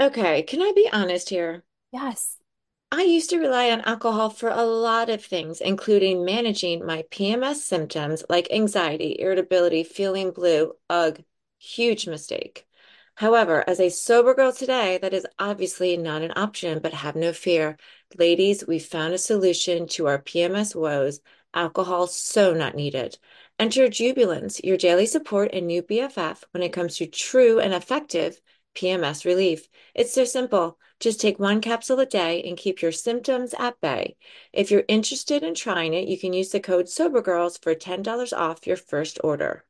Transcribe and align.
Okay, 0.00 0.42
can 0.42 0.60
I 0.60 0.72
be 0.74 0.88
honest 0.92 1.28
here? 1.30 1.64
Yes. 1.92 2.38
I 2.92 3.02
used 3.02 3.30
to 3.30 3.38
rely 3.38 3.70
on 3.70 3.80
alcohol 3.82 4.30
for 4.30 4.48
a 4.48 4.62
lot 4.64 5.10
of 5.10 5.24
things, 5.24 5.60
including 5.60 6.24
managing 6.24 6.84
my 6.86 7.04
PMS 7.10 7.64
symptoms 7.64 8.24
like 8.28 8.50
anxiety, 8.52 9.16
irritability, 9.18 9.82
feeling 9.84 10.30
blue. 10.30 10.74
Ugh, 10.90 11.22
huge 11.58 12.06
mistake. 12.06 12.66
However, 13.16 13.64
as 13.68 13.80
a 13.80 13.90
sober 13.90 14.34
girl 14.34 14.52
today, 14.52 14.98
that 14.98 15.14
is 15.14 15.26
obviously 15.38 15.96
not 15.96 16.22
an 16.22 16.32
option, 16.36 16.80
but 16.80 16.92
have 16.94 17.16
no 17.16 17.32
fear. 17.32 17.76
Ladies, 18.16 18.66
we 18.66 18.78
found 18.78 19.14
a 19.14 19.18
solution 19.18 19.86
to 19.88 20.06
our 20.06 20.20
PMS 20.20 20.74
woes. 20.74 21.20
Alcohol 21.52 22.06
so 22.08 22.54
not 22.54 22.74
needed. 22.74 23.18
Enter 23.58 23.88
Jubilance, 23.88 24.60
your 24.64 24.76
daily 24.76 25.06
support 25.06 25.50
and 25.52 25.66
new 25.66 25.82
BFF 25.82 26.44
when 26.52 26.62
it 26.62 26.72
comes 26.72 26.96
to 26.96 27.06
true 27.06 27.60
and 27.60 27.72
effective 27.72 28.40
PMS 28.74 29.24
relief. 29.24 29.68
It's 29.94 30.12
so 30.12 30.24
simple. 30.24 30.78
Just 31.00 31.20
take 31.20 31.38
one 31.38 31.60
capsule 31.60 32.00
a 32.00 32.06
day 32.06 32.42
and 32.42 32.56
keep 32.56 32.80
your 32.80 32.92
symptoms 32.92 33.54
at 33.58 33.80
bay. 33.80 34.16
If 34.52 34.70
you're 34.70 34.84
interested 34.88 35.42
in 35.42 35.54
trying 35.54 35.94
it, 35.94 36.08
you 36.08 36.18
can 36.18 36.32
use 36.32 36.50
the 36.50 36.60
code 36.60 36.88
SOBERGIRLS 36.88 37.58
for 37.62 37.74
$10 37.74 38.32
off 38.32 38.66
your 38.66 38.76
first 38.76 39.18
order. 39.24 39.64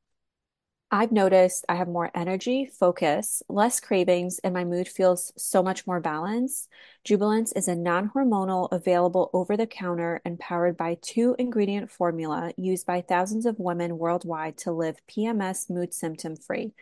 I've 0.91 1.11
noticed 1.11 1.65
I 1.69 1.75
have 1.75 1.89
more 1.89 2.11
energy, 2.15 2.67
focus, 2.67 3.43
less 3.49 3.81
cravings, 3.81 4.39
and 4.39 4.55
my 4.55 4.65
mood 4.65 4.87
feels 4.87 5.33
so 5.37 5.61
much 5.61 5.89
more 5.89 5.99
balanced. 5.99 6.69
Jubilance 7.03 7.51
is 7.51 7.67
a 7.67 7.75
non-hormonal, 7.75 8.69
available 8.71 9.29
over 9.33 9.57
the 9.57 9.67
counter 9.67 10.21
and 10.25 10.39
powered 10.39 10.77
by 10.77 10.99
two 11.03 11.35
ingredient 11.37 11.91
formula 11.91 12.53
used 12.57 12.87
by 12.87 13.01
thousands 13.01 13.45
of 13.45 13.59
women 13.59 13.99
worldwide 13.99 14.57
to 14.59 14.71
live 14.71 15.01
PMS 15.09 15.69
mood 15.69 15.93
symptom 15.93 16.37
free. 16.37 16.75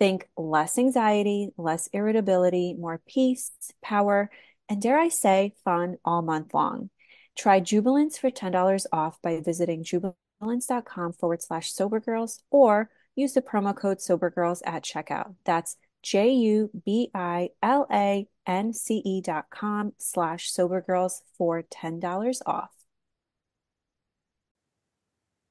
Think 0.00 0.26
less 0.36 0.78
anxiety, 0.78 1.50
less 1.58 1.88
irritability, 1.92 2.74
more 2.74 3.00
peace, 3.06 3.52
power, 3.82 4.30
and 4.66 4.80
dare 4.80 4.98
I 4.98 5.08
say, 5.08 5.54
fun 5.62 5.98
all 6.04 6.22
month 6.22 6.54
long. 6.54 6.88
Try 7.36 7.60
Jubilance 7.60 8.16
for 8.16 8.30
$10 8.30 8.86
off 8.92 9.20
by 9.22 9.40
visiting 9.40 9.84
jubilance.com 9.84 11.12
forward 11.12 11.42
slash 11.42 11.72
sobergirls 11.72 12.40
or 12.50 12.88
use 13.14 13.34
the 13.34 13.42
promo 13.42 13.76
code 13.76 13.98
sobergirls 13.98 14.62
at 14.64 14.84
checkout. 14.84 15.34
That's 15.44 15.76
J 16.02 16.30
U 16.30 16.70
B 16.86 17.10
I 17.14 17.50
L 17.62 17.86
A 17.92 18.26
N 18.46 18.72
C 18.72 19.02
E 19.04 19.20
dot 19.20 19.50
com 19.50 19.92
slash 19.98 20.50
sobergirls 20.50 21.20
for 21.36 21.62
$10 21.62 22.40
off. 22.46 22.79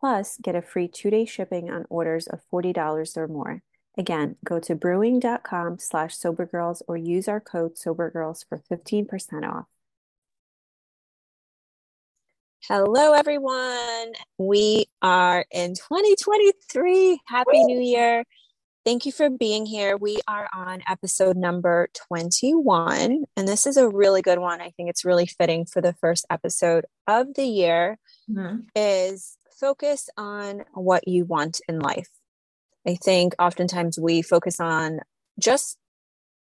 Plus, 0.00 0.38
get 0.42 0.56
a 0.56 0.62
free 0.62 0.88
two-day 0.88 1.26
shipping 1.26 1.70
on 1.70 1.84
orders 1.90 2.26
of 2.26 2.40
$40 2.50 3.16
or 3.16 3.28
more. 3.28 3.62
Again, 3.98 4.36
go 4.44 4.58
to 4.58 4.74
brewing.com 4.74 5.78
slash 5.78 6.16
sobergirls 6.16 6.80
or 6.88 6.96
use 6.96 7.28
our 7.28 7.40
code 7.40 7.76
sobergirls 7.76 8.46
for 8.48 8.62
15% 8.70 9.46
off. 9.46 9.66
Hello, 12.66 13.12
everyone. 13.12 14.12
We 14.38 14.86
are 15.02 15.44
in 15.50 15.74
2023. 15.74 17.20
Happy 17.26 17.64
New 17.64 17.80
Year. 17.80 18.24
Thank 18.84 19.04
you 19.04 19.12
for 19.12 19.28
being 19.28 19.66
here. 19.66 19.98
We 19.98 20.20
are 20.26 20.48
on 20.54 20.82
episode 20.88 21.36
number 21.36 21.88
21, 22.08 23.24
and 23.36 23.48
this 23.48 23.66
is 23.66 23.76
a 23.76 23.88
really 23.88 24.22
good 24.22 24.38
one. 24.38 24.62
I 24.62 24.70
think 24.70 24.88
it's 24.88 25.04
really 25.04 25.26
fitting 25.26 25.66
for 25.66 25.82
the 25.82 25.92
first 25.94 26.24
episode 26.30 26.86
of 27.06 27.34
the 27.34 27.44
year 27.44 27.98
mm-hmm. 28.30 28.60
is 28.74 29.36
focus 29.60 30.08
on 30.16 30.64
what 30.72 31.06
you 31.06 31.24
want 31.24 31.60
in 31.68 31.78
life. 31.78 32.08
I 32.86 32.94
think 32.94 33.34
oftentimes 33.38 33.98
we 33.98 34.22
focus 34.22 34.58
on 34.58 35.00
just 35.38 35.76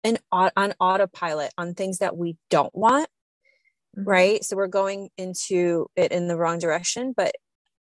an 0.03 0.17
on 0.31 0.73
autopilot 0.79 1.51
on 1.57 1.73
things 1.73 1.99
that 1.99 2.17
we 2.17 2.37
don't 2.49 2.73
want, 2.75 3.07
mm-hmm. 3.97 4.09
right? 4.09 4.43
So 4.43 4.55
we're 4.55 4.67
going 4.67 5.09
into 5.17 5.87
it 5.95 6.11
in 6.11 6.27
the 6.27 6.37
wrong 6.37 6.59
direction. 6.59 7.13
But 7.15 7.35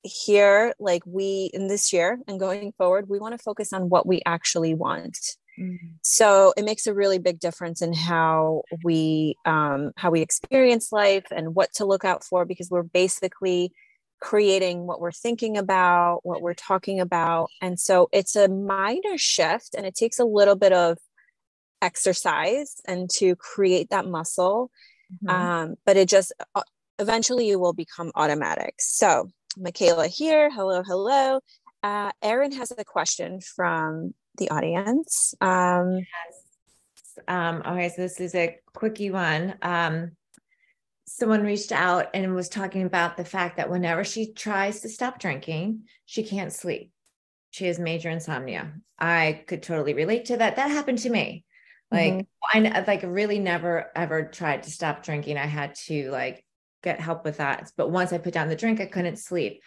here, 0.02 0.72
like 0.78 1.02
we 1.06 1.50
in 1.52 1.68
this 1.68 1.92
year 1.92 2.18
and 2.26 2.40
going 2.40 2.72
forward, 2.72 3.08
we 3.08 3.18
want 3.18 3.36
to 3.36 3.42
focus 3.42 3.72
on 3.72 3.88
what 3.90 4.06
we 4.06 4.22
actually 4.24 4.74
want. 4.74 5.18
Mm-hmm. 5.58 5.88
So 6.02 6.54
it 6.56 6.64
makes 6.64 6.86
a 6.86 6.94
really 6.94 7.18
big 7.18 7.38
difference 7.38 7.82
in 7.82 7.92
how 7.92 8.62
we 8.82 9.36
um, 9.44 9.92
how 9.96 10.10
we 10.10 10.22
experience 10.22 10.92
life 10.92 11.26
and 11.30 11.54
what 11.54 11.72
to 11.74 11.84
look 11.84 12.04
out 12.04 12.24
for 12.24 12.46
because 12.46 12.70
we're 12.70 12.82
basically 12.82 13.72
creating 14.20 14.86
what 14.86 15.00
we're 15.00 15.12
thinking 15.12 15.56
about, 15.56 16.20
what 16.22 16.42
we're 16.42 16.54
talking 16.54 17.00
about. 17.00 17.50
And 17.60 17.80
so 17.80 18.08
it's 18.12 18.36
a 18.36 18.48
minor 18.48 19.16
shift 19.16 19.74
and 19.74 19.86
it 19.86 19.94
takes 19.94 20.18
a 20.18 20.24
little 20.24 20.56
bit 20.56 20.72
of 20.72 20.98
exercise 21.82 22.80
and 22.86 23.08
to 23.10 23.34
create 23.36 23.90
that 23.90 24.06
muscle. 24.06 24.70
Mm-hmm. 25.24 25.28
Um, 25.28 25.74
but 25.86 25.96
it 25.96 26.08
just 26.08 26.32
uh, 26.54 26.62
eventually 26.98 27.48
you 27.48 27.58
will 27.58 27.72
become 27.72 28.12
automatic. 28.14 28.74
So, 28.78 29.30
Michaela 29.56 30.06
here. 30.06 30.50
Hello, 30.50 30.82
hello. 30.82 31.40
Uh, 31.82 32.12
Erinn 32.22 32.54
has 32.54 32.72
a 32.76 32.84
question 32.84 33.40
from 33.40 34.14
the 34.36 34.50
audience. 34.50 35.34
Um, 35.40 35.98
yes. 35.98 37.24
Um, 37.26 37.62
okay, 37.66 37.88
so 37.88 38.02
this 38.02 38.20
is 38.20 38.34
a 38.34 38.58
quickie 38.74 39.10
one. 39.10 39.54
Um, 39.62 40.12
someone 41.18 41.42
reached 41.42 41.72
out 41.72 42.08
and 42.14 42.34
was 42.34 42.48
talking 42.48 42.84
about 42.84 43.16
the 43.16 43.24
fact 43.24 43.56
that 43.56 43.68
whenever 43.68 44.04
she 44.04 44.32
tries 44.32 44.80
to 44.80 44.88
stop 44.88 45.18
drinking, 45.18 45.82
she 46.06 46.22
can't 46.22 46.52
sleep. 46.52 46.92
She 47.50 47.66
has 47.66 47.80
major 47.80 48.10
insomnia. 48.10 48.72
I 48.96 49.42
could 49.48 49.62
totally 49.62 49.92
relate 49.92 50.26
to 50.26 50.36
that. 50.36 50.56
That 50.56 50.70
happened 50.70 50.98
to 50.98 51.10
me. 51.10 51.44
Like 51.90 52.12
mm-hmm. 52.12 52.66
I 52.66 52.84
like 52.86 53.02
really 53.04 53.40
never 53.40 53.90
ever 53.96 54.22
tried 54.22 54.62
to 54.62 54.70
stop 54.70 55.02
drinking. 55.02 55.36
I 55.36 55.46
had 55.46 55.74
to 55.86 56.12
like 56.12 56.44
get 56.82 57.00
help 57.00 57.24
with 57.24 57.38
that. 57.38 57.72
But 57.76 57.90
once 57.90 58.12
I 58.12 58.18
put 58.18 58.32
down 58.32 58.48
the 58.48 58.54
drink, 58.54 58.80
I 58.80 58.86
couldn't 58.86 59.16
sleep. 59.16 59.62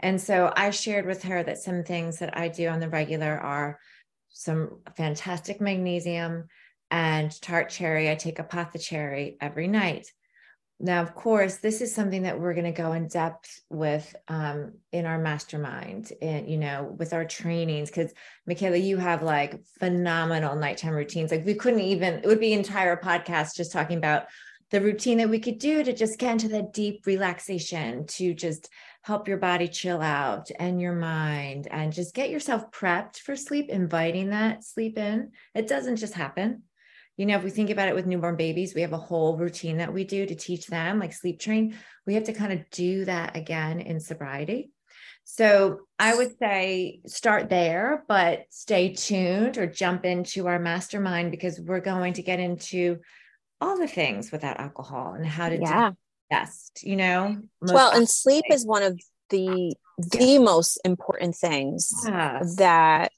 And 0.00 0.20
so 0.20 0.52
I 0.54 0.70
shared 0.70 1.06
with 1.06 1.22
her 1.22 1.44
that 1.44 1.58
some 1.58 1.84
things 1.84 2.18
that 2.18 2.36
I 2.36 2.48
do 2.48 2.66
on 2.66 2.80
the 2.80 2.88
regular 2.88 3.38
are 3.38 3.78
some 4.30 4.80
fantastic 4.96 5.60
magnesium 5.60 6.48
and 6.90 7.40
tart 7.40 7.70
cherry. 7.70 8.10
I 8.10 8.16
take 8.16 8.40
apothecary 8.40 9.36
every 9.40 9.68
night. 9.68 10.10
Now, 10.80 11.02
of 11.02 11.14
course, 11.14 11.56
this 11.56 11.80
is 11.80 11.92
something 11.92 12.22
that 12.22 12.38
we're 12.38 12.54
going 12.54 12.72
to 12.72 12.82
go 12.82 12.92
in 12.92 13.08
depth 13.08 13.62
with 13.68 14.14
um, 14.28 14.74
in 14.92 15.06
our 15.06 15.18
mastermind 15.18 16.12
and, 16.22 16.48
you 16.48 16.56
know, 16.56 16.94
with 16.96 17.12
our 17.12 17.24
trainings. 17.24 17.90
Because, 17.90 18.12
Michaela, 18.46 18.76
you 18.76 18.96
have 18.96 19.24
like 19.24 19.64
phenomenal 19.80 20.54
nighttime 20.54 20.94
routines. 20.94 21.32
Like, 21.32 21.44
we 21.44 21.54
couldn't 21.54 21.80
even, 21.80 22.14
it 22.14 22.26
would 22.26 22.38
be 22.38 22.52
entire 22.52 22.96
podcast 22.96 23.56
just 23.56 23.72
talking 23.72 23.98
about 23.98 24.26
the 24.70 24.80
routine 24.80 25.18
that 25.18 25.30
we 25.30 25.40
could 25.40 25.58
do 25.58 25.82
to 25.82 25.92
just 25.92 26.18
get 26.18 26.32
into 26.32 26.48
that 26.48 26.72
deep 26.72 27.06
relaxation, 27.06 28.06
to 28.06 28.32
just 28.32 28.68
help 29.02 29.26
your 29.26 29.38
body 29.38 29.66
chill 29.66 30.00
out 30.00 30.48
and 30.60 30.80
your 30.80 30.94
mind 30.94 31.66
and 31.70 31.92
just 31.92 32.14
get 32.14 32.30
yourself 32.30 32.70
prepped 32.70 33.18
for 33.18 33.34
sleep, 33.34 33.68
inviting 33.68 34.30
that 34.30 34.62
sleep 34.62 34.96
in. 34.96 35.32
It 35.54 35.66
doesn't 35.66 35.96
just 35.96 36.14
happen 36.14 36.62
you 37.18 37.26
know, 37.26 37.36
if 37.36 37.42
we 37.42 37.50
think 37.50 37.68
about 37.68 37.88
it 37.88 37.96
with 37.96 38.06
newborn 38.06 38.36
babies, 38.36 38.74
we 38.74 38.80
have 38.82 38.92
a 38.92 38.96
whole 38.96 39.36
routine 39.36 39.78
that 39.78 39.92
we 39.92 40.04
do 40.04 40.24
to 40.24 40.34
teach 40.36 40.68
them, 40.68 41.00
like 41.00 41.12
sleep 41.12 41.40
train. 41.40 41.76
We 42.06 42.14
have 42.14 42.24
to 42.24 42.32
kind 42.32 42.52
of 42.52 42.70
do 42.70 43.04
that 43.06 43.36
again 43.36 43.80
in 43.80 43.98
sobriety. 43.98 44.70
So 45.24 45.80
I 45.98 46.14
would 46.14 46.38
say 46.38 47.00
start 47.06 47.50
there, 47.50 48.04
but 48.06 48.44
stay 48.50 48.94
tuned 48.94 49.58
or 49.58 49.66
jump 49.66 50.04
into 50.04 50.46
our 50.46 50.60
mastermind 50.60 51.32
because 51.32 51.60
we're 51.60 51.80
going 51.80 52.14
to 52.14 52.22
get 52.22 52.38
into 52.38 52.98
all 53.60 53.76
the 53.76 53.88
things 53.88 54.30
without 54.30 54.60
alcohol 54.60 55.14
and 55.14 55.26
how 55.26 55.48
to 55.48 55.58
yeah. 55.58 55.90
best, 56.30 56.84
you 56.84 56.94
know? 56.94 57.36
well, 57.60 57.90
and 57.90 58.08
sleep 58.08 58.44
is 58.48 58.64
one 58.64 58.84
of 58.84 58.98
the 59.30 59.74
the 59.98 60.38
most 60.38 60.78
important 60.84 61.34
things 61.34 61.90
that 62.04 63.10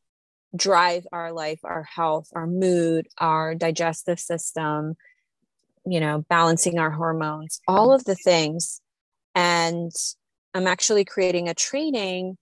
drive 0.55 1.07
our 1.13 1.33
life, 1.33 1.61
our 1.65 1.83
health, 1.83 2.29
our 2.35 2.47
mood, 2.47 3.07
our 3.19 3.55
digestive 3.55 4.19
system, 4.19 4.97
you 5.87 6.01
know, 6.01 6.25
balancing 6.29 6.79
our 6.79 6.91
hormones, 6.91 7.61
all 7.69 7.93
of 7.93 8.05
the 8.05 8.15
things. 8.15 8.81
And 9.35 9.93
I'm 10.55 10.67
actually 10.67 11.05
creating 11.05 11.49
a 11.49 11.55
training 11.55 12.37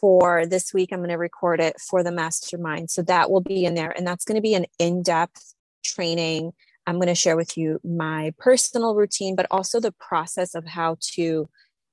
for 0.00 0.46
this 0.46 0.72
week. 0.72 0.90
I'm 0.92 1.00
going 1.00 1.10
to 1.10 1.16
record 1.16 1.60
it 1.60 1.76
for 1.80 2.02
the 2.02 2.12
mastermind. 2.12 2.90
So 2.90 3.02
that 3.02 3.30
will 3.30 3.42
be 3.42 3.64
in 3.64 3.74
there. 3.74 3.90
And 3.90 4.06
that's 4.06 4.24
going 4.24 4.36
to 4.36 4.42
be 4.42 4.54
an 4.54 4.66
in 4.78 5.02
depth 5.02 5.54
training. 5.84 6.52
I'm 6.86 6.96
going 6.96 7.08
to 7.08 7.14
share 7.14 7.36
with 7.36 7.58
you 7.58 7.80
my 7.84 8.32
personal 8.38 8.94
routine, 8.94 9.36
but 9.36 9.46
also 9.50 9.80
the 9.80 9.92
process 9.92 10.54
of 10.54 10.66
how 10.66 10.96
to 11.14 11.48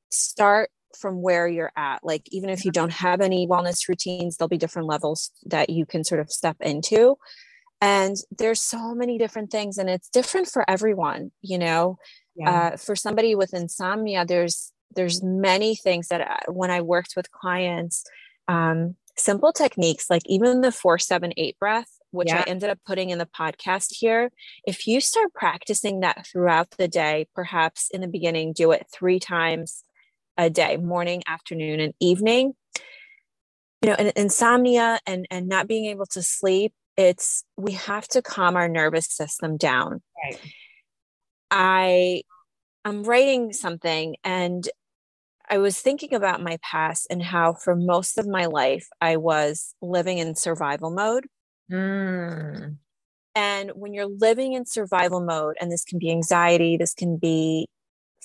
start 0.09 0.69
from 0.97 1.21
where 1.21 1.47
you're 1.47 1.71
at. 1.75 2.03
Like, 2.03 2.23
even 2.31 2.49
if 2.49 2.65
you 2.65 2.71
don't 2.71 2.91
have 2.91 3.21
any 3.21 3.47
wellness 3.47 3.87
routines, 3.87 4.37
there'll 4.37 4.49
be 4.49 4.57
different 4.57 4.87
levels 4.87 5.31
that 5.45 5.69
you 5.69 5.85
can 5.85 6.03
sort 6.03 6.21
of 6.21 6.31
step 6.31 6.57
into. 6.61 7.17
And 7.81 8.15
there's 8.37 8.61
so 8.61 8.95
many 8.95 9.17
different 9.17 9.51
things, 9.51 9.77
and 9.77 9.89
it's 9.89 10.09
different 10.09 10.47
for 10.47 10.69
everyone, 10.69 11.31
you 11.41 11.57
know. 11.57 11.97
Yeah. 12.35 12.49
Uh, 12.49 12.77
for 12.77 12.95
somebody 12.95 13.35
with 13.35 13.53
insomnia, 13.53 14.25
there's 14.25 14.71
there's 14.95 15.23
many 15.23 15.75
things 15.75 16.07
that 16.09 16.21
I, 16.21 16.51
when 16.51 16.71
I 16.71 16.81
worked 16.81 17.13
with 17.15 17.31
clients, 17.31 18.03
um, 18.47 18.95
simple 19.17 19.51
techniques 19.51 20.09
like 20.09 20.23
even 20.25 20.61
the 20.61 20.71
four 20.71 20.97
seven 20.97 21.33
eight 21.37 21.57
breath 21.59 21.99
which 22.13 22.29
yeah. 22.29 22.43
I 22.45 22.49
ended 22.49 22.69
up 22.69 22.79
putting 22.85 23.09
in 23.09 23.17
the 23.17 23.25
podcast 23.25 23.87
here. 23.89 24.31
If 24.65 24.87
you 24.87 25.01
start 25.01 25.33
practicing 25.33 26.01
that 26.01 26.27
throughout 26.27 26.69
the 26.77 26.87
day, 26.87 27.27
perhaps 27.33 27.89
in 27.91 28.01
the 28.01 28.07
beginning, 28.07 28.53
do 28.53 28.71
it 28.71 28.85
three 28.93 29.19
times 29.19 29.83
a 30.37 30.49
day 30.49 30.77
morning, 30.77 31.23
afternoon, 31.27 31.79
and 31.79 31.93
evening. 31.99 32.53
You 33.81 33.89
know, 33.89 33.95
and 33.99 34.13
insomnia 34.15 34.99
and, 35.05 35.27
and 35.29 35.47
not 35.47 35.67
being 35.67 35.85
able 35.85 36.05
to 36.07 36.21
sleep, 36.21 36.73
it's 36.95 37.43
we 37.57 37.73
have 37.73 38.07
to 38.09 38.21
calm 38.21 38.55
our 38.55 38.69
nervous 38.69 39.07
system 39.07 39.57
down. 39.57 40.01
Right. 40.23 40.39
I 41.51 42.21
I'm 42.85 43.03
writing 43.03 43.53
something 43.53 44.15
and 44.23 44.67
I 45.49 45.57
was 45.57 45.79
thinking 45.79 46.13
about 46.13 46.41
my 46.41 46.57
past 46.61 47.07
and 47.09 47.21
how 47.21 47.53
for 47.53 47.75
most 47.75 48.17
of 48.17 48.27
my 48.27 48.45
life 48.45 48.87
I 49.01 49.17
was 49.17 49.75
living 49.81 50.17
in 50.17 50.35
survival 50.35 50.89
mode. 50.89 51.25
Mm. 51.71 52.77
And 53.35 53.71
when 53.71 53.93
you're 53.93 54.07
living 54.07 54.53
in 54.53 54.65
survival 54.65 55.19
mode, 55.19 55.55
and 55.59 55.71
this 55.71 55.83
can 55.83 55.99
be 55.99 56.11
anxiety, 56.11 56.77
this 56.77 56.93
can 56.93 57.17
be 57.17 57.67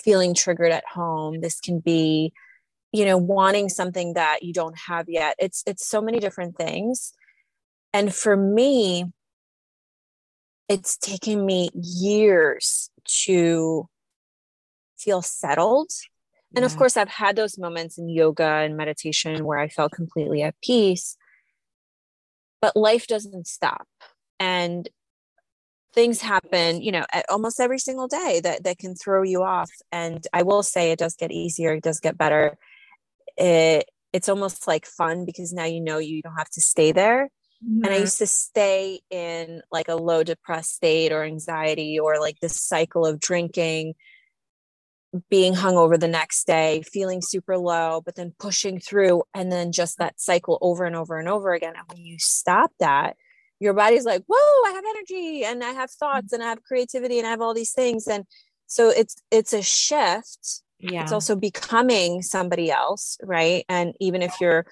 feeling 0.03 0.33
triggered 0.33 0.71
at 0.71 0.85
home. 0.85 1.41
This 1.41 1.59
can 1.59 1.79
be 1.79 2.33
you 2.91 3.05
know 3.05 3.17
wanting 3.17 3.69
something 3.69 4.13
that 4.13 4.43
you 4.43 4.53
don't 4.53 4.77
have 4.87 5.05
yet. 5.07 5.35
It's 5.39 5.63
it's 5.67 5.87
so 5.87 6.01
many 6.01 6.19
different 6.19 6.57
things. 6.57 7.13
And 7.93 8.13
for 8.13 8.35
me 8.35 9.05
it's 10.67 10.97
taken 10.97 11.43
me 11.45 11.69
years 11.73 12.91
to 13.23 13.89
feel 14.99 15.23
settled. 15.23 15.89
And 16.55 16.65
of 16.65 16.75
course 16.77 16.97
i've 16.97 17.09
had 17.09 17.35
those 17.35 17.57
moments 17.57 17.97
in 17.97 18.09
yoga 18.09 18.43
and 18.43 18.75
meditation 18.75 19.45
where 19.45 19.59
i 19.59 19.67
felt 19.67 19.91
completely 19.91 20.41
at 20.41 20.55
peace. 20.63 21.15
But 22.61 22.75
life 22.75 23.07
doesn't 23.07 23.47
stop. 23.47 23.87
And 24.39 24.89
things 25.93 26.21
happen 26.21 26.81
you 26.81 26.91
know 26.91 27.05
almost 27.29 27.59
every 27.59 27.79
single 27.79 28.07
day 28.07 28.39
that 28.43 28.63
that 28.63 28.77
can 28.77 28.95
throw 28.95 29.23
you 29.23 29.43
off 29.43 29.71
and 29.91 30.25
i 30.33 30.43
will 30.43 30.63
say 30.63 30.91
it 30.91 30.99
does 30.99 31.15
get 31.15 31.31
easier 31.31 31.73
it 31.73 31.83
does 31.83 31.99
get 31.99 32.17
better 32.17 32.57
it 33.37 33.89
it's 34.13 34.29
almost 34.29 34.67
like 34.67 34.85
fun 34.85 35.25
because 35.25 35.53
now 35.53 35.65
you 35.65 35.81
know 35.81 35.97
you 35.97 36.21
don't 36.21 36.37
have 36.37 36.49
to 36.49 36.61
stay 36.61 36.91
there 36.91 37.29
mm-hmm. 37.63 37.83
and 37.83 37.87
i 37.87 37.95
mm-hmm. 37.95 38.01
used 38.01 38.19
to 38.19 38.27
stay 38.27 38.99
in 39.09 39.61
like 39.71 39.87
a 39.87 39.95
low 39.95 40.23
depressed 40.23 40.75
state 40.75 41.11
or 41.11 41.23
anxiety 41.23 41.99
or 41.99 42.19
like 42.19 42.39
this 42.39 42.61
cycle 42.61 43.05
of 43.05 43.19
drinking 43.19 43.93
being 45.27 45.55
hung 45.55 45.75
over 45.75 45.97
the 45.97 46.07
next 46.07 46.45
day 46.45 46.83
feeling 46.83 47.19
super 47.19 47.57
low 47.57 47.99
but 48.05 48.13
then 48.15 48.31
pushing 48.37 48.79
through 48.79 49.23
and 49.33 49.51
then 49.51 49.71
just 49.71 49.97
that 49.97 50.19
cycle 50.21 50.59
over 50.61 50.85
and 50.85 50.95
over 50.95 51.17
and 51.17 51.27
over 51.27 51.51
again 51.53 51.73
and 51.75 51.87
when 51.87 51.97
you 51.97 52.17
stop 52.19 52.71
that 52.79 53.15
your 53.59 53.73
body's 53.73 54.05
like, 54.05 54.23
whoa, 54.27 54.69
I 54.69 54.71
have 54.73 54.83
energy 54.89 55.43
and 55.43 55.63
I 55.63 55.71
have 55.71 55.91
thoughts 55.91 56.33
and 56.33 56.41
I 56.41 56.47
have 56.47 56.63
creativity 56.63 57.17
and 57.17 57.27
I 57.27 57.31
have 57.31 57.41
all 57.41 57.53
these 57.53 57.73
things. 57.73 58.07
And 58.07 58.25
so 58.67 58.89
it's 58.89 59.21
it's 59.31 59.53
a 59.53 59.61
shift. 59.61 60.61
Yeah. 60.79 61.03
It's 61.03 61.11
also 61.11 61.35
becoming 61.35 62.21
somebody 62.21 62.71
else, 62.71 63.17
right? 63.21 63.65
And 63.67 63.93
even 63.99 64.21
if 64.21 64.39
you're 64.39 64.65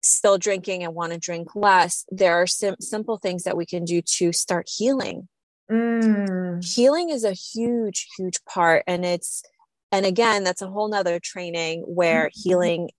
still 0.00 0.38
drinking 0.38 0.84
and 0.84 0.94
want 0.94 1.12
to 1.12 1.18
drink 1.18 1.48
less, 1.56 2.04
there 2.10 2.34
are 2.40 2.46
sim- 2.46 2.76
simple 2.80 3.18
things 3.18 3.42
that 3.42 3.56
we 3.56 3.66
can 3.66 3.84
do 3.84 4.00
to 4.00 4.32
start 4.32 4.68
healing. 4.72 5.28
Mm. 5.70 6.64
Healing 6.64 7.10
is 7.10 7.24
a 7.24 7.32
huge, 7.32 8.06
huge 8.16 8.44
part. 8.44 8.84
And 8.86 9.04
it's, 9.04 9.42
and 9.90 10.06
again, 10.06 10.44
that's 10.44 10.62
a 10.62 10.68
whole 10.68 10.88
nother 10.88 11.18
training 11.18 11.82
where 11.82 12.26
mm-hmm. 12.26 12.48
healing 12.48 12.90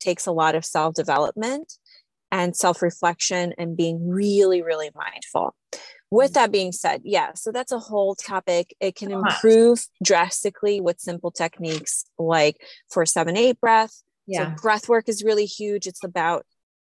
takes 0.00 0.26
a 0.26 0.32
lot 0.32 0.54
of 0.54 0.64
self 0.64 0.94
development 0.94 1.74
and 2.36 2.54
self 2.54 2.82
reflection 2.82 3.54
and 3.56 3.76
being 3.76 4.06
really, 4.08 4.62
really 4.62 4.90
mindful. 4.94 5.54
With 6.10 6.34
that 6.34 6.52
being 6.52 6.70
said, 6.70 7.00
yeah, 7.04 7.32
so 7.34 7.50
that's 7.50 7.72
a 7.72 7.78
whole 7.78 8.14
topic. 8.14 8.76
It 8.78 8.94
can 8.94 9.10
improve 9.10 9.84
drastically 10.04 10.80
with 10.80 11.00
simple 11.00 11.32
techniques 11.32 12.04
like 12.18 12.58
for 12.90 13.04
seven, 13.06 13.36
eight 13.36 13.60
breath. 13.60 14.02
Yeah. 14.26 14.54
So 14.54 14.62
breath 14.62 14.88
work 14.88 15.08
is 15.08 15.24
really 15.24 15.46
huge. 15.46 15.86
It's 15.86 16.04
about 16.04 16.46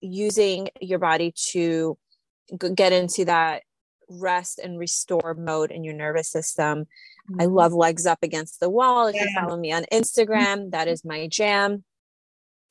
using 0.01 0.69
your 0.81 0.99
body 0.99 1.35
to 1.53 1.99
get 2.75 2.93
into 2.93 3.25
that 3.25 3.63
rest 4.09 4.59
and 4.59 4.79
restore 4.79 5.35
mode 5.35 5.71
in 5.71 5.85
your 5.85 5.95
nervous 5.95 6.31
system. 6.31 6.87
Mm-hmm. 7.31 7.41
I 7.41 7.45
love 7.47 7.73
legs 7.73 8.07
up 8.07 8.19
against 8.23 8.61
the 8.61 8.71
wall. 8.71 9.09
If 9.09 9.17
yeah. 9.17 9.25
you 9.25 9.35
follow 9.35 9.57
me 9.57 9.73
on 9.73 9.85
Instagram, 9.93 10.71
that 10.71 10.87
is 10.87 11.05
my 11.05 11.27
jam. 11.27 11.85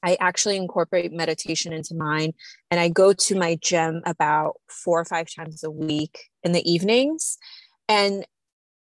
I 0.03 0.17
actually 0.19 0.55
incorporate 0.55 1.11
meditation 1.11 1.73
into 1.73 1.95
mine 1.95 2.33
and 2.71 2.79
I 2.79 2.89
go 2.89 3.13
to 3.13 3.37
my 3.37 3.55
gym 3.61 4.01
about 4.05 4.55
four 4.67 4.99
or 4.99 5.05
five 5.05 5.27
times 5.33 5.63
a 5.63 5.71
week 5.71 6.29
in 6.43 6.51
the 6.51 6.69
evenings. 6.69 7.37
And 7.87 8.25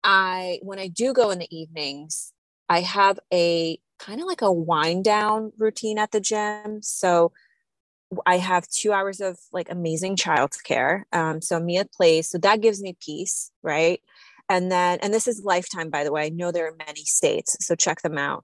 I, 0.03 0.59
when 0.61 0.79
I 0.79 0.87
do 0.87 1.13
go 1.13 1.31
in 1.31 1.39
the 1.39 1.55
evenings, 1.55 2.31
I 2.69 2.81
have 2.81 3.19
a 3.33 3.79
kind 3.99 4.21
of 4.21 4.27
like 4.27 4.41
a 4.41 4.51
wind 4.51 5.03
down 5.03 5.51
routine 5.57 5.97
at 5.97 6.11
the 6.11 6.21
gym. 6.21 6.81
So 6.81 7.31
I 8.25 8.37
have 8.37 8.67
two 8.67 8.93
hours 8.93 9.21
of 9.21 9.37
like 9.51 9.69
amazing 9.69 10.15
childcare. 10.15 11.03
Um, 11.11 11.41
so 11.41 11.59
Mia 11.59 11.85
plays, 11.85 12.29
so 12.29 12.37
that 12.39 12.61
gives 12.61 12.81
me 12.81 12.95
peace, 13.03 13.51
right? 13.61 14.01
And 14.49 14.71
then, 14.71 14.99
and 15.01 15.13
this 15.13 15.27
is 15.27 15.43
lifetime, 15.43 15.89
by 15.89 16.03
the 16.03 16.11
way. 16.11 16.25
I 16.25 16.29
know 16.29 16.51
there 16.51 16.67
are 16.67 16.75
many 16.85 17.03
states, 17.05 17.57
so 17.61 17.75
check 17.75 18.01
them 18.01 18.17
out 18.17 18.43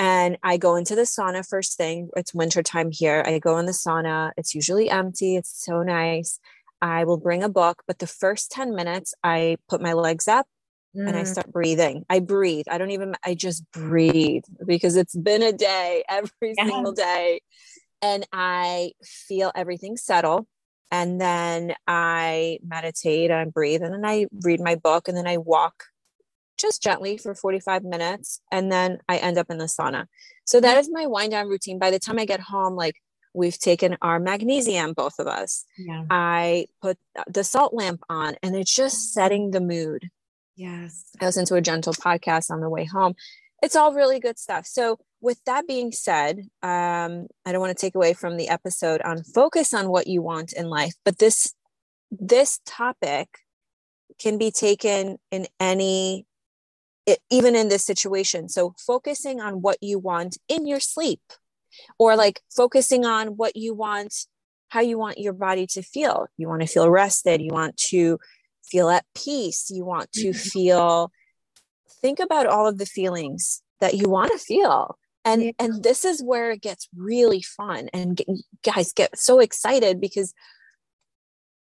and 0.00 0.38
I 0.42 0.56
go 0.56 0.76
into 0.76 0.94
the 0.94 1.02
sauna 1.02 1.46
first 1.46 1.76
thing. 1.76 2.08
It's 2.16 2.32
wintertime 2.32 2.90
here. 2.90 3.22
I 3.26 3.38
go 3.38 3.58
in 3.58 3.66
the 3.66 3.72
sauna. 3.72 4.30
It's 4.38 4.54
usually 4.54 4.88
empty. 4.88 5.36
It's 5.36 5.62
so 5.62 5.82
nice. 5.82 6.40
I 6.80 7.04
will 7.04 7.18
bring 7.18 7.42
a 7.42 7.50
book, 7.50 7.82
but 7.86 7.98
the 7.98 8.06
first 8.06 8.50
10 8.50 8.74
minutes, 8.74 9.12
I 9.22 9.58
put 9.68 9.82
my 9.82 9.92
legs 9.92 10.26
up 10.26 10.46
mm. 10.96 11.06
and 11.06 11.14
I 11.18 11.24
mm. 11.24 11.26
start 11.26 11.52
breathing. 11.52 12.06
I 12.08 12.20
breathe. 12.20 12.64
I 12.70 12.78
don't 12.78 12.92
even, 12.92 13.14
I 13.22 13.34
just 13.34 13.70
breathe 13.72 14.44
because 14.64 14.96
it's 14.96 15.14
been 15.14 15.42
a 15.42 15.52
day 15.52 16.02
every 16.08 16.54
single 16.54 16.92
day. 16.92 17.42
And 18.00 18.26
I 18.32 18.92
feel 19.04 19.52
everything 19.54 19.98
settle. 19.98 20.46
And 20.90 21.20
then 21.20 21.74
I 21.86 22.58
meditate 22.66 23.30
and 23.30 23.52
breathe. 23.52 23.82
And 23.82 23.92
then 23.92 24.06
I 24.06 24.28
read 24.42 24.60
my 24.60 24.76
book 24.76 25.08
and 25.08 25.16
then 25.16 25.26
I 25.26 25.36
walk 25.36 25.84
just 26.60 26.82
gently 26.82 27.16
for 27.16 27.34
45 27.34 27.84
minutes 27.84 28.40
and 28.50 28.70
then 28.70 28.98
I 29.08 29.16
end 29.18 29.38
up 29.38 29.50
in 29.50 29.58
the 29.58 29.64
sauna. 29.64 30.06
So 30.44 30.60
that 30.60 30.78
is 30.78 30.90
my 30.90 31.06
wind 31.06 31.32
down 31.32 31.48
routine. 31.48 31.78
By 31.78 31.90
the 31.90 31.98
time 31.98 32.18
I 32.18 32.24
get 32.24 32.40
home, 32.40 32.74
like 32.74 32.96
we've 33.34 33.58
taken 33.58 33.96
our 34.02 34.18
magnesium, 34.18 34.92
both 34.92 35.18
of 35.18 35.26
us. 35.26 35.64
Yeah. 35.78 36.04
I 36.10 36.66
put 36.82 36.98
the 37.26 37.44
salt 37.44 37.72
lamp 37.72 38.02
on 38.08 38.36
and 38.42 38.56
it's 38.56 38.74
just 38.74 39.12
setting 39.12 39.50
the 39.50 39.60
mood. 39.60 40.10
Yes. 40.56 41.04
I 41.20 41.26
listen 41.26 41.46
to 41.46 41.54
a 41.54 41.60
gentle 41.60 41.94
podcast 41.94 42.50
on 42.50 42.60
the 42.60 42.68
way 42.68 42.84
home. 42.84 43.14
It's 43.62 43.76
all 43.76 43.94
really 43.94 44.20
good 44.20 44.38
stuff. 44.38 44.66
So 44.66 44.98
with 45.20 45.42
that 45.44 45.66
being 45.66 45.92
said, 45.92 46.38
um, 46.62 47.26
I 47.44 47.52
don't 47.52 47.60
want 47.60 47.76
to 47.76 47.80
take 47.80 47.94
away 47.94 48.14
from 48.14 48.36
the 48.36 48.48
episode 48.48 49.02
on 49.02 49.22
focus 49.22 49.74
on 49.74 49.90
what 49.90 50.06
you 50.06 50.22
want 50.22 50.52
in 50.52 50.68
life, 50.68 50.94
but 51.04 51.18
this 51.18 51.54
this 52.10 52.60
topic 52.66 53.28
can 54.18 54.36
be 54.36 54.50
taken 54.50 55.18
in 55.30 55.46
any 55.60 56.26
it, 57.10 57.18
even 57.30 57.54
in 57.54 57.68
this 57.68 57.84
situation. 57.84 58.48
So 58.48 58.74
focusing 58.78 59.40
on 59.40 59.62
what 59.62 59.78
you 59.80 59.98
want 59.98 60.38
in 60.48 60.66
your 60.66 60.80
sleep 60.80 61.20
or 61.98 62.16
like 62.16 62.40
focusing 62.54 63.04
on 63.04 63.28
what 63.36 63.56
you 63.56 63.74
want, 63.74 64.14
how 64.68 64.80
you 64.80 64.98
want 64.98 65.18
your 65.18 65.32
body 65.32 65.66
to 65.68 65.82
feel. 65.82 66.26
You 66.36 66.48
want 66.48 66.62
to 66.62 66.68
feel 66.68 66.90
rested. 66.90 67.42
You 67.42 67.52
want 67.52 67.76
to 67.88 68.18
feel 68.64 68.88
at 68.88 69.04
peace. 69.14 69.70
You 69.70 69.84
want 69.84 70.10
to 70.12 70.28
mm-hmm. 70.28 70.48
feel 70.48 71.12
think 72.00 72.18
about 72.18 72.46
all 72.46 72.66
of 72.66 72.78
the 72.78 72.86
feelings 72.86 73.62
that 73.80 73.94
you 73.94 74.08
want 74.08 74.32
to 74.32 74.38
feel 74.38 74.96
and 75.24 75.42
yeah. 75.42 75.52
and 75.58 75.82
this 75.82 76.04
is 76.04 76.22
where 76.22 76.50
it 76.50 76.62
gets 76.62 76.88
really 76.96 77.42
fun 77.42 77.88
and 77.92 78.16
get, 78.16 78.26
guys 78.62 78.92
get 78.92 79.18
so 79.18 79.38
excited 79.38 80.00
because 80.00 80.34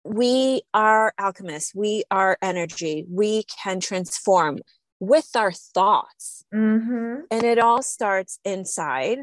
we 0.04 0.62
are 0.74 1.14
alchemists 1.18 1.76
we 1.76 2.04
are 2.10 2.38
energy 2.42 3.06
we 3.10 3.44
can 3.64 3.80
transform 3.80 4.60
with 5.00 5.30
our 5.36 5.52
thoughts 5.52 6.44
mm-hmm. 6.54 7.22
and 7.32 7.44
it 7.44 7.60
all 7.60 7.82
starts 7.82 8.40
inside 8.44 9.20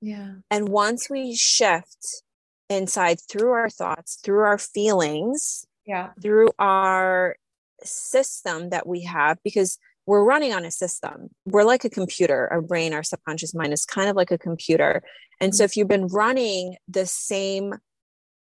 yeah 0.00 0.34
and 0.50 0.68
once 0.68 1.10
we 1.10 1.34
shift 1.34 2.22
inside 2.68 3.18
through 3.28 3.50
our 3.50 3.70
thoughts 3.70 4.18
through 4.22 4.40
our 4.40 4.58
feelings 4.58 5.66
yeah 5.86 6.10
through 6.22 6.50
our 6.58 7.36
system 7.82 8.70
that 8.70 8.86
we 8.86 9.02
have 9.02 9.38
because 9.42 9.78
we're 10.08 10.24
running 10.24 10.54
on 10.54 10.64
a 10.64 10.70
system. 10.70 11.28
We're 11.44 11.64
like 11.64 11.84
a 11.84 11.90
computer. 11.90 12.48
Our 12.50 12.62
brain, 12.62 12.94
our 12.94 13.02
subconscious 13.02 13.54
mind 13.54 13.74
is 13.74 13.84
kind 13.84 14.08
of 14.08 14.16
like 14.16 14.30
a 14.30 14.38
computer. 14.38 15.02
And 15.38 15.54
so 15.54 15.64
if 15.64 15.76
you've 15.76 15.86
been 15.86 16.06
running 16.06 16.76
the 16.88 17.04
same 17.04 17.74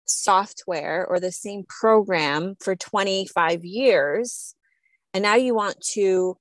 software 0.03 1.07
or 1.07 1.21
the 1.21 1.31
same 1.31 1.63
program 1.63 2.55
for 2.59 2.75
25 2.75 3.63
years, 3.63 4.53
and 5.13 5.23
now 5.23 5.35
you 5.35 5.55
want 5.55 5.79
to 5.93 6.37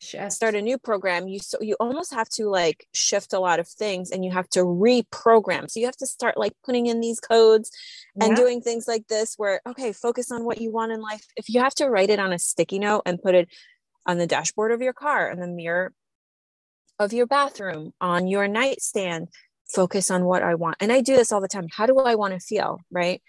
start 0.00 0.54
a 0.54 0.62
new 0.62 0.78
program 0.78 1.28
you 1.28 1.38
so 1.38 1.58
you 1.60 1.76
almost 1.78 2.14
have 2.14 2.28
to 2.28 2.48
like 2.48 2.86
shift 2.94 3.34
a 3.34 3.38
lot 3.38 3.60
of 3.60 3.68
things 3.68 4.10
and 4.10 4.24
you 4.24 4.30
have 4.30 4.48
to 4.48 4.60
reprogram 4.60 5.70
so 5.70 5.78
you 5.78 5.84
have 5.84 5.96
to 5.96 6.06
start 6.06 6.38
like 6.38 6.52
putting 6.64 6.86
in 6.86 7.00
these 7.00 7.20
codes 7.20 7.70
and 8.18 8.30
yeah. 8.30 8.36
doing 8.36 8.62
things 8.62 8.88
like 8.88 9.06
this 9.08 9.34
where 9.36 9.60
okay 9.66 9.92
focus 9.92 10.32
on 10.32 10.44
what 10.44 10.60
you 10.60 10.72
want 10.72 10.90
in 10.90 11.02
life 11.02 11.26
if 11.36 11.50
you 11.50 11.60
have 11.60 11.74
to 11.74 11.88
write 11.88 12.08
it 12.08 12.18
on 12.18 12.32
a 12.32 12.38
sticky 12.38 12.78
note 12.78 13.02
and 13.04 13.20
put 13.20 13.34
it 13.34 13.48
on 14.06 14.18
the 14.18 14.26
dashboard 14.26 14.72
of 14.72 14.82
your 14.82 14.92
car, 14.92 15.28
and 15.28 15.40
the 15.40 15.46
mirror 15.46 15.92
of 16.98 17.12
your 17.12 17.26
bathroom, 17.26 17.92
on 18.00 18.26
your 18.26 18.48
nightstand. 18.48 19.28
Focus 19.72 20.10
on 20.10 20.24
what 20.24 20.42
I 20.42 20.56
want. 20.56 20.76
And 20.80 20.90
I 20.90 21.00
do 21.00 21.14
this 21.14 21.30
all 21.30 21.40
the 21.40 21.46
time. 21.46 21.68
How 21.70 21.86
do 21.86 21.98
I 21.98 22.16
want 22.16 22.34
to 22.34 22.40
feel? 22.40 22.80
Right. 22.90 23.22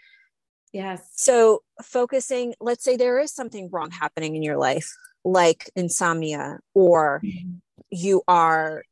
Yes. 0.73 1.07
So 1.15 1.59
focusing, 1.83 2.55
let's 2.59 2.83
say 2.83 2.97
there 2.97 3.19
is 3.19 3.31
something 3.31 3.69
wrong 3.71 3.91
happening 3.91 4.35
in 4.35 4.41
your 4.41 4.57
life, 4.57 4.91
like 5.23 5.69
insomnia, 5.75 6.59
or 6.73 7.21
mm-hmm. 7.23 7.57
you 7.89 8.21
are 8.27 8.83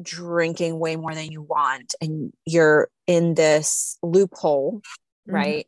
drinking 0.00 0.78
way 0.78 0.96
more 0.96 1.14
than 1.14 1.30
you 1.30 1.40
want 1.40 1.94
and 2.00 2.32
you're 2.44 2.88
in 3.06 3.34
this 3.34 3.98
loophole, 4.02 4.82
mm-hmm. 5.26 5.34
right? 5.34 5.66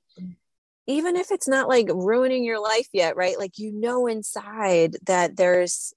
even 0.88 1.16
if 1.16 1.30
it's 1.30 1.46
not 1.46 1.68
like 1.68 1.86
ruining 1.90 2.42
your 2.42 2.60
life 2.60 2.88
yet, 2.94 3.14
right? 3.14 3.38
Like 3.38 3.58
you 3.58 3.70
know 3.72 4.06
inside 4.06 4.96
that 5.04 5.36
there's 5.36 5.92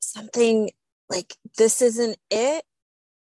something 0.00 0.70
like 1.08 1.36
this 1.56 1.80
isn't 1.80 2.18
it 2.28 2.64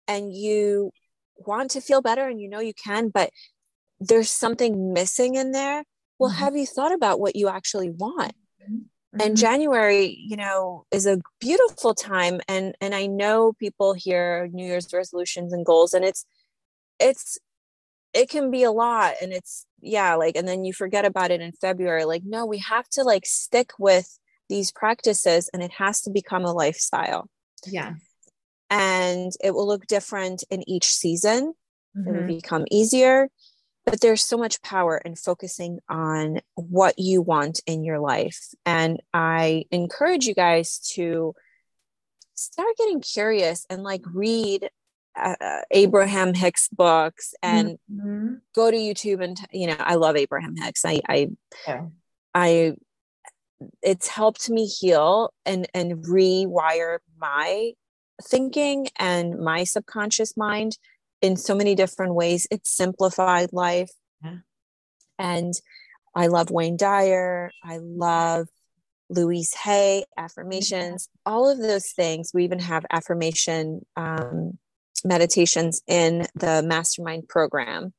and 0.08 0.34
you 0.34 0.90
want 1.38 1.72
to 1.72 1.82
feel 1.82 2.02
better 2.02 2.28
and 2.28 2.42
you 2.42 2.50
know 2.50 2.60
you 2.60 2.74
can, 2.74 3.10
but 3.10 3.30
there's 4.00 4.32
something 4.32 4.92
missing 4.92 5.36
in 5.36 5.52
there. 5.52 5.84
Well, 6.18 6.32
mm-hmm. 6.32 6.40
have 6.40 6.56
you 6.56 6.66
thought 6.66 6.94
about 6.94 7.20
what 7.20 7.36
you 7.36 7.48
actually 7.48 7.92
want? 7.92 8.34
Mm-hmm. 9.16 9.28
And 9.28 9.38
January, 9.38 10.18
you 10.20 10.36
know, 10.36 10.86
is 10.92 11.06
a 11.06 11.22
beautiful 11.40 11.94
time 11.94 12.42
and 12.48 12.76
and 12.82 12.94
I 12.94 13.06
know 13.06 13.54
people 13.54 13.94
hear 13.94 14.50
New 14.52 14.66
Year's 14.66 14.94
resolutions 14.94 15.54
and 15.54 15.66
goals 15.66 15.94
and 15.94 16.04
it's 16.04 16.26
it's 17.00 17.38
it 18.16 18.30
can 18.30 18.50
be 18.50 18.64
a 18.64 18.72
lot 18.72 19.16
and 19.22 19.34
it's 19.34 19.66
yeah 19.82 20.16
like 20.16 20.36
and 20.36 20.48
then 20.48 20.64
you 20.64 20.74
forget 20.74 21.06
about 21.06 21.32
it 21.32 21.42
in 21.42 21.52
february 21.52 22.06
like 22.06 22.24
no 22.26 22.46
we 22.46 22.58
have 22.58 22.88
to 22.88 23.04
like 23.04 23.26
stick 23.26 23.72
with 23.78 24.18
these 24.48 24.72
practices 24.72 25.50
and 25.54 25.62
it 25.62 25.72
has 25.72 26.02
to 26.02 26.10
become 26.10 26.46
a 26.46 26.54
lifestyle 26.54 27.30
yeah 27.68 27.94
and 28.70 29.34
it 29.44 29.54
will 29.54 29.68
look 29.68 29.86
different 29.88 30.44
in 30.50 30.68
each 30.68 30.88
season 30.88 31.54
mm-hmm. 31.96 32.08
it 32.08 32.12
will 32.12 32.20
mm-hmm. 32.20 32.28
become 32.28 32.66
easier 32.72 33.28
but 33.86 34.02
there's 34.02 34.26
so 34.26 34.38
much 34.38 34.62
power 34.62 34.98
in 34.98 35.16
focusing 35.16 35.80
on 35.88 36.40
what 36.56 36.98
you 36.98 37.22
want 37.22 37.62
in 37.66 37.84
your 37.84 38.00
life 38.00 38.50
and 38.66 39.02
i 39.14 39.64
encourage 39.72 40.26
you 40.26 40.34
guys 40.34 40.80
to 40.80 41.34
start 42.36 42.76
getting 42.78 43.02
curious 43.02 43.66
and 43.70 43.84
like 43.84 44.02
read 44.14 44.70
uh, 45.16 45.62
Abraham 45.72 46.34
Hicks 46.34 46.68
books 46.68 47.34
and 47.42 47.78
mm-hmm. 47.92 48.36
go 48.54 48.70
to 48.70 48.76
YouTube 48.76 49.24
and 49.24 49.38
you 49.52 49.68
know 49.68 49.78
I 49.80 49.96
love 49.96 50.18
Abraham 50.18 50.56
Hicks. 50.58 50.84
I 50.84 51.00
I 51.08 51.30
yeah. 51.66 51.86
I 52.34 52.74
it's 53.82 54.08
helped 54.08 54.50
me 54.50 54.66
heal 54.66 55.32
and 55.46 55.68
and 55.74 56.04
rewire 56.06 57.00
my 57.18 57.72
thinking 58.24 58.88
and 58.98 59.40
my 59.40 59.64
subconscious 59.64 60.36
mind 60.38 60.78
in 61.26 61.36
so 61.36 61.56
many 61.56 61.74
different 61.76 62.14
ways. 62.14 62.48
It's 62.52 62.72
simplified 62.72 63.52
life. 63.52 63.92
Yeah. 64.24 64.38
And 65.18 65.54
I 66.14 66.28
love 66.28 66.52
Wayne 66.52 66.78
Dyer. 66.78 67.52
I 67.64 67.80
love 67.82 68.48
Louise 69.10 69.54
Hay, 69.64 70.06
affirmations, 70.18 71.10
all 71.26 71.50
of 71.50 71.58
those 71.58 71.92
things. 71.92 72.32
We 72.34 72.44
even 72.44 72.60
have 72.60 72.86
affirmation 72.92 73.86
um, 73.96 74.58
meditations 75.04 75.82
in 75.88 76.28
the 76.36 76.64
mastermind 76.64 77.28
program. 77.28 77.94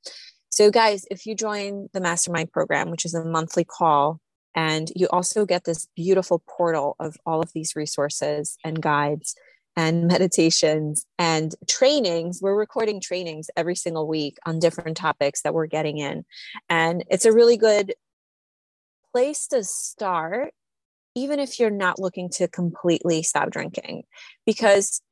So, 0.48 0.70
guys, 0.70 1.04
if 1.10 1.26
you 1.26 1.34
join 1.34 1.88
the 1.92 2.00
mastermind 2.00 2.52
program, 2.52 2.90
which 2.90 3.04
is 3.04 3.14
a 3.14 3.24
monthly 3.24 3.64
call, 3.64 4.20
and 4.54 4.90
you 4.96 5.06
also 5.08 5.44
get 5.44 5.64
this 5.64 5.86
beautiful 5.94 6.42
portal 6.48 6.96
of 6.98 7.16
all 7.26 7.42
of 7.42 7.52
these 7.52 7.76
resources 7.76 8.56
and 8.64 8.80
guides 8.80 9.34
and 9.76 10.06
meditations 10.06 11.06
and 11.18 11.54
trainings. 11.68 12.40
We're 12.40 12.56
recording 12.56 13.00
trainings 13.00 13.48
every 13.56 13.76
single 13.76 14.08
week 14.08 14.38
on 14.46 14.58
different 14.58 14.96
topics 14.96 15.42
that 15.42 15.54
we're 15.54 15.66
getting 15.66 15.98
in. 15.98 16.24
And 16.68 17.04
it's 17.10 17.24
a 17.24 17.32
really 17.32 17.56
good 17.56 17.94
place 19.12 19.46
to 19.48 19.62
start, 19.64 20.52
even 21.14 21.38
if 21.38 21.60
you're 21.60 21.70
not 21.70 21.98
looking 21.98 22.30
to 22.30 22.48
completely 22.48 23.22
stop 23.22 23.50
drinking, 23.50 24.04
because 24.46 25.02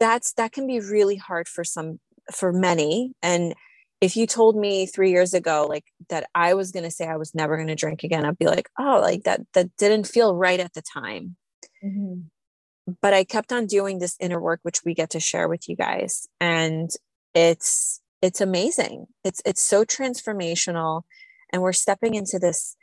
that's 0.00 0.32
that 0.32 0.52
can 0.52 0.66
be 0.66 0.80
really 0.80 1.16
hard 1.16 1.46
for 1.46 1.62
some 1.62 2.00
for 2.32 2.52
many 2.52 3.12
and 3.22 3.54
if 4.00 4.16
you 4.16 4.26
told 4.26 4.56
me 4.56 4.84
three 4.84 5.10
years 5.10 5.32
ago 5.32 5.66
like 5.68 5.84
that 6.08 6.28
i 6.34 6.54
was 6.54 6.72
going 6.72 6.84
to 6.84 6.90
say 6.90 7.06
i 7.06 7.16
was 7.16 7.34
never 7.36 7.56
going 7.56 7.68
to 7.68 7.74
drink 7.76 8.02
again 8.02 8.24
i'd 8.24 8.38
be 8.38 8.46
like 8.46 8.68
oh 8.78 8.98
like 9.00 9.22
that 9.22 9.40
that 9.54 9.68
didn't 9.78 10.06
feel 10.06 10.34
right 10.34 10.58
at 10.60 10.74
the 10.74 10.82
time 10.82 11.36
mm-hmm. 11.84 12.20
But 13.00 13.14
i 13.14 13.24
kept 13.24 13.52
on 13.52 13.66
doing 13.66 13.98
this 13.98 14.16
inner 14.20 14.40
work 14.40 14.60
which 14.62 14.80
we 14.84 14.94
get 14.94 15.10
to 15.10 15.20
share 15.20 15.48
with 15.48 15.68
you 15.68 15.76
guys 15.76 16.26
and 16.40 16.90
it's 17.34 18.00
it's 18.20 18.40
amazing. 18.40 19.06
It's 19.24 19.42
it's 19.44 19.62
so 19.62 19.84
transformational 19.84 21.02
and 21.52 21.60
we're 21.60 21.72
stepping 21.72 22.14
into 22.14 22.38
this 22.38 22.76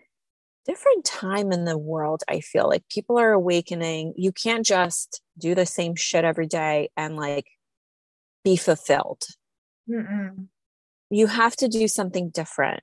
different 0.66 1.06
time 1.06 1.52
in 1.52 1.66
the 1.66 1.78
world 1.78 2.22
i 2.30 2.42
feel 2.42 2.68
like. 2.68 2.84
People 2.90 3.18
are 3.18 3.32
awakening. 3.32 4.14
You 4.18 4.32
can't 4.32 4.66
just 4.66 5.22
do 5.38 5.56
the 5.56 5.66
same 5.66 5.96
shit 5.96 6.26
every 6.26 6.48
day 6.48 6.90
and 6.98 7.16
like 7.16 7.48
be 8.44 8.56
fulfilled. 8.56 9.24
Mm-mm. 9.90 10.48
you 11.10 11.26
have 11.26 11.56
to 11.56 11.68
do 11.68 11.88
something 11.88 12.30
different. 12.30 12.82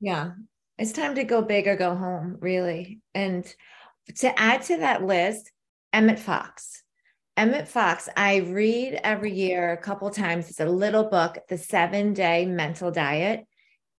Yeah. 0.00 0.32
It's 0.76 0.92
time 0.92 1.14
to 1.14 1.24
go 1.24 1.40
big 1.40 1.66
or 1.66 1.76
go 1.76 1.94
home 1.94 2.36
really. 2.40 3.00
And 3.14 3.46
to 4.16 4.38
add 4.38 4.62
to 4.62 4.76
that 4.78 5.02
list 5.02 5.50
emmett 5.92 6.18
fox 6.18 6.82
emmett 7.36 7.68
fox 7.68 8.08
i 8.16 8.36
read 8.36 8.98
every 9.02 9.32
year 9.32 9.72
a 9.72 9.76
couple 9.76 10.10
times 10.10 10.48
it's 10.48 10.60
a 10.60 10.66
little 10.66 11.04
book 11.04 11.38
the 11.48 11.58
seven 11.58 12.12
day 12.12 12.46
mental 12.46 12.90
diet 12.90 13.46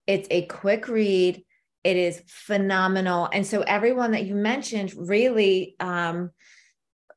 it's 0.06 0.28
a 0.32 0.46
quick 0.46 0.88
read 0.88 1.44
it 1.88 1.96
is 1.96 2.22
phenomenal. 2.28 3.30
And 3.32 3.48
so 3.48 3.62
everyone 3.62 4.12
that 4.12 4.26
you 4.26 4.36
mentioned 4.36 4.94
really 4.98 5.78
um, 5.80 6.32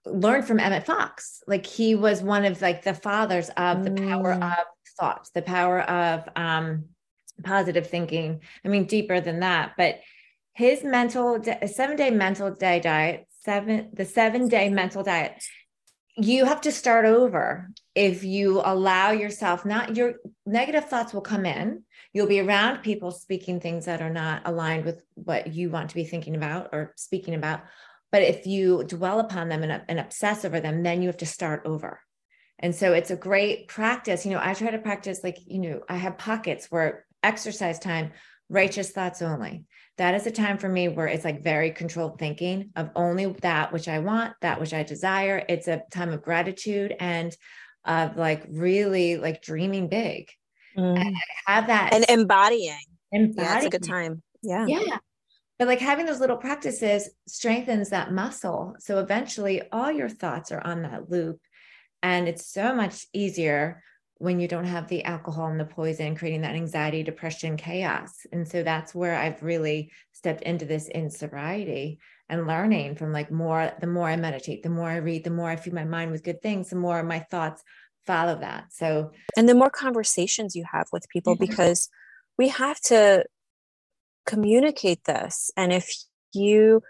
learned 0.06 0.46
from 0.46 0.60
Emmett 0.60 0.86
Fox. 0.86 1.42
Like 1.46 1.66
he 1.66 1.96
was 1.96 2.22
one 2.22 2.44
of 2.44 2.62
like 2.62 2.84
the 2.84 2.94
fathers 2.94 3.50
of 3.56 3.82
the 3.84 3.90
power 3.90 4.34
mm. 4.34 4.48
of 4.48 4.66
thoughts, 4.98 5.30
the 5.30 5.42
power 5.42 5.80
of 5.80 6.28
um, 6.36 6.84
positive 7.42 7.88
thinking. 7.88 8.42
I 8.64 8.68
mean, 8.68 8.84
deeper 8.84 9.20
than 9.20 9.40
that, 9.40 9.72
but 9.76 10.00
his 10.52 10.84
mental 10.84 11.42
seven 11.66 11.96
day 11.96 12.10
mental 12.10 12.52
day 12.52 12.80
diet, 12.80 13.26
seven 13.40 13.90
the 13.92 14.04
seven 14.04 14.48
day 14.48 14.68
mental 14.68 15.02
diet. 15.02 15.42
You 16.16 16.44
have 16.44 16.60
to 16.62 16.72
start 16.72 17.04
over. 17.04 17.70
If 17.94 18.24
you 18.24 18.60
allow 18.64 19.10
yourself 19.10 19.64
not 19.64 19.96
your 19.96 20.14
negative 20.46 20.86
thoughts 20.88 21.12
will 21.12 21.20
come 21.20 21.46
in. 21.46 21.84
You'll 22.12 22.26
be 22.26 22.40
around 22.40 22.82
people 22.82 23.12
speaking 23.12 23.60
things 23.60 23.84
that 23.86 24.02
are 24.02 24.10
not 24.10 24.42
aligned 24.44 24.84
with 24.84 25.02
what 25.14 25.54
you 25.54 25.70
want 25.70 25.90
to 25.90 25.94
be 25.94 26.04
thinking 26.04 26.34
about 26.34 26.70
or 26.72 26.92
speaking 26.96 27.34
about. 27.34 27.60
But 28.10 28.22
if 28.22 28.46
you 28.46 28.82
dwell 28.82 29.20
upon 29.20 29.48
them 29.48 29.62
and, 29.62 29.82
and 29.88 30.00
obsess 30.00 30.44
over 30.44 30.60
them 30.60 30.82
then 30.82 31.02
you 31.02 31.08
have 31.08 31.18
to 31.18 31.26
start 31.26 31.62
over. 31.64 32.00
And 32.58 32.74
so 32.74 32.92
it's 32.92 33.10
a 33.10 33.16
great 33.16 33.68
practice. 33.68 34.26
You 34.26 34.32
know 34.32 34.40
i 34.42 34.54
try 34.54 34.70
to 34.70 34.78
practice 34.78 35.20
like 35.24 35.38
you 35.46 35.60
know 35.60 35.80
i 35.88 35.96
have 35.96 36.18
pockets 36.18 36.66
where 36.70 37.06
exercise 37.22 37.78
time 37.78 38.12
righteous 38.50 38.90
thoughts 38.90 39.22
only. 39.22 39.64
That 39.98 40.14
is 40.14 40.26
a 40.26 40.30
time 40.30 40.56
for 40.56 40.68
me 40.68 40.88
where 40.88 41.06
it's 41.06 41.24
like 41.24 41.44
very 41.44 41.70
controlled 41.72 42.18
thinking 42.18 42.70
of 42.74 42.90
only 42.96 43.26
that 43.42 43.72
which 43.72 43.86
I 43.86 43.98
want, 43.98 44.34
that 44.40 44.60
which 44.60 44.72
I 44.72 44.82
desire. 44.82 45.44
It's 45.48 45.68
a 45.68 45.82
time 45.90 46.12
of 46.12 46.22
gratitude 46.22 46.94
and 46.98 47.36
of 47.84 48.16
like 48.16 48.44
really 48.48 49.18
like 49.18 49.42
dreaming 49.42 49.88
big. 49.88 50.30
Mm. 50.76 50.98
And 50.98 51.16
have 51.46 51.66
that 51.66 51.92
and 51.92 52.04
embodying. 52.08 52.78
embodying. 53.12 53.44
Yeah, 53.44 53.56
it's 53.56 53.66
a 53.66 53.70
good 53.70 53.82
time. 53.82 54.22
Yeah. 54.42 54.66
Yeah. 54.66 54.98
But 55.58 55.68
like 55.68 55.80
having 55.80 56.06
those 56.06 56.20
little 56.20 56.38
practices 56.38 57.10
strengthens 57.28 57.90
that 57.90 58.12
muscle. 58.12 58.76
So 58.78 58.98
eventually 58.98 59.62
all 59.70 59.92
your 59.92 60.08
thoughts 60.08 60.52
are 60.52 60.66
on 60.66 60.82
that 60.82 61.10
loop. 61.10 61.38
And 62.02 62.28
it's 62.28 62.50
so 62.50 62.74
much 62.74 63.06
easier 63.12 63.82
when 64.20 64.38
you 64.38 64.46
don't 64.46 64.64
have 64.64 64.86
the 64.88 65.04
alcohol 65.04 65.48
and 65.48 65.58
the 65.58 65.64
poison 65.64 66.14
creating 66.14 66.42
that 66.42 66.54
anxiety 66.54 67.02
depression 67.02 67.56
chaos. 67.56 68.26
And 68.32 68.46
so 68.46 68.62
that's 68.62 68.94
where 68.94 69.16
i've 69.16 69.42
really 69.42 69.90
stepped 70.12 70.42
into 70.42 70.64
this 70.64 70.88
in 70.88 71.10
sobriety 71.10 71.98
and 72.28 72.46
learning 72.46 72.94
from 72.94 73.12
like 73.12 73.30
more 73.30 73.72
the 73.80 73.86
more 73.86 74.08
i 74.08 74.16
meditate 74.16 74.62
the 74.62 74.68
more 74.68 74.88
i 74.88 74.96
read 74.96 75.24
the 75.24 75.30
more 75.30 75.50
i 75.50 75.56
feed 75.56 75.72
my 75.72 75.84
mind 75.84 76.12
with 76.12 76.22
good 76.22 76.40
things 76.42 76.70
the 76.70 76.76
more 76.76 77.02
my 77.02 77.18
thoughts 77.18 77.64
follow 78.06 78.38
that. 78.40 78.72
So 78.72 79.12
and 79.36 79.48
the 79.48 79.54
more 79.54 79.70
conversations 79.70 80.56
you 80.56 80.64
have 80.72 80.88
with 80.92 81.08
people 81.08 81.36
yeah. 81.38 81.46
because 81.46 81.88
we 82.38 82.48
have 82.48 82.80
to 82.82 83.24
communicate 84.26 85.04
this. 85.04 85.50
And 85.56 85.72
if 85.72 85.90
you 86.32 86.82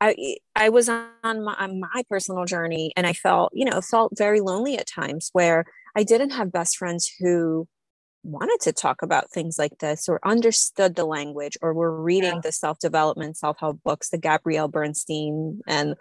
I 0.00 0.36
I 0.56 0.68
was 0.70 0.88
on 0.88 1.10
my, 1.22 1.54
on 1.58 1.80
my 1.80 2.02
personal 2.08 2.44
journey 2.44 2.92
and 2.96 3.06
I 3.06 3.12
felt, 3.12 3.52
you 3.54 3.64
know, 3.64 3.80
felt 3.80 4.12
very 4.16 4.40
lonely 4.40 4.78
at 4.78 4.86
times 4.86 5.30
where 5.32 5.64
I 5.96 6.04
didn't 6.04 6.30
have 6.30 6.52
best 6.52 6.76
friends 6.76 7.10
who 7.18 7.66
wanted 8.22 8.58
to 8.60 8.72
talk 8.72 9.02
about 9.02 9.30
things 9.30 9.58
like 9.58 9.78
this 9.78 10.08
or 10.08 10.20
understood 10.24 10.94
the 10.94 11.04
language 11.04 11.56
or 11.62 11.72
were 11.72 12.02
reading 12.02 12.34
yeah. 12.34 12.40
the 12.42 12.52
self-development 12.52 13.36
self-help 13.36 13.82
books 13.82 14.10
the 14.10 14.18
gabrielle 14.18 14.68
bernstein 14.68 15.60
and 15.66 15.94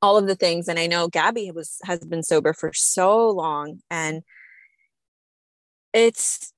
all 0.00 0.16
of 0.16 0.26
the 0.26 0.34
things 0.34 0.66
and 0.66 0.78
i 0.78 0.86
know 0.86 1.08
gabby 1.08 1.50
was 1.50 1.76
has 1.84 2.00
been 2.00 2.22
sober 2.22 2.54
for 2.54 2.72
so 2.72 3.28
long 3.28 3.80
and 3.90 4.22
it's 5.92 6.54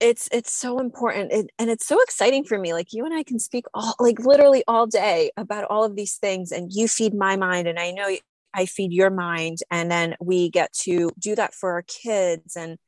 it's 0.00 0.28
it's 0.30 0.52
so 0.52 0.78
important 0.78 1.32
it, 1.32 1.50
and 1.58 1.70
it's 1.70 1.86
so 1.86 2.00
exciting 2.02 2.44
for 2.44 2.56
me 2.56 2.72
like 2.72 2.92
you 2.92 3.04
and 3.04 3.12
i 3.12 3.22
can 3.24 3.38
speak 3.38 3.64
all 3.74 3.96
like 3.98 4.20
literally 4.20 4.62
all 4.68 4.86
day 4.86 5.30
about 5.36 5.64
all 5.64 5.82
of 5.82 5.96
these 5.96 6.14
things 6.16 6.52
and 6.52 6.72
you 6.72 6.86
feed 6.86 7.12
my 7.12 7.36
mind 7.36 7.66
and 7.66 7.78
i 7.80 7.90
know 7.90 8.08
I 8.54 8.66
feed 8.66 8.92
your 8.92 9.10
mind. 9.10 9.58
And 9.70 9.90
then 9.90 10.16
we 10.20 10.50
get 10.50 10.72
to 10.84 11.10
do 11.18 11.34
that 11.36 11.54
for 11.54 11.72
our 11.72 11.82
kids 11.82 12.56
and 12.56 12.78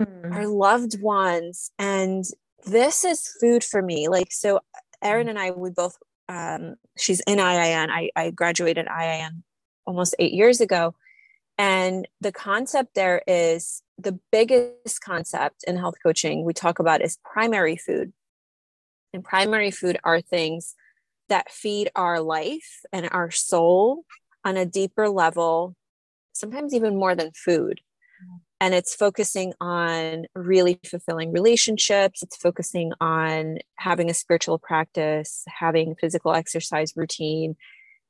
mm. 0.00 0.34
our 0.34 0.46
loved 0.46 1.00
ones. 1.00 1.70
And 1.78 2.24
this 2.66 3.04
is 3.04 3.28
food 3.40 3.64
for 3.64 3.82
me. 3.82 4.08
Like, 4.08 4.32
so 4.32 4.60
Erinn 5.02 5.28
and 5.28 5.38
I, 5.38 5.50
we 5.50 5.70
both, 5.70 5.96
um, 6.28 6.76
she's 6.96 7.20
in 7.20 7.38
IIN. 7.38 7.88
I, 7.90 8.10
I 8.16 8.30
graduated 8.30 8.86
IIN 8.86 9.42
almost 9.86 10.14
eight 10.18 10.32
years 10.32 10.60
ago. 10.60 10.94
And 11.60 12.08
the 12.22 12.32
concept 12.32 12.94
there 12.94 13.20
is 13.26 13.82
the 13.98 14.18
biggest 14.32 15.02
concept 15.02 15.62
in 15.66 15.76
health 15.76 15.96
coaching 16.02 16.42
we 16.42 16.54
talk 16.54 16.78
about 16.78 17.02
is 17.02 17.18
primary 17.22 17.76
food. 17.76 18.14
And 19.12 19.22
primary 19.22 19.70
food 19.70 19.98
are 20.02 20.22
things 20.22 20.74
that 21.28 21.52
feed 21.52 21.90
our 21.94 22.18
life 22.18 22.80
and 22.94 23.10
our 23.12 23.30
soul 23.30 24.06
on 24.42 24.56
a 24.56 24.64
deeper 24.64 25.10
level, 25.10 25.76
sometimes 26.32 26.72
even 26.72 26.96
more 26.96 27.14
than 27.14 27.30
food. 27.32 27.82
And 28.58 28.72
it's 28.72 28.94
focusing 28.94 29.52
on 29.60 30.24
really 30.34 30.80
fulfilling 30.86 31.30
relationships. 31.30 32.22
It's 32.22 32.38
focusing 32.38 32.92
on 33.02 33.58
having 33.76 34.08
a 34.08 34.14
spiritual 34.14 34.58
practice, 34.58 35.44
having 35.46 35.94
physical 35.94 36.32
exercise 36.32 36.94
routine, 36.96 37.56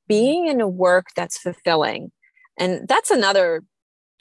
being 0.07 0.47
in 0.47 0.61
a 0.61 0.69
work 0.69 1.09
that's 1.17 1.37
fulfilling. 1.37 2.13
And 2.61 2.87
that's 2.87 3.11
another 3.11 3.65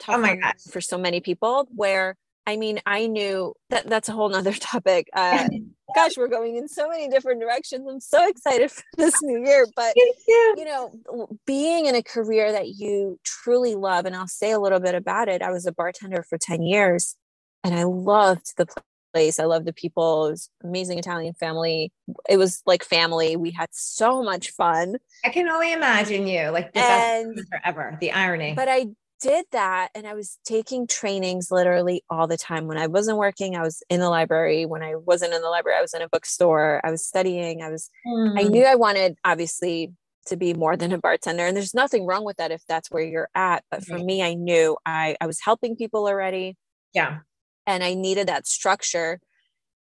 topic 0.00 0.40
oh 0.42 0.46
my 0.46 0.52
for 0.70 0.80
so 0.80 0.98
many 0.98 1.20
people 1.20 1.68
where 1.74 2.16
I 2.46 2.56
mean, 2.56 2.80
I 2.84 3.06
knew 3.06 3.54
that 3.68 3.86
that's 3.86 4.08
a 4.08 4.12
whole 4.12 4.28
nother 4.28 4.52
topic. 4.60 5.08
Uh, 5.12 5.48
gosh, 5.94 6.16
we're 6.16 6.26
going 6.26 6.56
in 6.56 6.68
so 6.68 6.88
many 6.88 7.08
different 7.08 7.40
directions. 7.40 7.86
I'm 7.88 8.00
so 8.00 8.26
excited 8.28 8.70
for 8.72 8.82
this 8.96 9.14
new 9.22 9.44
year. 9.46 9.66
But, 9.76 9.94
you. 9.94 10.54
you 10.56 10.64
know, 10.64 11.28
being 11.46 11.86
in 11.86 11.94
a 11.94 12.02
career 12.02 12.50
that 12.50 12.68
you 12.68 13.20
truly 13.24 13.74
love, 13.76 14.04
and 14.04 14.16
I'll 14.16 14.26
say 14.26 14.50
a 14.50 14.58
little 14.58 14.80
bit 14.80 14.94
about 14.94 15.28
it. 15.28 15.42
I 15.42 15.50
was 15.50 15.66
a 15.66 15.72
bartender 15.72 16.24
for 16.28 16.38
10 16.38 16.62
years 16.62 17.14
and 17.62 17.74
I 17.74 17.84
loved 17.84 18.54
the 18.56 18.66
place. 19.12 19.38
I 19.38 19.44
love 19.44 19.64
the 19.64 19.72
people. 19.72 20.26
It 20.26 20.30
was 20.30 20.50
amazing 20.64 20.98
Italian 20.98 21.34
family. 21.34 21.92
It 22.28 22.36
was 22.36 22.62
like 22.66 22.84
family. 22.84 23.36
We 23.36 23.50
had 23.50 23.68
so 23.72 24.22
much 24.22 24.50
fun. 24.50 24.96
I 25.24 25.30
can 25.30 25.48
only 25.48 25.72
imagine 25.72 26.26
you 26.26 26.50
like 26.50 26.72
the 26.72 26.80
and, 26.80 27.36
best 27.36 27.48
forever. 27.48 27.98
The 28.00 28.12
irony. 28.12 28.54
But 28.54 28.68
I 28.68 28.86
did 29.20 29.44
that 29.52 29.90
and 29.94 30.06
I 30.06 30.14
was 30.14 30.38
taking 30.44 30.86
trainings 30.86 31.50
literally 31.50 32.02
all 32.08 32.26
the 32.26 32.38
time. 32.38 32.66
When 32.66 32.78
I 32.78 32.86
wasn't 32.86 33.18
working, 33.18 33.54
I 33.54 33.62
was 33.62 33.82
in 33.90 34.00
the 34.00 34.08
library. 34.08 34.64
When 34.66 34.82
I 34.82 34.94
wasn't 34.96 35.34
in 35.34 35.42
the 35.42 35.48
library, 35.48 35.78
I 35.78 35.82
was 35.82 35.94
in 35.94 36.02
a 36.02 36.08
bookstore. 36.08 36.80
I 36.84 36.90
was 36.90 37.06
studying. 37.06 37.62
I 37.62 37.70
was, 37.70 37.90
mm. 38.06 38.38
I 38.38 38.44
knew 38.44 38.64
I 38.64 38.76
wanted 38.76 39.16
obviously 39.24 39.92
to 40.26 40.36
be 40.36 40.54
more 40.54 40.76
than 40.76 40.92
a 40.92 40.98
bartender. 40.98 41.44
And 41.44 41.56
there's 41.56 41.74
nothing 41.74 42.06
wrong 42.06 42.24
with 42.24 42.36
that 42.38 42.50
if 42.50 42.62
that's 42.66 42.90
where 42.90 43.02
you're 43.02 43.28
at. 43.34 43.64
But 43.70 43.84
for 43.84 43.98
me, 43.98 44.22
I 44.22 44.34
knew 44.34 44.76
I, 44.86 45.16
I 45.20 45.26
was 45.26 45.40
helping 45.40 45.76
people 45.76 46.06
already. 46.06 46.56
Yeah. 46.94 47.18
And 47.66 47.84
I 47.84 47.94
needed 47.94 48.28
that 48.28 48.46
structure. 48.46 49.20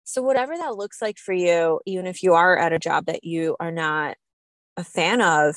So, 0.04 0.22
whatever 0.22 0.56
that 0.58 0.76
looks 0.76 1.02
like 1.02 1.18
for 1.18 1.34
you, 1.34 1.80
even 1.86 2.08
if 2.08 2.24
you 2.24 2.34
are 2.34 2.58
at 2.58 2.74
a 2.74 2.80
job 2.80 3.06
that 3.06 3.24
you 3.24 3.56
are 3.60 3.72
not 3.72 4.16
a 4.78 4.84
fan 4.84 5.22
of, 5.22 5.56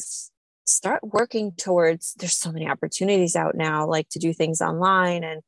start 0.67 1.01
working 1.03 1.53
towards 1.53 2.15
there's 2.19 2.37
so 2.37 2.51
many 2.51 2.69
opportunities 2.69 3.37
out 3.37 3.55
now 3.55 3.87
like 3.87 4.09
to 4.09 4.19
do 4.19 4.33
things 4.33 4.61
online 4.61 5.23
and 5.23 5.43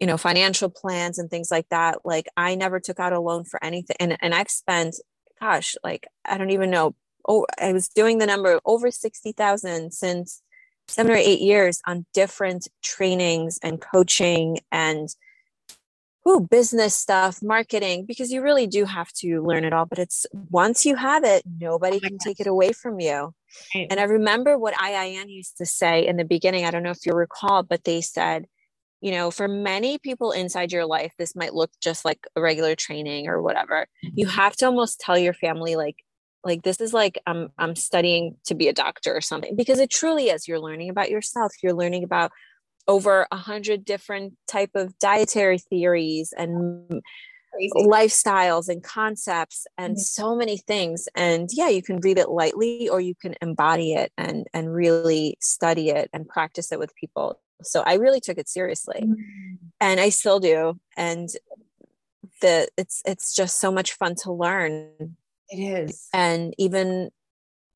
you 0.00 0.06
know 0.06 0.16
financial 0.16 0.70
plans 0.70 1.18
and 1.18 1.30
things 1.30 1.50
like 1.50 1.68
that 1.68 1.98
like 2.04 2.26
i 2.36 2.54
never 2.54 2.80
took 2.80 2.98
out 2.98 3.12
a 3.12 3.20
loan 3.20 3.44
for 3.44 3.62
anything 3.62 3.96
and, 4.00 4.16
and 4.22 4.34
i've 4.34 4.50
spent 4.50 4.96
gosh 5.38 5.76
like 5.84 6.08
i 6.24 6.38
don't 6.38 6.50
even 6.50 6.70
know 6.70 6.94
oh 7.28 7.46
i 7.60 7.72
was 7.72 7.88
doing 7.88 8.18
the 8.18 8.26
number 8.26 8.58
over 8.64 8.90
60000 8.90 9.92
since 9.92 10.42
seven 10.88 11.12
or 11.12 11.16
eight 11.16 11.40
years 11.40 11.80
on 11.86 12.06
different 12.14 12.66
trainings 12.82 13.58
and 13.62 13.82
coaching 13.82 14.58
and 14.72 15.08
ooh, 16.28 16.40
business 16.40 16.94
stuff, 16.94 17.42
marketing, 17.42 18.06
because 18.06 18.32
you 18.32 18.42
really 18.42 18.66
do 18.66 18.84
have 18.84 19.12
to 19.12 19.42
learn 19.42 19.64
it 19.64 19.72
all. 19.72 19.86
But 19.86 19.98
it's 19.98 20.26
once 20.32 20.86
you 20.86 20.96
have 20.96 21.24
it, 21.24 21.42
nobody 21.60 21.96
oh 21.96 22.00
can 22.00 22.18
take 22.18 22.40
it 22.40 22.46
away 22.46 22.72
from 22.72 23.00
you. 23.00 23.34
Right. 23.74 23.86
And 23.90 24.00
I 24.00 24.04
remember 24.04 24.58
what 24.58 24.74
IIN 24.74 25.28
used 25.28 25.58
to 25.58 25.66
say 25.66 26.06
in 26.06 26.16
the 26.16 26.24
beginning. 26.24 26.64
I 26.64 26.70
don't 26.70 26.82
know 26.82 26.90
if 26.90 27.06
you 27.06 27.12
recall, 27.12 27.62
but 27.62 27.84
they 27.84 28.00
said, 28.00 28.46
you 29.00 29.10
know, 29.10 29.30
for 29.30 29.48
many 29.48 29.98
people 29.98 30.32
inside 30.32 30.72
your 30.72 30.86
life, 30.86 31.12
this 31.18 31.36
might 31.36 31.54
look 31.54 31.70
just 31.82 32.04
like 32.04 32.26
a 32.36 32.40
regular 32.40 32.74
training 32.74 33.28
or 33.28 33.42
whatever. 33.42 33.86
You 34.02 34.26
mm-hmm. 34.26 34.36
have 34.36 34.56
to 34.56 34.66
almost 34.66 34.98
tell 34.98 35.18
your 35.18 35.34
family, 35.34 35.76
like, 35.76 35.96
like 36.42 36.62
this 36.62 36.80
is 36.80 36.92
like 36.92 37.18
I'm 37.26 37.48
I'm 37.58 37.74
studying 37.74 38.36
to 38.46 38.54
be 38.54 38.68
a 38.68 38.72
doctor 38.72 39.14
or 39.14 39.22
something 39.22 39.56
because 39.56 39.78
it 39.78 39.90
truly 39.90 40.28
is. 40.28 40.46
You're 40.46 40.60
learning 40.60 40.90
about 40.90 41.10
yourself. 41.10 41.52
You're 41.62 41.74
learning 41.74 42.04
about 42.04 42.32
over 42.86 43.26
a 43.30 43.36
hundred 43.36 43.84
different 43.84 44.34
type 44.46 44.70
of 44.74 44.98
dietary 44.98 45.58
theories 45.58 46.32
and 46.36 47.02
Crazy. 47.52 47.86
lifestyles 47.86 48.68
and 48.68 48.82
concepts 48.82 49.66
and 49.78 49.94
mm-hmm. 49.94 50.00
so 50.00 50.34
many 50.34 50.56
things 50.56 51.08
and 51.14 51.48
yeah 51.52 51.68
you 51.68 51.82
can 51.82 51.98
read 52.00 52.18
it 52.18 52.28
lightly 52.28 52.88
or 52.88 53.00
you 53.00 53.14
can 53.14 53.36
embody 53.40 53.92
it 53.92 54.12
and 54.18 54.46
and 54.52 54.74
really 54.74 55.36
study 55.40 55.90
it 55.90 56.10
and 56.12 56.28
practice 56.28 56.72
it 56.72 56.80
with 56.80 56.94
people 56.96 57.40
so 57.62 57.82
i 57.82 57.94
really 57.94 58.20
took 58.20 58.38
it 58.38 58.48
seriously 58.48 59.02
mm-hmm. 59.02 59.54
and 59.80 60.00
i 60.00 60.08
still 60.08 60.40
do 60.40 60.74
and 60.96 61.28
the 62.40 62.66
it's 62.76 63.02
it's 63.06 63.34
just 63.34 63.60
so 63.60 63.70
much 63.70 63.92
fun 63.92 64.16
to 64.16 64.32
learn 64.32 64.90
it 65.48 65.56
is 65.56 66.08
and 66.12 66.54
even 66.58 67.10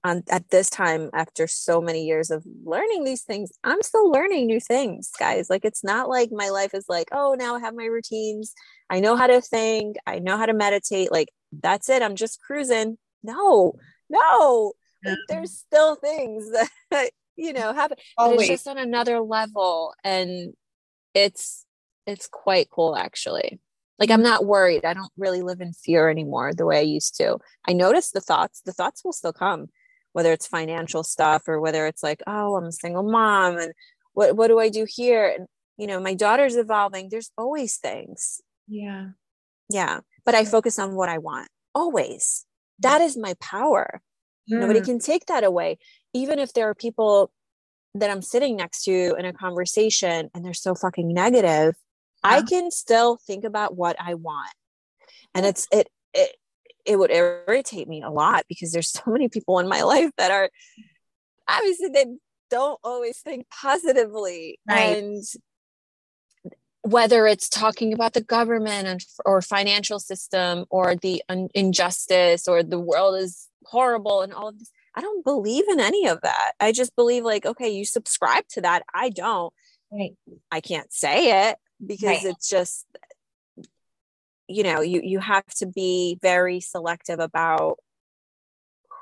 on 0.04 0.22
at 0.30 0.48
this 0.50 0.70
time 0.70 1.11
after 1.12 1.46
so 1.46 1.80
many 1.80 2.04
years 2.04 2.30
of 2.30 2.44
learning 2.64 3.04
these 3.04 3.22
things 3.22 3.50
i'm 3.64 3.82
still 3.82 4.11
learning 4.11 4.46
new 4.46 4.61
things 4.61 5.11
guys. 5.18 5.50
Like 5.50 5.64
it's 5.64 5.84
not 5.84 6.08
like 6.08 6.30
my 6.32 6.48
life 6.48 6.74
is 6.74 6.87
like 6.88 7.08
oh 7.12 7.37
now 7.38 7.56
i 7.56 7.61
have 7.61 7.74
my 7.74 7.84
routines. 7.84 8.54
I 8.90 9.00
know 9.00 9.16
how 9.16 9.26
to 9.26 9.40
think. 9.40 9.96
I 10.06 10.18
know 10.18 10.37
how 10.38 10.46
to 10.46 10.54
meditate. 10.54 11.12
Like 11.12 11.28
that's 11.52 11.88
it. 11.88 12.02
I'm 12.02 12.16
just 12.16 12.40
cruising. 12.40 12.98
No 13.22 13.74
no. 14.08 14.72
Like, 15.04 15.18
there's 15.28 15.52
still 15.52 15.96
things 15.96 16.50
that 16.90 17.11
you 17.37 17.52
know 17.52 17.72
happen 17.72 17.98
but 18.16 18.34
it's 18.34 18.48
just 18.48 18.66
on 18.68 18.78
another 18.78 19.20
level 19.20 19.94
and 20.02 20.54
it's 21.14 21.64
it's 22.06 22.28
quite 22.28 22.70
cool 22.70 22.96
actually. 22.96 23.61
Like 23.98 24.11
i'm 24.11 24.22
not 24.22 24.46
worried. 24.46 24.84
I 24.84 24.94
don't 24.94 25.12
really 25.16 25.42
live 25.42 25.61
in 25.61 25.72
fear 25.72 26.08
anymore 26.08 26.52
the 26.54 26.66
way 26.66 26.78
i 26.78 26.82
used 26.82 27.16
to. 27.18 27.38
I 27.66 27.72
notice 27.72 28.11
the 28.11 28.20
thoughts. 28.20 28.62
The 28.64 28.72
thoughts 28.72 29.04
will 29.04 29.12
still 29.12 29.32
come 29.32 29.68
whether 30.18 30.33
it's 30.33 30.48
financial 30.48 31.04
stuff 31.04 31.46
or 31.46 31.61
whether 31.61 31.87
it's 31.87 32.02
like 32.02 32.20
oh 32.26 32.57
i'm 32.57 32.64
a 32.64 32.72
single 32.72 33.04
mom 33.04 33.57
and 33.57 33.72
what 34.18 34.35
what 34.35 34.48
do 34.48 34.59
i 34.59 34.68
do 34.68 34.85
here? 34.85 35.33
And 35.38 35.46
you 35.76 35.87
know 35.87 36.00
my 36.00 36.12
daughter's 36.12 36.57
evolving. 36.57 37.09
There's 37.09 37.31
always 37.38 37.76
things. 37.76 38.40
Yeah. 38.66 39.11
Yeah. 39.70 40.00
But 40.24 40.35
i 40.35 40.44
focus 40.44 40.76
on 40.76 40.96
what 40.96 41.09
i 41.09 41.18
want. 41.18 41.48
Always. 41.72 42.44
That 42.81 43.00
is 43.00 43.16
my 43.16 43.35
power. 43.40 44.02
Mm. 44.50 44.59
nobody 44.59 44.81
can 44.81 44.98
take 44.98 45.26
that 45.26 45.44
away. 45.44 45.78
Even 46.12 46.40
if 46.40 46.52
there 46.52 46.68
are 46.68 46.74
people 46.74 47.31
that 47.94 48.11
i'm 48.11 48.22
sitting 48.22 48.57
next 48.57 48.83
to 48.85 49.14
in 49.18 49.24
a 49.24 49.33
conversation 49.33 50.31
and 50.35 50.44
they're 50.44 50.52
so 50.52 50.74
fucking 50.74 51.09
negative 51.12 51.74
yeah. 52.24 52.31
i 52.31 52.42
can 52.42 52.70
still 52.70 53.18
think 53.24 53.44
about 53.44 53.76
what 53.76 53.94
i 54.00 54.14
want. 54.14 54.54
And 55.33 55.46
it's 55.46 55.68
it 55.70 55.88
it 56.12 56.35
it 56.88 56.98
would 56.98 57.11
irritate 57.11 57.87
me 57.87 58.03
a 58.03 58.11
lot 58.11 58.44
because 58.48 58.72
there's 58.72 58.90
so 58.92 59.03
many 59.07 59.29
people 59.29 59.59
in 59.59 59.68
my 59.68 59.83
life 59.83 60.11
that 60.16 60.31
are 60.31 60.51
obviously 61.48 61.88
they 61.88 62.07
don't 62.51 62.81
always 62.83 63.18
think 63.18 63.46
positively 63.51 64.59
right. 64.68 64.98
and 64.98 65.22
whether 66.83 67.27
it's 67.27 67.48
talking 67.48 67.92
about 67.92 68.14
the 68.14 68.22
government 68.22 68.87
and, 68.87 69.05
or 69.27 69.42
financial 69.42 69.98
system 69.98 70.64
or 70.70 70.96
the 70.96 71.22
un- 71.29 71.48
injustice 71.55 72.48
or 72.48 72.62
the 72.62 72.79
world 72.79 73.18
is 73.18 73.48
horrible 73.64 74.22
and 74.22 74.33
all 74.33 74.48
of 74.48 74.59
this 74.59 74.70
i 74.94 75.01
don't 75.03 75.24
believe 75.24 75.68
in 75.68 75.81
any 75.81 76.07
of 76.07 76.20
that 76.22 76.53
i 76.61 76.72
just 76.72 76.96
believe 76.96 77.24
like 77.24 77.44
okay 77.44 77.68
you 77.68 77.85
subscribe 77.85 78.44
to 78.48 78.62
that 78.62 78.83
i 78.94 79.11
don't 79.11 79.53
right. 79.92 80.12
i 80.51 80.61
can't 80.61 80.90
say 80.90 81.48
it 81.48 81.59
because 81.87 82.24
right. 82.24 82.24
it's 82.24 82.48
just 82.48 82.87
you 84.48 84.62
know 84.62 84.80
you 84.80 85.00
you 85.04 85.18
have 85.18 85.46
to 85.46 85.66
be 85.66 86.18
very 86.22 86.61
selective 86.61 87.20
about 87.20 87.78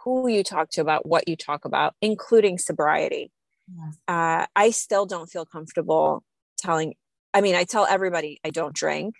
who 0.02 0.28
you 0.28 0.42
talk 0.42 0.70
to 0.70 0.80
about 0.80 1.06
what 1.06 1.28
you 1.28 1.36
talk 1.36 1.64
about 1.64 1.94
including 2.02 2.58
sobriety 2.58 3.30
yes. 3.74 3.96
uh, 4.08 4.46
i 4.54 4.70
still 4.70 5.06
don't 5.06 5.30
feel 5.30 5.46
comfortable 5.46 6.22
telling 6.58 6.94
i 7.32 7.40
mean 7.40 7.54
i 7.54 7.64
tell 7.64 7.86
everybody 7.86 8.40
i 8.44 8.50
don't 8.50 8.74
drink 8.74 9.14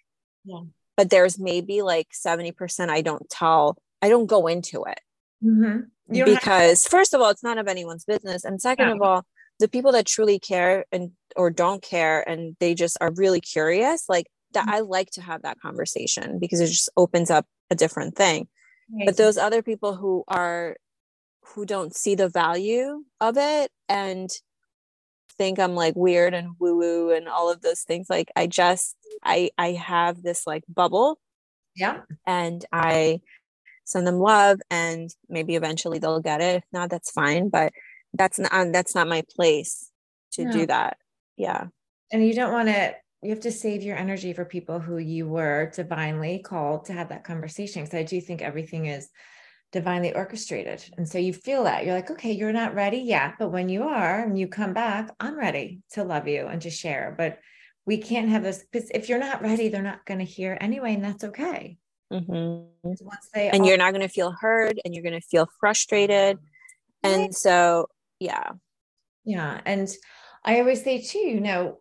yeah. 0.45 0.61
but 0.97 1.11
there's 1.11 1.39
maybe 1.39 1.83
like 1.83 2.09
70% 2.13 2.89
i 2.89 3.01
don't 3.01 3.29
tell 3.31 3.77
i 4.03 4.09
don't 4.09 4.27
go 4.27 4.47
into 4.47 4.85
it 4.85 5.01
mm-hmm. 5.43 5.81
because 6.25 6.83
to- 6.83 6.91
first 6.91 7.15
of 7.15 7.21
all 7.21 7.31
it's 7.31 7.43
none 7.43 7.59
of 7.59 7.69
anyone's 7.69 8.05
business 8.05 8.45
and 8.45 8.61
second 8.61 8.89
yeah. 8.89 8.95
of 8.95 9.03
all 9.03 9.25
the 9.59 9.69
people 9.69 9.93
that 9.93 10.07
truly 10.07 10.39
care 10.39 10.85
and 10.93 11.13
or 11.35 11.51
don't 11.51 11.83
care 11.83 12.27
and 12.29 12.57
they 12.61 12.75
just 12.75 12.99
are 13.01 13.11
really 13.13 13.41
curious 13.41 14.09
like 14.09 14.27
that 14.53 14.67
mm-hmm. 14.67 14.75
I 14.75 14.81
like 14.81 15.11
to 15.13 15.23
have 15.23 15.43
that 15.43 15.61
conversation 15.61 16.39
because 16.39 16.61
it 16.61 16.69
just 16.69 16.91
opens 16.97 17.31
up 17.31 17.47
a 17.71 17.75
different 17.75 18.17
thing. 18.17 18.49
Right. 18.93 19.07
But 19.07 19.17
those 19.17 19.37
other 19.37 19.63
people 19.63 19.97
who 19.97 20.25
are 20.29 20.77
who 21.55 21.65
don't 21.65 21.95
see 21.95 22.15
the 22.15 22.29
value 22.29 23.05
of 23.21 23.37
it 23.37 23.71
and 23.89 24.29
think 25.39 25.59
I'm 25.59 25.75
like 25.75 25.95
weird 25.97 26.35
and 26.35 26.53
woo 26.59 26.77
woo 26.77 27.11
and 27.11 27.29
all 27.29 27.51
of 27.51 27.61
those 27.61 27.83
things 27.83 28.07
like 28.09 28.31
I 28.35 28.47
just 28.47 28.97
I 29.25 29.51
I 29.59 29.73
have 29.73 30.23
this 30.23 30.47
like 30.47 30.65
bubble. 30.69 31.19
Yeah. 31.75 32.01
And 32.27 32.65
I 32.73 33.21
send 33.85 34.07
them 34.07 34.19
love 34.19 34.61
and 34.71 35.11
maybe 35.29 35.55
eventually 35.55 35.99
they'll 35.99 36.21
get 36.21 36.41
it. 36.41 36.57
If 36.57 36.65
not 36.73 36.91
that's 36.91 37.11
fine, 37.11 37.49
but 37.49 37.73
that's 38.15 38.39
not 38.39 38.51
that's 38.73 38.95
not 38.95 39.09
my 39.09 39.23
place 39.35 39.91
to 40.33 40.45
no. 40.45 40.53
do 40.53 40.67
that. 40.67 40.97
Yeah. 41.37 41.67
And 42.13 42.27
you 42.27 42.35
don't 42.35 42.53
want 42.53 42.69
to 42.69 42.95
you 43.23 43.31
have 43.31 43.41
to 43.41 43.53
save 43.53 43.83
your 43.83 43.97
energy 43.97 44.33
for 44.33 44.45
people 44.45 44.79
who 44.79 44.99
you 44.99 45.27
were 45.27 45.71
divinely 45.75 46.39
called 46.39 46.85
to 46.87 46.93
have 46.93 47.09
that 47.09 47.25
conversation. 47.25 47.83
Because 47.83 47.99
I 47.99 48.03
do 48.03 48.21
think 48.21 48.43
everything 48.43 48.87
is 48.87 49.09
divinely 49.73 50.15
orchestrated. 50.15 50.85
And 50.97 51.09
so 51.09 51.19
you 51.19 51.33
feel 51.33 51.65
that 51.65 51.85
you're 51.85 51.95
like, 51.95 52.11
okay, 52.11 52.33
you're 52.33 52.53
not 52.53 52.75
ready 52.75 52.99
yet. 52.99 53.35
But 53.39 53.51
when 53.51 53.69
you 53.69 53.85
are 53.85 54.23
and 54.23 54.39
you 54.39 54.49
come 54.49 54.73
back, 54.73 55.11
I'm 55.19 55.39
ready 55.39 55.81
to 55.93 56.05
love 56.05 56.29
you 56.29 56.47
and 56.47 56.61
to 56.63 56.71
share. 56.71 57.15
But 57.17 57.39
we 57.85 57.99
can't 57.99 58.29
have 58.29 58.43
this 58.43 58.65
because 58.71 58.91
if 58.91 59.09
you're 59.09 59.19
not 59.19 59.43
ready, 59.43 59.69
they're 59.69 59.83
not 59.83 60.05
going 60.05 60.19
to 60.19 60.25
hear 60.25 60.57
anyway. 60.61 60.95
And 60.95 61.05
that's 61.05 61.25
okay. 61.25 61.79
Mm-hmm. 62.13 62.69
Once 62.83 63.29
they 63.35 63.49
and 63.49 63.63
all- 63.63 63.69
you're 63.69 63.79
not 63.79 63.93
going 63.93 64.07
to 64.07 64.13
feel 64.13 64.31
heard 64.33 64.81
and 64.85 64.95
you're 64.95 65.03
going 65.03 65.21
to 65.21 65.27
feel 65.27 65.49
frustrated. 65.59 66.39
And 67.03 67.35
so, 67.35 67.89
yeah. 68.19 68.51
Yeah. 69.25 69.61
And 69.65 69.89
I 70.45 70.61
always 70.61 70.83
say 70.83 71.03
too, 71.03 71.19
you 71.19 71.41
know, 71.41 71.81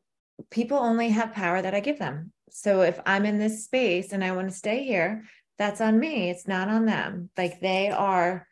people 0.50 0.78
only 0.78 1.10
have 1.10 1.34
power 1.34 1.62
that 1.62 1.76
I 1.76 1.80
give 1.80 2.00
them. 2.00 2.32
So 2.50 2.82
if 2.82 3.00
I'm 3.06 3.26
in 3.26 3.38
this 3.38 3.65
space 3.65 4.13
and 4.13 4.24
I 4.24 4.32
want 4.32 4.50
to 4.50 4.56
stay 4.56 4.84
here, 4.84 5.24
that's 5.58 5.82
on 5.82 6.00
me. 6.00 6.30
It's 6.30 6.48
not 6.48 6.69
on 6.69 6.86
them. 6.86 7.30
Like 7.38 7.60
they 7.60 7.89
are, 7.89 8.48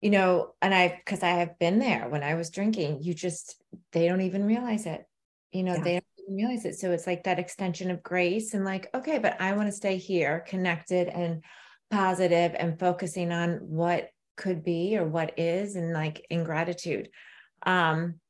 you 0.00 0.10
know, 0.10 0.54
and 0.62 0.74
I, 0.74 1.00
because 1.04 1.22
I 1.22 1.30
have 1.30 1.58
been 1.58 1.78
there 1.78 2.08
when 2.08 2.22
I 2.22 2.34
was 2.34 2.50
drinking, 2.50 3.02
you 3.02 3.14
just, 3.14 3.60
they 3.92 4.08
don't 4.08 4.22
even 4.22 4.44
realize 4.44 4.86
it. 4.86 5.04
You 5.52 5.64
know, 5.64 5.74
yeah. 5.74 5.82
they 5.82 5.92
don't 5.94 6.04
even 6.18 6.36
realize 6.36 6.64
it. 6.64 6.78
So 6.78 6.92
it's 6.92 7.06
like 7.06 7.24
that 7.24 7.38
extension 7.38 7.90
of 7.90 8.02
grace 8.02 8.54
and 8.54 8.64
like, 8.64 8.88
okay, 8.94 9.18
but 9.18 9.40
I 9.40 9.52
want 9.52 9.68
to 9.68 9.72
stay 9.72 9.96
here 9.96 10.44
connected 10.46 11.08
and 11.08 11.42
positive 11.90 12.54
and 12.58 12.78
focusing 12.78 13.32
on 13.32 13.58
what 13.62 14.10
could 14.36 14.62
be 14.62 14.96
or 14.96 15.04
what 15.04 15.38
is 15.38 15.74
and 15.76 15.92
like 15.92 16.24
in 16.30 16.44
gratitude. 16.44 17.08
Um, 17.64 18.20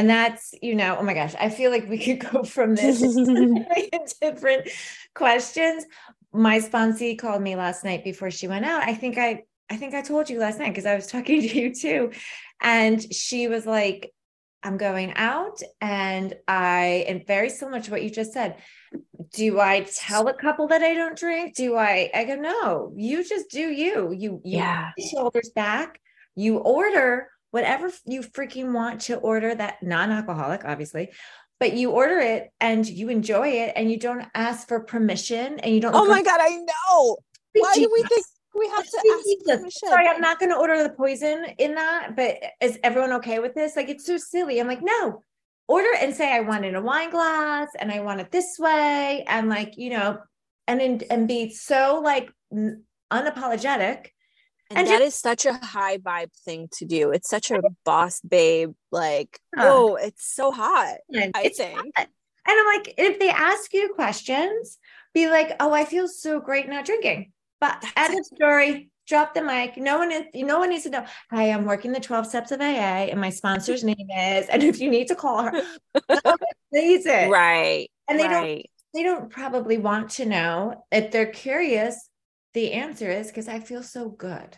and 0.00 0.08
that's 0.08 0.54
you 0.62 0.74
know 0.74 0.96
oh 0.98 1.02
my 1.02 1.12
gosh 1.12 1.34
i 1.38 1.50
feel 1.50 1.70
like 1.70 1.86
we 1.88 1.98
could 1.98 2.18
go 2.32 2.42
from 2.42 2.74
this 2.74 3.00
different 4.20 4.66
questions. 5.14 5.84
My 6.32 6.60
sponsee 6.60 7.18
called 7.18 7.42
me 7.42 7.56
last 7.56 7.84
night 7.84 8.04
before 8.04 8.30
she 8.30 8.48
went 8.48 8.64
out. 8.64 8.82
I 8.82 8.94
think 8.94 9.18
i 9.18 9.42
i 9.68 9.76
think 9.76 9.94
i 9.94 10.02
told 10.02 10.30
you 10.30 10.38
last 10.38 10.58
night 10.58 10.70
because 10.70 10.86
i 10.86 10.94
was 10.94 11.06
talking 11.06 11.40
to 11.42 11.60
you 11.60 11.74
too. 11.74 12.12
And 12.62 13.12
she 13.12 13.48
was 13.48 13.66
like 13.66 14.12
i'm 14.62 14.76
going 14.76 15.12
out 15.16 15.60
and 15.80 16.34
i 16.48 17.04
and 17.08 17.26
very 17.26 17.50
similar 17.50 17.80
to 17.80 17.90
what 17.90 18.02
you 18.02 18.10
just 18.10 18.32
said. 18.32 18.56
Do 19.34 19.60
i 19.60 19.80
tell 19.80 20.28
a 20.28 20.34
couple 20.34 20.68
that 20.68 20.82
i 20.82 20.94
don't 20.94 21.18
drink? 21.18 21.56
Do 21.56 21.76
i 21.76 22.10
i 22.14 22.24
go 22.24 22.36
no 22.36 22.92
you 22.96 23.22
just 23.28 23.50
do 23.50 23.68
you. 23.70 24.12
You 24.12 24.40
you 24.44 24.58
yeah. 24.58 24.92
shoulders 25.12 25.50
back. 25.54 26.00
You 26.36 26.58
order 26.58 27.28
whatever 27.50 27.90
you 28.06 28.22
freaking 28.22 28.72
want 28.72 29.00
to 29.02 29.16
order 29.16 29.54
that 29.54 29.82
non-alcoholic 29.82 30.64
obviously 30.64 31.10
but 31.58 31.74
you 31.74 31.90
order 31.90 32.18
it 32.18 32.50
and 32.60 32.88
you 32.88 33.08
enjoy 33.08 33.48
it 33.48 33.72
and 33.76 33.90
you 33.90 33.98
don't 33.98 34.26
ask 34.34 34.66
for 34.66 34.80
permission 34.80 35.58
and 35.60 35.74
you 35.74 35.80
don't 35.80 35.94
oh 35.94 36.06
my 36.06 36.22
god 36.22 36.40
i 36.40 36.56
know. 36.56 37.16
Why 37.54 37.74
do 37.74 37.90
we 37.92 38.02
think 38.04 38.24
we 38.54 38.68
have 38.68 38.84
to 38.84 39.16
ask 39.16 39.58
permission 39.58 39.88
sorry 39.88 40.06
i'm 40.08 40.20
not 40.20 40.38
going 40.38 40.50
to 40.50 40.56
order 40.56 40.82
the 40.82 40.90
poison 40.90 41.46
in 41.58 41.74
that 41.74 42.16
but 42.16 42.36
is 42.60 42.78
everyone 42.82 43.12
okay 43.12 43.38
with 43.38 43.54
this? 43.54 43.76
Like 43.76 43.88
it's 43.88 44.06
so 44.06 44.16
silly. 44.16 44.60
I'm 44.60 44.66
like 44.66 44.82
no 44.82 45.22
order 45.70 45.88
and 46.00 46.12
say 46.12 46.34
i 46.34 46.40
want 46.40 46.64
it 46.64 46.68
in 46.68 46.74
a 46.74 46.82
wine 46.82 47.10
glass 47.10 47.68
and 47.78 47.92
i 47.92 48.00
want 48.00 48.20
it 48.20 48.32
this 48.32 48.56
way 48.58 49.24
and 49.28 49.48
like 49.48 49.76
you 49.76 49.88
know 49.88 50.18
and 50.66 50.82
in, 50.82 51.00
and 51.10 51.28
be 51.28 51.48
so 51.50 52.00
like 52.02 52.28
unapologetic 53.12 54.08
and, 54.70 54.78
and 54.78 54.88
that 54.88 55.00
just, 55.00 55.16
is 55.16 55.20
such 55.20 55.46
a 55.46 55.52
high 55.54 55.98
vibe 55.98 56.32
thing 56.44 56.68
to 56.78 56.84
do. 56.84 57.10
It's 57.10 57.28
such 57.28 57.50
a 57.50 57.60
boss 57.84 58.20
babe, 58.20 58.72
like, 58.92 59.40
uh, 59.58 59.64
oh, 59.66 59.96
it's 59.96 60.32
so 60.32 60.52
hot. 60.52 60.98
I 61.12 61.48
think. 61.48 61.76
Hot. 61.76 61.86
And 61.96 62.08
I'm 62.46 62.66
like, 62.66 62.94
if 62.96 63.18
they 63.18 63.28
ask 63.28 63.72
you 63.74 63.92
questions, 63.94 64.78
be 65.12 65.28
like, 65.28 65.56
oh, 65.60 65.72
I 65.72 65.84
feel 65.84 66.08
so 66.08 66.40
great 66.40 66.68
not 66.68 66.84
drinking. 66.84 67.32
But 67.60 67.84
add 67.96 68.12
a 68.12 68.24
story, 68.24 68.90
drop 69.06 69.34
the 69.34 69.42
mic. 69.42 69.76
No 69.76 69.98
one 69.98 70.12
is, 70.12 70.24
no 70.34 70.60
one 70.60 70.70
needs 70.70 70.84
to 70.84 70.90
know. 70.90 71.04
Hi, 71.30 71.50
I'm 71.50 71.64
working 71.64 71.92
the 71.92 72.00
12 72.00 72.26
steps 72.26 72.52
of 72.52 72.60
AA, 72.60 73.10
and 73.10 73.20
my 73.20 73.30
sponsor's 73.30 73.84
name 73.84 74.08
is. 74.16 74.46
And 74.48 74.62
if 74.62 74.80
you 74.80 74.90
need 74.90 75.08
to 75.08 75.14
call 75.14 75.42
her, 75.42 75.62
please 76.72 77.06
it. 77.06 77.28
Right. 77.28 77.90
And 78.08 78.18
they 78.18 78.28
right. 78.28 78.32
don't 78.32 78.66
they 78.92 79.02
don't 79.04 79.30
probably 79.30 79.78
want 79.78 80.10
to 80.10 80.26
know. 80.26 80.84
If 80.90 81.10
they're 81.10 81.26
curious, 81.26 82.08
the 82.54 82.72
answer 82.72 83.10
is 83.10 83.28
because 83.28 83.48
I 83.48 83.60
feel 83.60 83.82
so 83.82 84.08
good. 84.08 84.56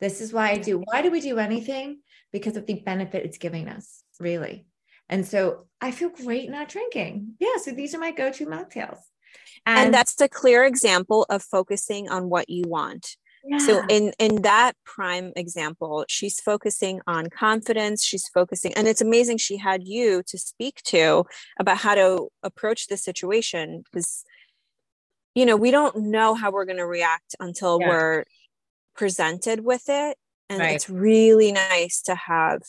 This 0.00 0.20
is 0.20 0.32
why 0.32 0.50
I 0.50 0.58
do. 0.58 0.82
Why 0.84 1.02
do 1.02 1.10
we 1.10 1.20
do 1.20 1.38
anything? 1.38 2.00
Because 2.32 2.56
of 2.56 2.66
the 2.66 2.74
benefit 2.74 3.24
it's 3.24 3.38
giving 3.38 3.68
us, 3.68 4.02
really. 4.18 4.66
And 5.08 5.26
so 5.26 5.66
I 5.80 5.90
feel 5.90 6.08
great 6.08 6.50
not 6.50 6.68
drinking. 6.68 7.34
Yeah. 7.38 7.56
So 7.62 7.70
these 7.70 7.94
are 7.94 7.98
my 7.98 8.10
go 8.10 8.32
to 8.32 8.46
mocktails. 8.46 8.98
And, 9.66 9.86
and 9.86 9.94
that's 9.94 10.20
a 10.20 10.28
clear 10.28 10.64
example 10.64 11.26
of 11.30 11.42
focusing 11.42 12.08
on 12.08 12.28
what 12.28 12.48
you 12.48 12.64
want. 12.66 13.16
Yeah. 13.44 13.58
So 13.58 13.82
in 13.88 14.12
in 14.18 14.42
that 14.42 14.74
prime 14.84 15.32
example, 15.34 16.04
she's 16.08 16.40
focusing 16.40 17.00
on 17.06 17.28
confidence, 17.28 18.04
she's 18.04 18.28
focusing 18.28 18.72
and 18.74 18.86
it's 18.86 19.00
amazing 19.00 19.38
she 19.38 19.56
had 19.56 19.82
you 19.84 20.22
to 20.28 20.38
speak 20.38 20.80
to 20.84 21.24
about 21.58 21.78
how 21.78 21.94
to 21.94 22.28
approach 22.42 22.86
the 22.86 22.96
situation 22.96 23.82
because 23.92 24.24
you 25.34 25.46
know, 25.46 25.56
we 25.56 25.70
don't 25.70 25.96
know 25.96 26.34
how 26.34 26.50
we're 26.50 26.64
going 26.64 26.78
to 26.78 26.86
react 26.86 27.34
until 27.40 27.78
yeah. 27.80 27.88
we're 27.88 28.24
presented 28.94 29.64
with 29.64 29.84
it. 29.88 30.16
And 30.48 30.60
right. 30.60 30.74
it's 30.74 30.90
really 30.90 31.52
nice 31.52 32.02
to 32.02 32.14
have 32.14 32.60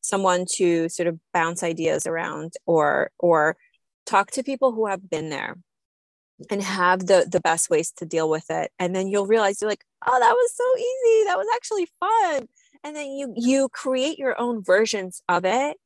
someone 0.00 0.46
to 0.54 0.88
sort 0.88 1.08
of 1.08 1.18
bounce 1.34 1.62
ideas 1.62 2.06
around 2.06 2.54
or 2.64 3.10
or 3.18 3.56
talk 4.06 4.30
to 4.30 4.42
people 4.42 4.72
who 4.72 4.86
have 4.86 5.10
been 5.10 5.28
there 5.30 5.56
and 6.50 6.62
have 6.62 7.06
the 7.06 7.26
the 7.30 7.40
best 7.40 7.68
ways 7.68 7.92
to 7.96 8.06
deal 8.06 8.28
with 8.28 8.44
it 8.50 8.70
and 8.78 8.94
then 8.94 9.08
you'll 9.08 9.26
realize 9.26 9.60
you're 9.60 9.70
like 9.70 9.84
oh 10.06 10.18
that 10.18 10.32
was 10.32 10.52
so 10.54 10.78
easy 10.78 11.24
that 11.24 11.36
was 11.36 11.46
actually 11.54 11.88
fun 11.98 12.46
and 12.84 12.94
then 12.94 13.06
you 13.10 13.32
you 13.36 13.68
create 13.70 14.18
your 14.18 14.38
own 14.40 14.62
versions 14.62 15.22
of 15.28 15.44
it 15.44 15.76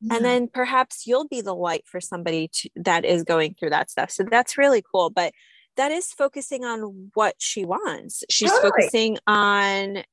yeah. 0.00 0.16
and 0.16 0.24
then 0.24 0.48
perhaps 0.48 1.06
you'll 1.06 1.28
be 1.28 1.40
the 1.40 1.54
light 1.54 1.84
for 1.86 2.00
somebody 2.00 2.50
to, 2.52 2.68
that 2.76 3.04
is 3.04 3.22
going 3.22 3.54
through 3.54 3.70
that 3.70 3.90
stuff 3.90 4.10
so 4.10 4.24
that's 4.24 4.58
really 4.58 4.82
cool 4.92 5.08
but 5.08 5.32
that 5.76 5.92
is 5.92 6.12
focusing 6.12 6.64
on 6.64 7.10
what 7.14 7.34
she 7.38 7.64
wants. 7.64 8.24
She's 8.28 8.50
totally. 8.50 8.70
focusing 8.70 9.18
on, 9.26 10.04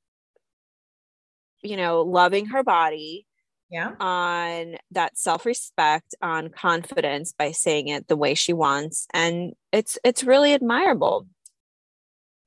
you 1.61 1.77
know, 1.77 2.01
loving 2.01 2.47
her 2.47 2.63
body. 2.63 3.25
Yeah. 3.71 3.91
On 3.99 4.77
that 4.91 5.15
self-respect, 5.15 6.15
on 6.23 6.49
confidence 6.49 7.33
by 7.37 7.51
saying 7.51 7.89
it 7.89 8.07
the 8.07 8.17
way 8.17 8.33
she 8.33 8.51
wants. 8.51 9.05
And 9.13 9.53
it's 9.71 9.99
it's 10.03 10.23
really 10.23 10.55
admirable. 10.55 11.27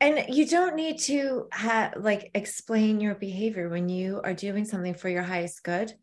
And 0.00 0.34
you 0.34 0.48
don't 0.48 0.74
need 0.74 0.98
to 1.02 1.46
have 1.52 1.94
like 1.96 2.32
explain 2.34 2.98
your 2.98 3.14
behavior 3.14 3.68
when 3.68 3.88
you 3.88 4.20
are 4.24 4.34
doing 4.34 4.64
something 4.64 4.94
for 4.94 5.08
your 5.08 5.22
highest 5.22 5.62
good 5.62 5.94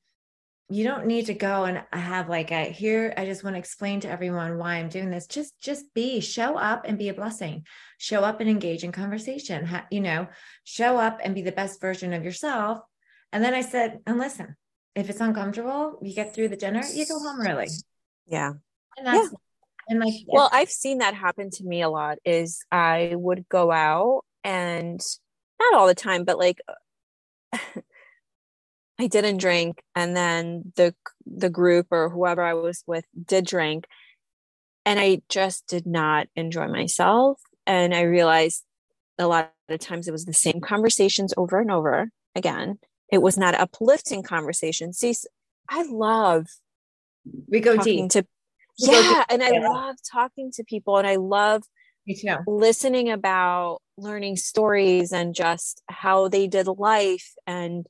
you 0.71 0.83
don't 0.83 1.07
need 1.07 1.25
to 1.25 1.33
go 1.33 1.65
and 1.65 1.83
have 1.91 2.29
like 2.29 2.51
a 2.51 2.65
here 2.65 3.11
i 3.17 3.25
just 3.25 3.43
want 3.43 3.55
to 3.55 3.59
explain 3.59 3.99
to 3.99 4.09
everyone 4.09 4.57
why 4.57 4.75
i'm 4.75 4.89
doing 4.89 5.09
this. 5.09 5.25
Just 5.25 5.59
just 5.59 5.93
be 5.93 6.19
show 6.19 6.55
up 6.55 6.85
and 6.85 6.97
be 6.97 7.09
a 7.09 7.13
blessing. 7.13 7.65
Show 7.97 8.21
up 8.21 8.39
and 8.39 8.49
engage 8.49 8.83
in 8.83 8.91
conversation. 8.91 9.65
Ha, 9.65 9.85
you 9.89 9.99
know 10.01 10.27
show 10.63 10.97
up 10.97 11.19
and 11.23 11.33
be 11.33 11.41
the 11.41 11.51
best 11.51 11.81
version 11.81 12.13
of 12.13 12.23
yourself. 12.23 12.79
And 13.31 13.43
then 13.43 13.53
i 13.53 13.61
said 13.61 13.99
and 14.05 14.19
listen 14.19 14.55
if 14.95 15.09
it's 15.09 15.21
uncomfortable 15.21 15.99
you 16.01 16.13
get 16.13 16.33
through 16.33 16.49
the 16.49 16.57
dinner 16.57 16.83
you 16.93 17.05
go 17.05 17.19
home 17.19 17.41
early. 17.41 17.67
Yeah. 18.27 18.53
And 18.97 19.07
that's 19.07 19.31
yeah. 19.31 19.37
and 19.87 19.99
like 19.99 20.13
well 20.27 20.49
i've 20.51 20.69
seen 20.69 20.99
that 20.99 21.15
happen 21.15 21.49
to 21.51 21.63
me 21.63 21.81
a 21.81 21.89
lot 21.89 22.19
is 22.25 22.63
i 22.71 23.13
would 23.15 23.47
go 23.49 23.71
out 23.71 24.23
and 24.43 24.99
not 25.59 25.73
all 25.73 25.87
the 25.87 25.95
time 25.95 26.25
but 26.25 26.37
like 26.37 26.59
I 28.99 29.07
didn't 29.07 29.37
drink 29.37 29.81
and 29.95 30.15
then 30.15 30.73
the 30.75 30.93
the 31.25 31.49
group 31.49 31.87
or 31.89 32.09
whoever 32.09 32.43
I 32.43 32.53
was 32.53 32.83
with 32.85 33.05
did 33.25 33.45
drink 33.45 33.87
and 34.85 34.99
I 34.99 35.21
just 35.29 35.67
did 35.67 35.85
not 35.85 36.27
enjoy 36.35 36.67
myself 36.67 37.39
and 37.65 37.95
I 37.95 38.01
realized 38.01 38.63
a 39.17 39.27
lot 39.27 39.53
of 39.69 39.79
times 39.79 40.07
it 40.07 40.11
was 40.11 40.25
the 40.25 40.33
same 40.33 40.59
conversations 40.59 41.33
over 41.37 41.59
and 41.59 41.71
over 41.71 42.11
again 42.35 42.79
it 43.11 43.21
was 43.21 43.37
not 43.37 43.55
uplifting 43.55 44.21
conversations. 44.21 44.99
see 44.99 45.15
I 45.69 45.83
love 45.83 46.47
we 47.47 47.61
go 47.61 47.77
deep 47.77 48.11
to 48.11 48.25
we 48.81 48.87
yeah 48.91 49.19
deep. 49.19 49.25
and 49.29 49.43
I 49.43 49.51
yeah. 49.51 49.69
love 49.69 49.95
talking 50.11 50.51
to 50.55 50.63
people 50.65 50.97
and 50.97 51.07
I 51.07 51.15
love 51.15 51.63
listening 52.47 53.09
about 53.11 53.79
learning 53.97 54.35
stories 54.35 55.11
and 55.11 55.35
just 55.35 55.83
how 55.89 56.27
they 56.27 56.47
did 56.47 56.67
life 56.67 57.33
and 57.45 57.85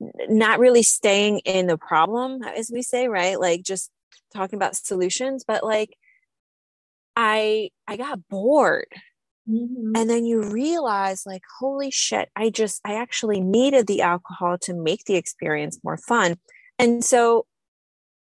not 0.00 0.58
really 0.58 0.82
staying 0.82 1.40
in 1.40 1.66
the 1.66 1.78
problem 1.78 2.42
as 2.42 2.70
we 2.72 2.82
say 2.82 3.08
right 3.08 3.40
like 3.40 3.62
just 3.62 3.90
talking 4.32 4.56
about 4.56 4.76
solutions 4.76 5.44
but 5.46 5.64
like 5.64 5.96
i 7.16 7.70
i 7.88 7.96
got 7.96 8.20
bored 8.28 8.86
mm-hmm. 9.48 9.92
and 9.96 10.08
then 10.08 10.24
you 10.24 10.42
realize 10.42 11.24
like 11.26 11.42
holy 11.58 11.90
shit 11.90 12.28
i 12.36 12.48
just 12.48 12.80
i 12.84 12.94
actually 12.94 13.40
needed 13.40 13.86
the 13.86 14.02
alcohol 14.02 14.56
to 14.56 14.74
make 14.74 15.04
the 15.04 15.16
experience 15.16 15.80
more 15.82 15.96
fun 15.96 16.36
and 16.78 17.04
so 17.04 17.46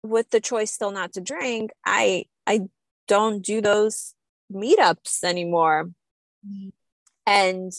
with 0.04 0.30
the 0.32 0.40
choice 0.40 0.72
still 0.72 0.92
not 0.92 1.13
to 1.13 1.22
drink 1.22 1.70
i 1.86 2.26
i 2.48 2.62
don't 3.08 3.46
do 3.46 3.62
those 3.62 4.16
meetups 4.52 5.24
anymore 5.24 5.92
mm-hmm. 6.46 6.70
and 7.28 7.72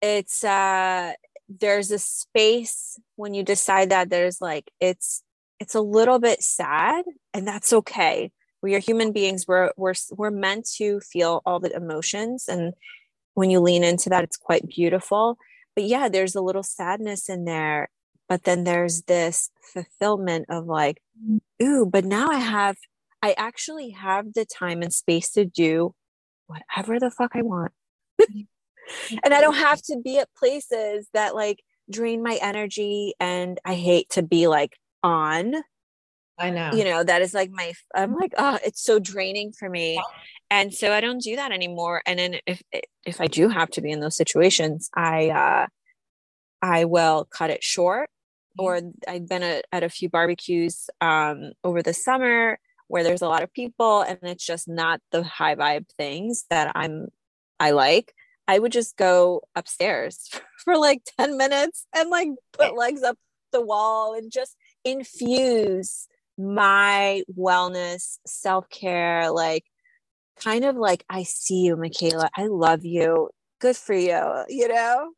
it's 0.00 0.42
uh 0.42 1.12
there's 1.48 1.90
a 1.90 1.98
space 1.98 2.98
when 3.16 3.34
you 3.34 3.42
decide 3.42 3.90
that 3.90 4.10
there's 4.10 4.40
like 4.40 4.70
it's 4.80 5.22
it's 5.60 5.74
a 5.74 5.80
little 5.80 6.18
bit 6.18 6.42
sad 6.42 7.04
and 7.34 7.46
that's 7.46 7.72
okay. 7.72 8.30
We 8.62 8.74
are 8.74 8.80
human 8.80 9.12
beings. 9.12 9.46
We're 9.46 9.72
we're 9.76 9.94
we're 10.10 10.30
meant 10.30 10.68
to 10.76 11.00
feel 11.00 11.42
all 11.46 11.60
the 11.60 11.74
emotions 11.74 12.46
and 12.48 12.74
when 13.34 13.50
you 13.50 13.60
lean 13.60 13.84
into 13.84 14.08
that 14.10 14.24
it's 14.24 14.36
quite 14.36 14.68
beautiful. 14.68 15.38
But 15.74 15.84
yeah 15.84 16.08
there's 16.08 16.34
a 16.34 16.42
little 16.42 16.62
sadness 16.62 17.28
in 17.28 17.44
there 17.44 17.88
but 18.28 18.44
then 18.44 18.64
there's 18.64 19.02
this 19.02 19.50
fulfillment 19.62 20.46
of 20.48 20.66
like 20.66 21.02
ooh 21.62 21.86
but 21.86 22.04
now 22.04 22.28
i 22.28 22.38
have 22.38 22.76
i 23.22 23.34
actually 23.36 23.90
have 23.90 24.34
the 24.34 24.44
time 24.44 24.82
and 24.82 24.92
space 24.92 25.30
to 25.30 25.44
do 25.44 25.94
whatever 26.46 27.00
the 27.00 27.10
fuck 27.10 27.32
i 27.34 27.42
want 27.42 27.72
and 29.24 29.34
I 29.34 29.40
don't 29.40 29.56
have 29.56 29.80
to 29.82 30.00
be 30.02 30.18
at 30.18 30.28
places 30.36 31.08
that 31.12 31.34
like 31.34 31.62
drain 31.90 32.22
my 32.22 32.38
energy. 32.40 33.14
And 33.20 33.58
I 33.64 33.74
hate 33.74 34.10
to 34.10 34.22
be 34.22 34.46
like 34.48 34.76
on. 35.02 35.54
I 36.38 36.50
know. 36.50 36.70
You 36.72 36.84
know, 36.84 37.02
that 37.02 37.22
is 37.22 37.34
like 37.34 37.50
my, 37.50 37.72
I'm 37.94 38.14
like, 38.14 38.32
oh, 38.38 38.58
it's 38.64 38.82
so 38.82 38.98
draining 38.98 39.52
for 39.52 39.68
me. 39.68 40.00
And 40.50 40.72
so 40.72 40.92
I 40.92 41.00
don't 41.00 41.20
do 41.20 41.36
that 41.36 41.52
anymore. 41.52 42.02
And 42.06 42.18
then 42.18 42.36
if, 42.46 42.62
if 43.04 43.20
I 43.20 43.26
do 43.26 43.48
have 43.48 43.70
to 43.70 43.80
be 43.80 43.90
in 43.90 44.00
those 44.00 44.16
situations, 44.16 44.88
I, 44.94 45.30
uh, 45.30 45.66
I 46.62 46.84
will 46.84 47.26
cut 47.30 47.50
it 47.50 47.62
short. 47.64 48.10
Or 48.56 48.80
I've 49.06 49.28
been 49.28 49.42
at, 49.44 49.66
at 49.70 49.84
a 49.84 49.88
few 49.88 50.08
barbecues 50.08 50.90
um, 51.00 51.52
over 51.62 51.80
the 51.80 51.94
summer 51.94 52.58
where 52.88 53.04
there's 53.04 53.22
a 53.22 53.28
lot 53.28 53.42
of 53.42 53.52
people 53.52 54.00
and 54.00 54.18
it's 54.22 54.44
just 54.44 54.66
not 54.66 55.00
the 55.12 55.22
high 55.22 55.54
vibe 55.54 55.86
things 55.96 56.44
that 56.50 56.72
I'm 56.74 57.06
I 57.60 57.70
like. 57.70 58.12
I 58.48 58.58
would 58.58 58.72
just 58.72 58.96
go 58.96 59.42
upstairs 59.54 60.30
for 60.64 60.76
like 60.76 61.02
10 61.20 61.36
minutes 61.36 61.86
and 61.94 62.08
like 62.08 62.28
put 62.52 62.68
eh. 62.68 62.70
legs 62.70 63.02
up 63.02 63.16
the 63.52 63.64
wall 63.64 64.14
and 64.14 64.32
just 64.32 64.56
infuse 64.84 66.08
my 66.38 67.22
wellness, 67.36 68.18
self 68.26 68.68
care, 68.70 69.30
like 69.30 69.64
kind 70.40 70.64
of 70.64 70.76
like, 70.76 71.04
I 71.10 71.24
see 71.24 71.62
you, 71.62 71.76
Michaela. 71.76 72.30
I 72.36 72.46
love 72.46 72.84
you. 72.84 73.28
Good 73.60 73.76
for 73.76 73.94
you, 73.94 74.44
you 74.48 74.68
know? 74.68 75.10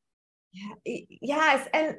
Yeah, 0.53 1.01
yes. 1.23 1.69
And, 1.73 1.97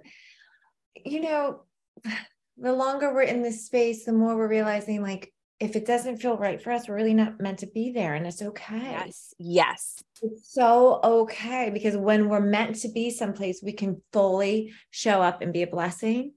you 1.06 1.22
know, 1.22 1.64
the 2.58 2.74
longer 2.74 3.14
we're 3.14 3.22
in 3.24 3.42
this 3.42 3.66
space, 3.66 4.06
the 4.06 4.14
more 4.14 4.36
we're 4.36 4.48
realizing 4.48 5.02
like 5.02 5.32
if 5.62 5.76
it 5.76 5.86
doesn't 5.86 6.18
feel 6.18 6.38
right 6.38 6.62
for 6.62 6.72
us, 6.72 6.88
we're 6.88 6.96
really 6.96 7.14
not 7.14 7.40
meant 7.40 7.60
to 7.60 7.68
be 7.68 7.92
there. 7.92 8.16
And 8.16 8.26
it's 8.26 8.42
okay. 8.42 8.82
Yes. 8.82 9.34
Yes. 9.38 10.04
It's 10.24 10.52
so 10.52 11.00
okay 11.04 11.70
because 11.72 11.96
when 11.96 12.30
we're 12.30 12.40
meant 12.40 12.78
to 12.78 12.90
be 12.90 13.12
someplace, 13.12 13.62
we 13.64 13.74
can 13.74 14.02
fully 14.12 14.74
show 14.90 15.22
up 15.22 15.42
and 15.42 15.54
be 15.54 15.62
a 15.62 15.68
blessing. 15.68 16.34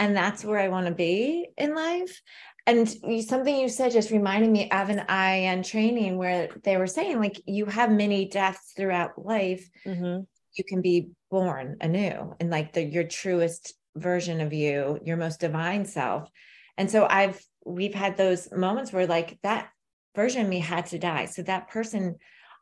And 0.00 0.16
that's 0.16 0.44
where 0.44 0.58
I 0.58 0.68
want 0.68 0.88
to 0.88 0.92
be 0.92 1.48
in 1.56 1.76
life. 1.76 2.20
And 2.66 2.88
something 3.24 3.56
you 3.56 3.68
said 3.68 3.92
just 3.92 4.10
reminded 4.10 4.50
me 4.50 4.68
of 4.68 4.90
an 4.90 5.04
IIN 5.08 5.64
training 5.64 6.18
where 6.18 6.48
they 6.64 6.76
were 6.76 6.88
saying, 6.88 7.20
like, 7.20 7.40
you 7.46 7.66
have 7.66 7.92
many 7.92 8.28
deaths 8.28 8.72
throughout 8.76 9.12
life. 9.16 9.66
Mm-hmm. 9.86 10.24
You 10.54 10.64
can 10.64 10.82
be 10.82 11.10
born 11.30 11.76
anew 11.80 12.34
and 12.40 12.50
like 12.50 12.72
the 12.72 12.82
your 12.82 13.04
truest 13.04 13.74
version 13.94 14.40
of 14.40 14.52
you, 14.52 14.98
your 15.04 15.16
most 15.16 15.38
divine 15.38 15.84
self. 15.84 16.28
And 16.76 16.90
so 16.90 17.06
I've 17.08 17.40
we've 17.66 17.94
had 17.94 18.16
those 18.16 18.50
moments 18.52 18.92
where 18.92 19.06
like 19.06 19.38
that 19.42 19.68
version 20.14 20.42
of 20.42 20.48
me 20.48 20.60
had 20.60 20.86
to 20.86 20.98
die. 20.98 21.26
So 21.26 21.42
that 21.42 21.68
person, 21.68 22.16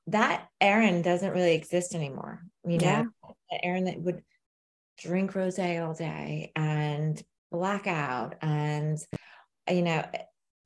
that 0.09 0.49
Erinn 0.61 1.03
doesn't 1.03 1.33
really 1.33 1.55
exist 1.55 1.95
anymore. 1.95 2.43
You 2.67 2.79
know, 2.79 3.07
yeah. 3.51 3.61
Erinn 3.65 3.87
that 3.87 4.01
would 4.01 4.23
drink 4.99 5.35
rose 5.35 5.59
all 5.59 5.95
day 5.95 6.53
and 6.57 7.23
blackout 7.51 8.37
and 8.43 8.99
you 9.69 9.83
know 9.83 10.05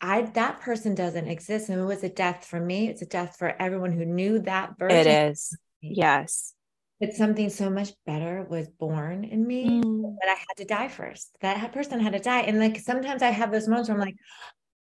I 0.00 0.22
that 0.22 0.60
person 0.60 0.94
doesn't 0.94 1.28
exist. 1.28 1.68
And 1.68 1.80
it 1.80 1.84
was 1.84 2.04
a 2.04 2.08
death 2.08 2.44
for 2.44 2.60
me. 2.60 2.88
It's 2.88 3.02
a 3.02 3.06
death 3.06 3.36
for 3.36 3.54
everyone 3.60 3.92
who 3.92 4.04
knew 4.04 4.38
that 4.40 4.78
version. 4.78 4.98
It 4.98 5.30
is. 5.30 5.56
Yes. 5.80 6.54
But 7.00 7.14
something 7.14 7.48
so 7.48 7.70
much 7.70 7.92
better 8.06 8.44
was 8.48 8.68
born 8.68 9.24
in 9.24 9.46
me 9.46 9.68
mm. 9.68 10.16
that 10.20 10.28
I 10.28 10.34
had 10.34 10.56
to 10.56 10.64
die 10.64 10.88
first. 10.88 11.30
That 11.40 11.72
person 11.72 12.00
had 12.00 12.14
to 12.14 12.18
die. 12.18 12.40
And 12.40 12.58
like 12.58 12.80
sometimes 12.80 13.22
I 13.22 13.30
have 13.30 13.52
those 13.52 13.68
moments 13.68 13.88
where 13.88 13.96
I'm 13.96 14.04
like, 14.04 14.16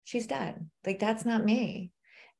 she's 0.04 0.26
dead. 0.26 0.68
Like 0.84 0.98
that's 0.98 1.24
not 1.24 1.44
me. 1.44 1.92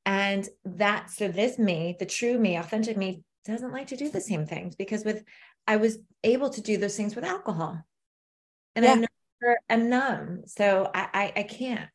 And 0.05 0.49
that 0.65 1.11
so 1.11 1.29
this 1.29 1.59
me, 1.59 1.97
the 1.99 2.07
true 2.07 2.39
me, 2.39 2.57
authentic 2.57 2.97
me, 2.97 3.23
doesn't 3.45 3.73
like 3.73 3.89
to 3.89 3.97
do 3.97 4.11
the 4.11 4.21
same 4.21 4.47
things 4.47 4.75
because 4.75 5.05
with 5.05 5.23
I 5.67 5.77
was 5.77 5.99
able 6.25 6.51
to 6.51 6.61
do 6.61 6.77
those 6.77 6.97
things 6.97 7.15
with 7.15 7.25
alcohol. 7.25 7.81
And 8.75 8.85
yeah. 8.85 8.93
I 8.93 8.95
never 8.95 9.59
am 9.69 9.89
numb. 9.89 10.43
So 10.47 10.91
I, 10.93 11.09
I 11.13 11.33
I 11.41 11.43
can't. 11.45 11.89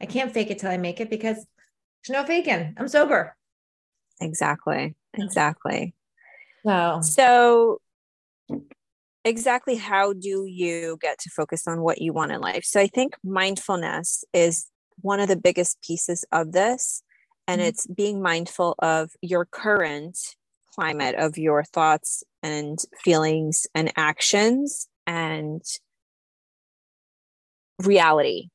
I 0.00 0.06
can't 0.06 0.32
fake 0.32 0.50
it 0.50 0.58
till 0.58 0.70
I 0.70 0.76
make 0.76 1.00
it 1.00 1.08
because 1.08 1.36
there's 1.36 2.20
no 2.20 2.24
faking. 2.26 2.74
I'm 2.76 2.88
sober. 2.88 3.36
Exactly. 4.20 4.94
Exactly. 5.14 5.94
So, 6.64 7.00
so 7.02 7.78
exactly 9.24 9.76
how 9.76 10.12
do 10.12 10.46
you 10.46 10.98
get 11.00 11.18
to 11.20 11.30
focus 11.30 11.66
on 11.66 11.82
what 11.82 12.00
you 12.00 12.12
want 12.12 12.32
in 12.32 12.40
life? 12.40 12.64
So 12.64 12.80
I 12.80 12.86
think 12.86 13.16
mindfulness 13.24 14.24
is 14.32 14.66
one 15.00 15.20
of 15.20 15.28
the 15.28 15.36
biggest 15.36 15.82
pieces 15.82 16.24
of 16.32 16.52
this. 16.52 17.02
And 17.46 17.60
mm-hmm. 17.60 17.68
it's 17.68 17.86
being 17.86 18.22
mindful 18.22 18.74
of 18.78 19.10
your 19.20 19.44
current 19.44 20.18
climate 20.74 21.14
of 21.16 21.38
your 21.38 21.62
thoughts 21.62 22.24
and 22.42 22.78
feelings 23.02 23.66
and 23.74 23.92
actions 23.96 24.88
and 25.06 25.62
reality, 27.82 28.48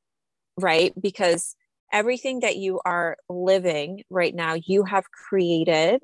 right? 0.58 0.92
Because 1.00 1.54
everything 1.92 2.40
that 2.40 2.56
you 2.56 2.80
are 2.84 3.16
living 3.28 4.02
right 4.10 4.34
now, 4.34 4.54
you 4.54 4.84
have 4.84 5.10
created. 5.10 6.00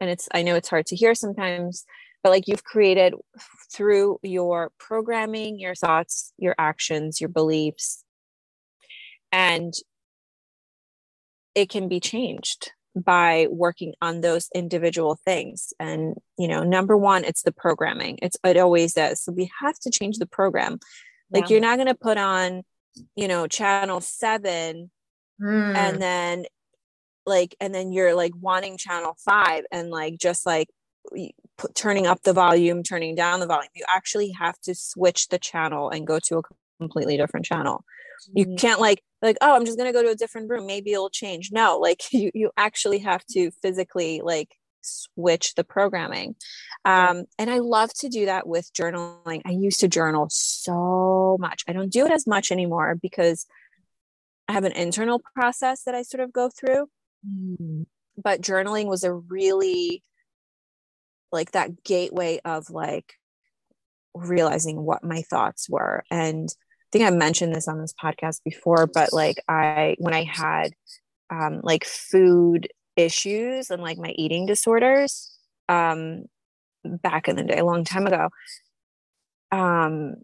And 0.00 0.10
it's, 0.10 0.28
I 0.32 0.42
know 0.42 0.54
it's 0.54 0.68
hard 0.68 0.86
to 0.86 0.96
hear 0.96 1.14
sometimes, 1.14 1.84
but 2.22 2.30
like 2.30 2.48
you've 2.48 2.64
created 2.64 3.14
through 3.72 4.18
your 4.22 4.72
programming, 4.78 5.58
your 5.58 5.74
thoughts, 5.74 6.32
your 6.38 6.54
actions, 6.58 7.20
your 7.20 7.28
beliefs. 7.28 8.04
And 9.32 9.72
it 11.54 11.68
can 11.68 11.88
be 11.88 12.00
changed 12.00 12.72
by 12.96 13.46
working 13.50 13.94
on 14.02 14.20
those 14.20 14.48
individual 14.54 15.18
things 15.24 15.72
and 15.78 16.14
you 16.36 16.48
know 16.48 16.64
number 16.64 16.96
one 16.96 17.24
it's 17.24 17.42
the 17.42 17.52
programming 17.52 18.18
it's 18.20 18.36
it 18.44 18.56
always 18.56 18.96
is 18.96 19.22
so 19.22 19.30
we 19.30 19.48
have 19.60 19.78
to 19.78 19.90
change 19.90 20.18
the 20.18 20.26
program 20.26 20.78
like 21.30 21.44
yeah. 21.44 21.54
you're 21.54 21.60
not 21.60 21.76
going 21.76 21.86
to 21.86 21.94
put 21.94 22.18
on 22.18 22.62
you 23.14 23.28
know 23.28 23.46
channel 23.46 24.00
7 24.00 24.90
mm. 25.40 25.76
and 25.76 26.02
then 26.02 26.44
like 27.26 27.54
and 27.60 27.74
then 27.74 27.92
you're 27.92 28.14
like 28.14 28.32
wanting 28.40 28.76
channel 28.76 29.16
5 29.24 29.64
and 29.70 29.90
like 29.90 30.18
just 30.18 30.46
like 30.46 30.68
turning 31.74 32.06
up 32.06 32.22
the 32.22 32.32
volume 32.32 32.82
turning 32.82 33.14
down 33.14 33.40
the 33.40 33.46
volume 33.46 33.70
you 33.74 33.84
actually 33.88 34.30
have 34.30 34.58
to 34.60 34.74
switch 34.74 35.28
the 35.28 35.38
channel 35.38 35.90
and 35.90 36.06
go 36.06 36.18
to 36.18 36.38
a 36.38 36.42
completely 36.80 37.16
different 37.16 37.46
channel. 37.46 37.84
You 38.34 38.46
mm-hmm. 38.46 38.56
can't 38.56 38.80
like 38.80 39.02
like 39.22 39.36
oh 39.40 39.54
i'm 39.54 39.64
just 39.64 39.78
going 39.78 39.88
to 39.88 39.96
go 39.96 40.02
to 40.02 40.10
a 40.10 40.16
different 40.16 40.50
room. 40.50 40.66
Maybe 40.66 40.92
it'll 40.92 41.10
change. 41.10 41.50
No 41.52 41.78
like 41.78 42.00
you 42.12 42.30
you 42.34 42.50
actually 42.56 42.98
have 42.98 43.24
to 43.26 43.50
physically 43.62 44.20
like 44.24 44.56
switch 44.82 45.54
the 45.54 45.64
programming. 45.64 46.34
Um 46.84 47.24
and 47.38 47.50
i 47.50 47.58
love 47.58 47.92
to 48.00 48.08
do 48.08 48.26
that 48.26 48.46
with 48.46 48.72
journaling. 48.72 49.42
I 49.44 49.50
used 49.50 49.80
to 49.80 49.88
journal 49.88 50.26
so 50.30 51.36
much. 51.38 51.62
I 51.68 51.72
don't 51.72 51.92
do 51.92 52.06
it 52.06 52.12
as 52.12 52.26
much 52.26 52.50
anymore 52.50 52.98
because 53.00 53.46
i 54.48 54.52
have 54.52 54.64
an 54.64 54.72
internal 54.72 55.20
process 55.34 55.84
that 55.84 55.94
i 55.94 56.02
sort 56.02 56.22
of 56.24 56.32
go 56.32 56.48
through 56.48 56.88
mm. 57.26 57.86
but 58.22 58.40
journaling 58.40 58.86
was 58.86 59.04
a 59.04 59.12
really 59.12 60.02
like 61.32 61.52
that 61.52 61.84
gateway 61.84 62.40
of 62.44 62.70
like 62.70 63.14
realizing 64.14 64.82
what 64.82 65.04
my 65.04 65.22
thoughts 65.22 65.68
were 65.68 66.02
and 66.10 66.48
I 66.90 66.98
think 66.98 67.04
I 67.04 67.10
mentioned 67.10 67.54
this 67.54 67.68
on 67.68 67.80
this 67.80 67.94
podcast 68.02 68.42
before, 68.44 68.88
but 68.88 69.12
like 69.12 69.36
I, 69.46 69.94
when 70.00 70.12
I 70.12 70.24
had 70.24 70.72
um, 71.30 71.60
like 71.62 71.84
food 71.84 72.68
issues 72.96 73.70
and 73.70 73.80
like 73.80 73.96
my 73.96 74.10
eating 74.16 74.44
disorders 74.44 75.30
um, 75.68 76.24
back 76.84 77.28
in 77.28 77.36
the 77.36 77.44
day, 77.44 77.58
a 77.58 77.64
long 77.64 77.84
time 77.84 78.08
ago, 78.08 78.30
um, 79.52 80.16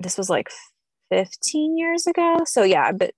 this 0.00 0.18
was 0.18 0.28
like 0.28 0.48
15 1.10 1.78
years 1.78 2.08
ago. 2.08 2.38
So 2.44 2.64
yeah, 2.64 2.90
but 2.90 3.14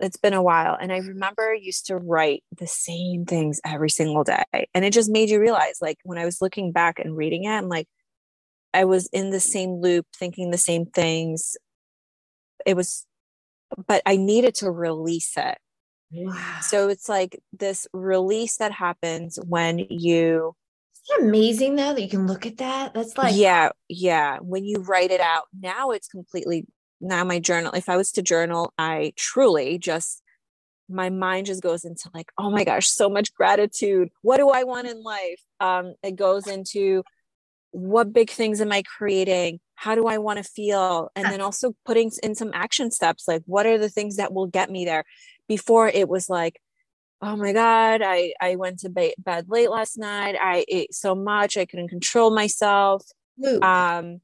it's 0.00 0.16
been 0.16 0.34
a 0.34 0.42
while. 0.42 0.76
And 0.80 0.92
I 0.92 0.98
remember 0.98 1.50
I 1.50 1.58
used 1.60 1.86
to 1.86 1.96
write 1.96 2.44
the 2.56 2.66
same 2.66 3.24
things 3.24 3.60
every 3.64 3.90
single 3.90 4.24
day. 4.24 4.44
And 4.74 4.84
it 4.84 4.92
just 4.92 5.10
made 5.10 5.30
you 5.30 5.40
realize, 5.40 5.78
like, 5.80 5.98
when 6.04 6.18
I 6.18 6.24
was 6.24 6.40
looking 6.40 6.72
back 6.72 6.98
and 6.98 7.16
reading 7.16 7.44
it, 7.44 7.50
I'm 7.50 7.68
like, 7.68 7.88
I 8.74 8.84
was 8.84 9.06
in 9.12 9.30
the 9.30 9.40
same 9.40 9.80
loop, 9.80 10.06
thinking 10.18 10.50
the 10.50 10.58
same 10.58 10.86
things 10.86 11.56
it 12.66 12.76
was 12.76 13.06
but 13.86 14.02
i 14.04 14.16
needed 14.16 14.54
to 14.54 14.70
release 14.70 15.32
it 15.36 15.58
wow. 16.12 16.58
so 16.60 16.88
it's 16.88 17.08
like 17.08 17.40
this 17.52 17.86
release 17.92 18.56
that 18.58 18.72
happens 18.72 19.38
when 19.46 19.78
you 19.78 20.54
amazing 21.20 21.76
though 21.76 21.94
that 21.94 22.02
you 22.02 22.08
can 22.08 22.26
look 22.26 22.44
at 22.44 22.58
that 22.58 22.92
that's 22.92 23.16
like 23.16 23.34
yeah 23.36 23.70
yeah 23.88 24.38
when 24.40 24.64
you 24.64 24.80
write 24.80 25.12
it 25.12 25.20
out 25.20 25.44
now 25.58 25.90
it's 25.90 26.08
completely 26.08 26.66
now 27.00 27.24
my 27.24 27.38
journal 27.38 27.72
if 27.72 27.88
i 27.88 27.96
was 27.96 28.12
to 28.12 28.22
journal 28.22 28.72
i 28.78 29.12
truly 29.16 29.78
just 29.78 30.22
my 30.88 31.10
mind 31.10 31.46
just 31.46 31.62
goes 31.62 31.84
into 31.84 32.08
like 32.14 32.30
oh 32.38 32.50
my 32.50 32.64
gosh 32.64 32.86
so 32.86 33.08
much 33.08 33.34
gratitude 33.34 34.08
what 34.22 34.36
do 34.36 34.48
i 34.50 34.62
want 34.62 34.86
in 34.86 35.02
life 35.02 35.40
um 35.60 35.94
it 36.02 36.16
goes 36.16 36.46
into 36.46 37.02
what 37.76 38.12
big 38.12 38.30
things 38.30 38.60
am 38.62 38.72
I 38.72 38.82
creating? 38.82 39.60
How 39.74 39.94
do 39.94 40.06
I 40.06 40.16
want 40.16 40.38
to 40.38 40.44
feel? 40.44 41.10
And 41.14 41.26
then 41.26 41.40
also 41.42 41.74
putting 41.84 42.10
in 42.22 42.34
some 42.34 42.50
action 42.54 42.90
steps 42.90 43.28
like 43.28 43.42
what 43.44 43.66
are 43.66 43.78
the 43.78 43.90
things 43.90 44.16
that 44.16 44.32
will 44.32 44.46
get 44.46 44.70
me 44.70 44.84
there? 44.84 45.04
Before 45.48 45.88
it 45.88 46.08
was 46.08 46.28
like, 46.28 46.58
oh 47.20 47.36
my 47.36 47.52
God, 47.52 48.02
I, 48.02 48.32
I 48.40 48.56
went 48.56 48.80
to 48.80 48.88
bed 48.88 49.46
late 49.48 49.70
last 49.70 49.98
night. 49.98 50.36
I 50.40 50.64
ate 50.68 50.94
so 50.94 51.14
much, 51.14 51.56
I 51.56 51.66
couldn't 51.66 51.88
control 51.88 52.34
myself. 52.34 53.04
Um, 53.62 54.20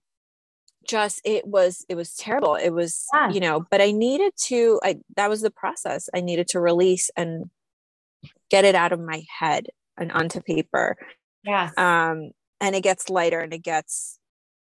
just 0.86 1.20
it 1.24 1.46
was 1.46 1.84
it 1.88 1.94
was 1.94 2.14
terrible 2.14 2.54
it 2.54 2.70
was 2.70 3.06
yeah. 3.12 3.30
you 3.30 3.40
know 3.40 3.64
but 3.70 3.80
i 3.80 3.90
needed 3.90 4.32
to 4.36 4.80
i 4.82 4.98
that 5.16 5.28
was 5.28 5.40
the 5.40 5.50
process 5.50 6.08
i 6.14 6.20
needed 6.20 6.48
to 6.48 6.60
release 6.60 7.10
and 7.16 7.50
get 8.50 8.64
it 8.64 8.74
out 8.74 8.92
of 8.92 9.00
my 9.00 9.24
head 9.38 9.66
and 9.96 10.12
onto 10.12 10.40
paper 10.40 10.96
yeah 11.44 11.70
um 11.76 12.30
and 12.60 12.74
it 12.74 12.82
gets 12.82 13.10
lighter 13.10 13.40
and 13.40 13.52
it 13.52 13.62
gets 13.62 14.18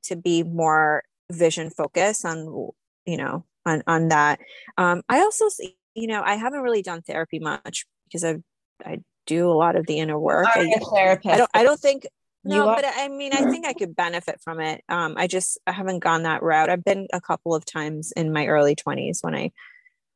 to 0.02 0.16
be 0.16 0.42
more 0.42 1.02
vision 1.30 1.70
focused 1.70 2.24
on 2.24 2.70
you 3.06 3.16
know 3.16 3.44
on 3.66 3.82
on 3.86 4.08
that 4.08 4.38
um 4.78 5.02
i 5.08 5.18
also 5.18 5.46
you 5.94 6.06
know 6.06 6.22
i 6.24 6.34
haven't 6.34 6.60
really 6.60 6.82
done 6.82 7.02
therapy 7.02 7.38
much 7.38 7.86
because 8.06 8.24
i 8.24 8.36
i 8.84 9.00
do 9.26 9.48
a 9.48 9.52
lot 9.52 9.74
of 9.74 9.86
the 9.86 9.98
inner 9.98 10.18
work 10.18 10.46
I, 10.54 10.70
therapist. 10.94 11.26
I 11.26 11.36
don't 11.38 11.50
i 11.54 11.62
don't 11.62 11.80
think 11.80 12.06
no 12.44 12.66
but 12.66 12.85
i 12.87 13.09
mean 13.09 13.33
i 13.33 13.50
think 13.50 13.66
i 13.66 13.72
could 13.72 13.96
benefit 13.96 14.40
from 14.42 14.61
it. 14.61 14.83
Um 14.88 15.14
i 15.16 15.26
just 15.26 15.59
i 15.66 15.72
haven't 15.72 16.00
gone 16.00 16.24
that 16.24 16.42
route. 16.42 16.70
I've 16.70 16.85
been 16.85 17.09
a 17.12 17.20
couple 17.20 17.54
of 17.54 17.64
times 17.64 18.12
in 18.12 18.33
my 18.33 18.46
early 18.46 18.76
20s 18.76 19.18
when 19.22 19.35
i 19.35 19.50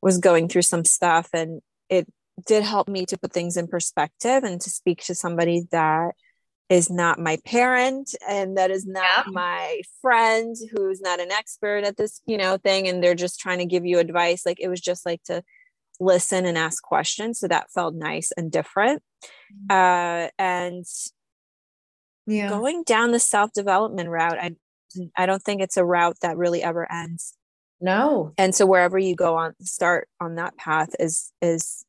was 0.01 0.17
going 0.17 0.47
through 0.47 0.61
some 0.61 0.85
stuff 0.85 1.29
and 1.33 1.61
it 1.89 2.07
did 2.45 2.63
help 2.63 2.87
me 2.87 3.05
to 3.05 3.17
put 3.17 3.33
things 3.33 3.57
in 3.57 3.67
perspective 3.67 4.43
and 4.43 4.61
to 4.61 4.69
speak 4.69 5.03
to 5.03 5.15
somebody 5.15 5.63
that 5.71 6.11
is 6.69 6.89
not 6.89 7.19
my 7.19 7.37
parent 7.45 8.15
and 8.27 8.57
that 8.57 8.69
is 8.69 8.85
not 8.85 9.25
yeah. 9.25 9.31
my 9.31 9.81
friend 10.01 10.55
who's 10.71 11.01
not 11.01 11.19
an 11.19 11.31
expert 11.31 11.83
at 11.83 11.97
this 11.97 12.21
you 12.27 12.37
know 12.37 12.57
thing 12.57 12.87
and 12.87 13.03
they're 13.03 13.15
just 13.15 13.39
trying 13.39 13.57
to 13.57 13.65
give 13.65 13.85
you 13.85 13.99
advice. 13.99 14.45
Like 14.45 14.59
it 14.59 14.67
was 14.67 14.79
just 14.79 15.05
like 15.05 15.23
to 15.23 15.43
listen 15.99 16.45
and 16.45 16.57
ask 16.57 16.81
questions. 16.81 17.39
So 17.39 17.47
that 17.47 17.71
felt 17.71 17.95
nice 17.95 18.31
and 18.37 18.51
different. 18.51 19.01
Mm-hmm. 19.69 19.71
uh 19.71 20.29
and 20.37 20.85
yeah 22.29 22.49
going 22.49 22.83
down 22.83 23.11
the 23.11 23.19
self 23.19 23.51
development 23.53 24.09
route 24.09 24.37
i 24.39 24.55
i 25.17 25.25
don't 25.25 25.43
think 25.43 25.61
it's 25.61 25.77
a 25.77 25.85
route 25.85 26.17
that 26.21 26.37
really 26.37 26.63
ever 26.63 26.89
ends 26.91 27.35
no 27.81 28.33
and 28.37 28.53
so 28.53 28.65
wherever 28.65 28.97
you 28.97 29.15
go 29.15 29.35
on 29.35 29.53
start 29.61 30.07
on 30.19 30.35
that 30.35 30.55
path 30.57 30.95
is 30.99 31.31
is 31.41 31.85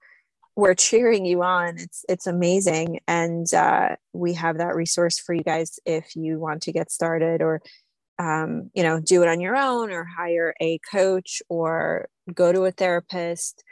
we're 0.61 0.75
cheering 0.75 1.25
you 1.25 1.43
on. 1.43 1.79
It's 1.79 2.05
it's 2.09 2.27
amazing, 2.27 3.01
and 3.09 3.53
uh, 3.53 3.97
we 4.13 4.35
have 4.35 4.59
that 4.59 4.75
resource 4.75 5.19
for 5.19 5.35
you 5.35 5.43
guys 5.43 5.81
if 5.87 6.15
you 6.15 6.39
want 6.39 6.63
to 6.63 6.73
get 6.73 6.91
started 6.91 7.41
or 7.43 7.63
um, 8.19 8.71
you 8.75 8.83
know 8.83 9.01
do 9.01 9.23
it 9.23 9.29
on 9.29 9.41
your 9.41 9.57
own 9.57 9.91
or 9.91 10.05
hire 10.05 10.55
a 10.61 10.79
coach 10.91 11.43
or 11.49 12.09
go 12.33 12.53
to 12.53 12.65
a 12.65 12.73
therapist. 12.73 13.65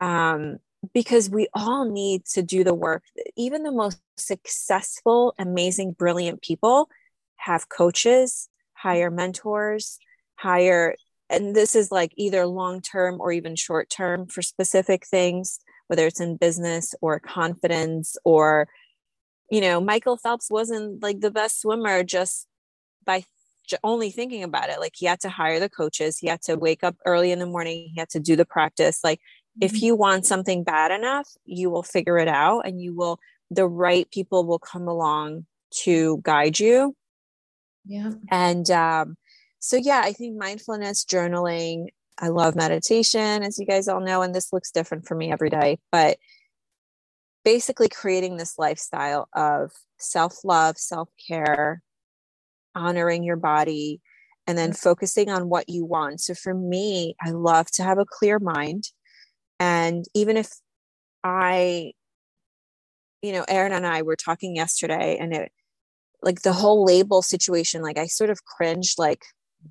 Um, 0.00 0.58
because 0.94 1.30
we 1.30 1.48
all 1.54 1.84
need 1.84 2.24
to 2.26 2.42
do 2.42 2.64
the 2.64 2.74
work. 2.74 3.02
Even 3.36 3.62
the 3.62 3.72
most 3.72 4.00
successful, 4.16 5.34
amazing, 5.38 5.92
brilliant 5.92 6.42
people 6.42 6.88
have 7.36 7.68
coaches, 7.68 8.48
hire 8.74 9.10
mentors, 9.10 9.98
hire 10.36 10.94
and 11.28 11.54
this 11.54 11.76
is 11.76 11.92
like 11.92 12.12
either 12.16 12.46
long 12.46 12.80
term 12.80 13.20
or 13.20 13.30
even 13.30 13.54
short 13.54 13.88
term 13.88 14.26
for 14.26 14.42
specific 14.42 15.06
things 15.06 15.60
whether 15.86 16.06
it's 16.06 16.20
in 16.20 16.36
business 16.36 16.94
or 17.00 17.20
confidence 17.20 18.16
or 18.24 18.68
you 19.50 19.60
know 19.60 19.80
michael 19.80 20.16
phelps 20.16 20.50
wasn't 20.50 21.02
like 21.02 21.20
the 21.20 21.30
best 21.30 21.60
swimmer 21.60 22.02
just 22.02 22.46
by 23.04 23.22
only 23.84 24.10
thinking 24.10 24.42
about 24.42 24.70
it 24.70 24.80
like 24.80 24.94
he 24.96 25.06
had 25.06 25.20
to 25.20 25.28
hire 25.28 25.60
the 25.60 25.68
coaches 25.68 26.18
he 26.18 26.26
had 26.26 26.42
to 26.42 26.56
wake 26.56 26.82
up 26.82 26.96
early 27.04 27.30
in 27.30 27.38
the 27.38 27.46
morning 27.46 27.90
he 27.92 28.00
had 28.00 28.08
to 28.08 28.20
do 28.20 28.34
the 28.34 28.44
practice 28.44 29.00
like. 29.04 29.20
If 29.60 29.82
you 29.82 29.94
want 29.94 30.26
something 30.26 30.62
bad 30.62 30.90
enough 30.90 31.28
you 31.44 31.70
will 31.70 31.82
figure 31.82 32.18
it 32.18 32.28
out 32.28 32.60
and 32.66 32.80
you 32.80 32.94
will 32.94 33.18
the 33.50 33.66
right 33.66 34.10
people 34.10 34.44
will 34.44 34.58
come 34.58 34.88
along 34.88 35.44
to 35.70 36.20
guide 36.22 36.58
you 36.58 36.94
yeah 37.86 38.10
and 38.30 38.70
um 38.70 39.16
so 39.58 39.76
yeah 39.76 40.02
i 40.04 40.12
think 40.12 40.36
mindfulness 40.36 41.04
journaling 41.04 41.86
I 42.20 42.28
love 42.28 42.54
meditation, 42.54 43.42
as 43.42 43.58
you 43.58 43.64
guys 43.64 43.88
all 43.88 44.00
know, 44.00 44.20
and 44.20 44.34
this 44.34 44.52
looks 44.52 44.70
different 44.70 45.06
for 45.06 45.14
me 45.14 45.32
every 45.32 45.48
day. 45.48 45.78
But 45.90 46.18
basically, 47.44 47.88
creating 47.88 48.36
this 48.36 48.58
lifestyle 48.58 49.28
of 49.34 49.72
self 49.98 50.44
love, 50.44 50.76
self 50.76 51.08
care, 51.26 51.82
honoring 52.74 53.24
your 53.24 53.36
body, 53.36 54.00
and 54.46 54.58
then 54.58 54.74
focusing 54.74 55.30
on 55.30 55.48
what 55.48 55.70
you 55.70 55.86
want. 55.86 56.20
So 56.20 56.34
for 56.34 56.52
me, 56.52 57.14
I 57.24 57.30
love 57.30 57.70
to 57.72 57.82
have 57.82 57.98
a 57.98 58.06
clear 58.06 58.38
mind. 58.38 58.84
And 59.60 60.06
even 60.14 60.36
if 60.36 60.48
I, 61.22 61.92
you 63.22 63.32
know, 63.32 63.44
Erinn 63.44 63.72
and 63.72 63.86
I 63.86 64.02
were 64.02 64.16
talking 64.16 64.56
yesterday, 64.56 65.18
and 65.20 65.34
it, 65.34 65.52
like 66.22 66.42
the 66.42 66.54
whole 66.54 66.84
label 66.84 67.22
situation, 67.22 67.82
like 67.82 67.98
I 67.98 68.06
sort 68.06 68.30
of 68.30 68.44
cringed, 68.44 68.98
like, 68.98 69.22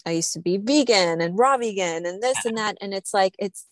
I 0.06 0.12
used 0.12 0.34
to 0.34 0.40
be 0.40 0.58
vegan 0.58 1.20
and 1.20 1.38
raw 1.38 1.58
vegan 1.58 2.06
and 2.06 2.22
this 2.22 2.46
and 2.46 2.58
that. 2.58 2.78
And 2.80 2.94
it's 2.94 3.14
like, 3.14 3.34
it's, 3.40 3.66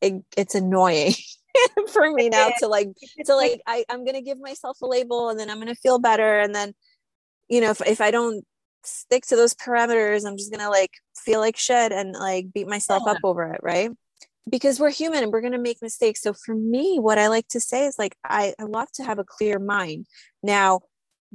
it, 0.00 0.24
it's 0.36 0.54
annoying 0.54 1.14
for 1.92 2.10
me 2.12 2.28
now 2.28 2.50
to 2.58 2.68
like 2.68 2.88
to 3.24 3.34
like 3.34 3.60
I, 3.66 3.84
i'm 3.88 4.04
gonna 4.04 4.22
give 4.22 4.40
myself 4.40 4.80
a 4.82 4.86
label 4.86 5.30
and 5.30 5.38
then 5.38 5.50
i'm 5.50 5.58
gonna 5.58 5.74
feel 5.74 5.98
better 5.98 6.40
and 6.40 6.54
then 6.54 6.74
you 7.48 7.60
know 7.60 7.70
if, 7.70 7.80
if 7.86 8.00
i 8.00 8.10
don't 8.10 8.44
stick 8.82 9.24
to 9.26 9.36
those 9.36 9.54
parameters 9.54 10.26
i'm 10.26 10.36
just 10.36 10.52
gonna 10.52 10.70
like 10.70 10.90
feel 11.16 11.40
like 11.40 11.56
shit 11.56 11.92
and 11.92 12.12
like 12.12 12.52
beat 12.52 12.66
myself 12.66 13.04
yeah. 13.06 13.12
up 13.12 13.18
over 13.24 13.52
it 13.52 13.60
right 13.62 13.90
because 14.48 14.78
we're 14.78 14.90
human 14.90 15.22
and 15.22 15.32
we're 15.32 15.40
going 15.40 15.52
to 15.52 15.58
make 15.58 15.80
mistakes. 15.80 16.22
So 16.22 16.32
for 16.32 16.54
me 16.54 16.98
what 16.98 17.18
i 17.18 17.28
like 17.28 17.48
to 17.48 17.60
say 17.60 17.86
is 17.86 17.98
like 17.98 18.16
I, 18.24 18.54
I 18.58 18.64
love 18.64 18.90
to 18.92 19.04
have 19.04 19.18
a 19.18 19.24
clear 19.24 19.58
mind. 19.58 20.06
Now 20.42 20.80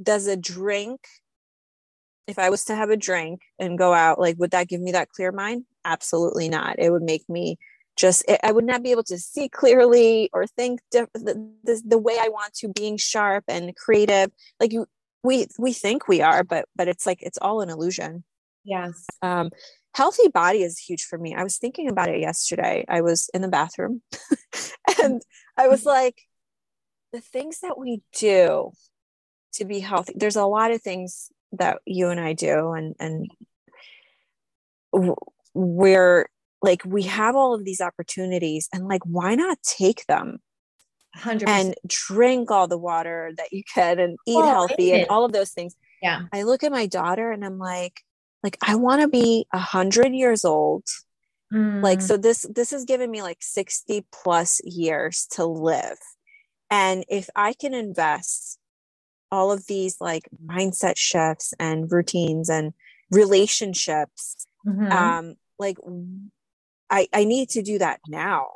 does 0.02 0.26
a 0.26 0.36
drink 0.36 1.00
if 2.26 2.38
i 2.38 2.48
was 2.48 2.64
to 2.64 2.74
have 2.74 2.88
a 2.88 2.96
drink 2.96 3.40
and 3.58 3.76
go 3.76 3.92
out 3.92 4.18
like 4.18 4.38
would 4.38 4.52
that 4.52 4.68
give 4.68 4.80
me 4.80 4.92
that 4.92 5.10
clear 5.10 5.32
mind? 5.32 5.64
Absolutely 5.84 6.48
not. 6.48 6.78
It 6.78 6.90
would 6.90 7.02
make 7.02 7.28
me 7.28 7.58
just 7.96 8.24
i 8.44 8.52
would 8.52 8.64
not 8.64 8.82
be 8.82 8.92
able 8.92 9.02
to 9.02 9.18
see 9.18 9.48
clearly 9.48 10.30
or 10.32 10.46
think 10.46 10.80
diff- 10.90 11.12
the, 11.12 11.52
the, 11.64 11.82
the 11.84 11.98
way 11.98 12.16
i 12.18 12.28
want 12.28 12.54
to 12.54 12.68
being 12.68 12.96
sharp 12.96 13.44
and 13.48 13.74
creative. 13.76 14.30
Like 14.58 14.72
you 14.72 14.86
we 15.22 15.46
we 15.58 15.72
think 15.72 16.08
we 16.08 16.22
are 16.22 16.44
but 16.44 16.66
but 16.76 16.88
it's 16.88 17.06
like 17.06 17.18
it's 17.22 17.38
all 17.38 17.60
an 17.60 17.70
illusion. 17.70 18.24
Yes. 18.64 19.06
Um 19.22 19.50
healthy 19.94 20.28
body 20.28 20.62
is 20.62 20.78
huge 20.78 21.02
for 21.02 21.18
me. 21.18 21.34
I 21.34 21.42
was 21.42 21.58
thinking 21.58 21.88
about 21.88 22.08
it 22.08 22.20
yesterday. 22.20 22.84
I 22.88 23.00
was 23.00 23.28
in 23.34 23.42
the 23.42 23.48
bathroom 23.48 24.02
and 25.02 25.22
i 25.56 25.68
was 25.68 25.80
mm-hmm. 25.80 25.90
like 25.90 26.22
the 27.12 27.20
things 27.20 27.60
that 27.60 27.78
we 27.78 28.02
do 28.16 28.70
to 29.52 29.64
be 29.64 29.80
healthy 29.80 30.12
there's 30.16 30.36
a 30.36 30.44
lot 30.44 30.70
of 30.70 30.80
things 30.80 31.30
that 31.52 31.78
you 31.84 32.08
and 32.08 32.20
i 32.20 32.32
do 32.32 32.72
and 32.72 32.94
and 33.00 33.30
we're 35.54 36.28
like 36.62 36.82
we 36.84 37.02
have 37.02 37.34
all 37.34 37.54
of 37.54 37.64
these 37.64 37.80
opportunities 37.80 38.68
and 38.72 38.86
like 38.86 39.02
why 39.04 39.34
not 39.34 39.58
take 39.62 40.06
them 40.06 40.38
100%. 41.16 41.48
and 41.48 41.74
drink 41.86 42.50
all 42.50 42.68
the 42.68 42.78
water 42.78 43.32
that 43.36 43.52
you 43.52 43.62
can 43.72 43.98
and 43.98 44.16
eat 44.28 44.36
oh, 44.36 44.46
healthy 44.46 44.92
and 44.92 45.08
all 45.08 45.24
of 45.24 45.32
those 45.32 45.50
things. 45.50 45.74
Yeah. 46.00 46.22
I 46.32 46.44
look 46.44 46.62
at 46.62 46.70
my 46.70 46.86
daughter 46.86 47.32
and 47.32 47.44
i'm 47.44 47.58
like 47.58 48.00
like 48.42 48.56
i 48.66 48.74
want 48.74 49.00
to 49.00 49.08
be 49.08 49.46
a 49.52 49.58
hundred 49.58 50.12
years 50.12 50.44
old 50.44 50.84
mm. 51.52 51.82
like 51.82 52.00
so 52.00 52.16
this 52.16 52.46
this 52.54 52.70
has 52.70 52.84
given 52.84 53.10
me 53.10 53.22
like 53.22 53.38
60 53.40 54.04
plus 54.12 54.60
years 54.64 55.26
to 55.32 55.44
live 55.44 55.98
and 56.70 57.04
if 57.08 57.28
i 57.36 57.52
can 57.52 57.74
invest 57.74 58.58
all 59.32 59.52
of 59.52 59.66
these 59.66 59.96
like 60.00 60.28
mindset 60.44 60.96
shifts 60.96 61.54
and 61.58 61.90
routines 61.92 62.48
and 62.48 62.72
relationships 63.10 64.46
mm-hmm. 64.66 64.90
um 64.90 65.34
like 65.58 65.76
I, 66.90 67.06
I 67.12 67.24
need 67.24 67.50
to 67.50 67.62
do 67.62 67.78
that 67.78 68.00
now. 68.08 68.48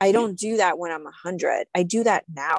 I 0.00 0.12
don't 0.12 0.36
do 0.36 0.58
that 0.58 0.78
when 0.78 0.90
I'm 0.90 1.02
a 1.02 1.04
100. 1.04 1.66
I 1.74 1.84
do 1.84 2.04
that 2.04 2.24
now. 2.34 2.58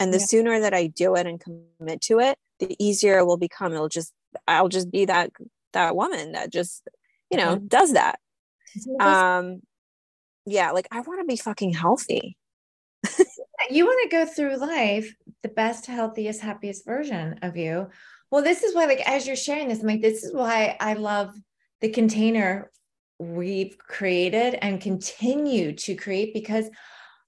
And 0.00 0.12
the 0.12 0.18
yeah. 0.18 0.24
sooner 0.26 0.60
that 0.60 0.74
I 0.74 0.88
do 0.88 1.14
it 1.14 1.26
and 1.26 1.40
commit 1.40 2.00
to 2.02 2.18
it, 2.18 2.36
the 2.58 2.76
easier 2.78 3.18
it 3.18 3.26
will 3.26 3.36
become. 3.36 3.72
It'll 3.72 3.88
just, 3.88 4.12
I'll 4.48 4.68
just 4.68 4.90
be 4.90 5.04
that, 5.04 5.30
that 5.74 5.94
woman 5.94 6.32
that 6.32 6.52
just, 6.52 6.88
you 7.30 7.36
know, 7.36 7.56
mm-hmm. 7.56 7.66
does 7.66 7.92
that. 7.92 8.18
Um, 8.98 9.60
yeah, 10.46 10.72
like 10.72 10.88
I 10.90 11.00
want 11.00 11.20
to 11.20 11.26
be 11.26 11.36
fucking 11.36 11.72
healthy. 11.72 12.36
you 13.70 13.84
want 13.84 14.10
to 14.10 14.16
go 14.16 14.26
through 14.26 14.56
life 14.56 15.14
the 15.42 15.48
best, 15.48 15.86
healthiest, 15.86 16.40
happiest 16.40 16.84
version 16.84 17.38
of 17.42 17.56
you. 17.56 17.88
Well, 18.30 18.42
this 18.42 18.62
is 18.62 18.74
why, 18.74 18.86
like, 18.86 19.08
as 19.08 19.26
you're 19.26 19.36
sharing 19.36 19.68
this, 19.68 19.80
I'm 19.80 19.86
like, 19.86 20.02
this 20.02 20.24
is 20.24 20.34
why 20.34 20.76
I 20.80 20.94
love 20.94 21.34
the 21.80 21.90
container 21.90 22.70
we've 23.18 23.78
created 23.78 24.58
and 24.60 24.80
continue 24.80 25.72
to 25.72 25.94
create 25.94 26.34
because 26.34 26.68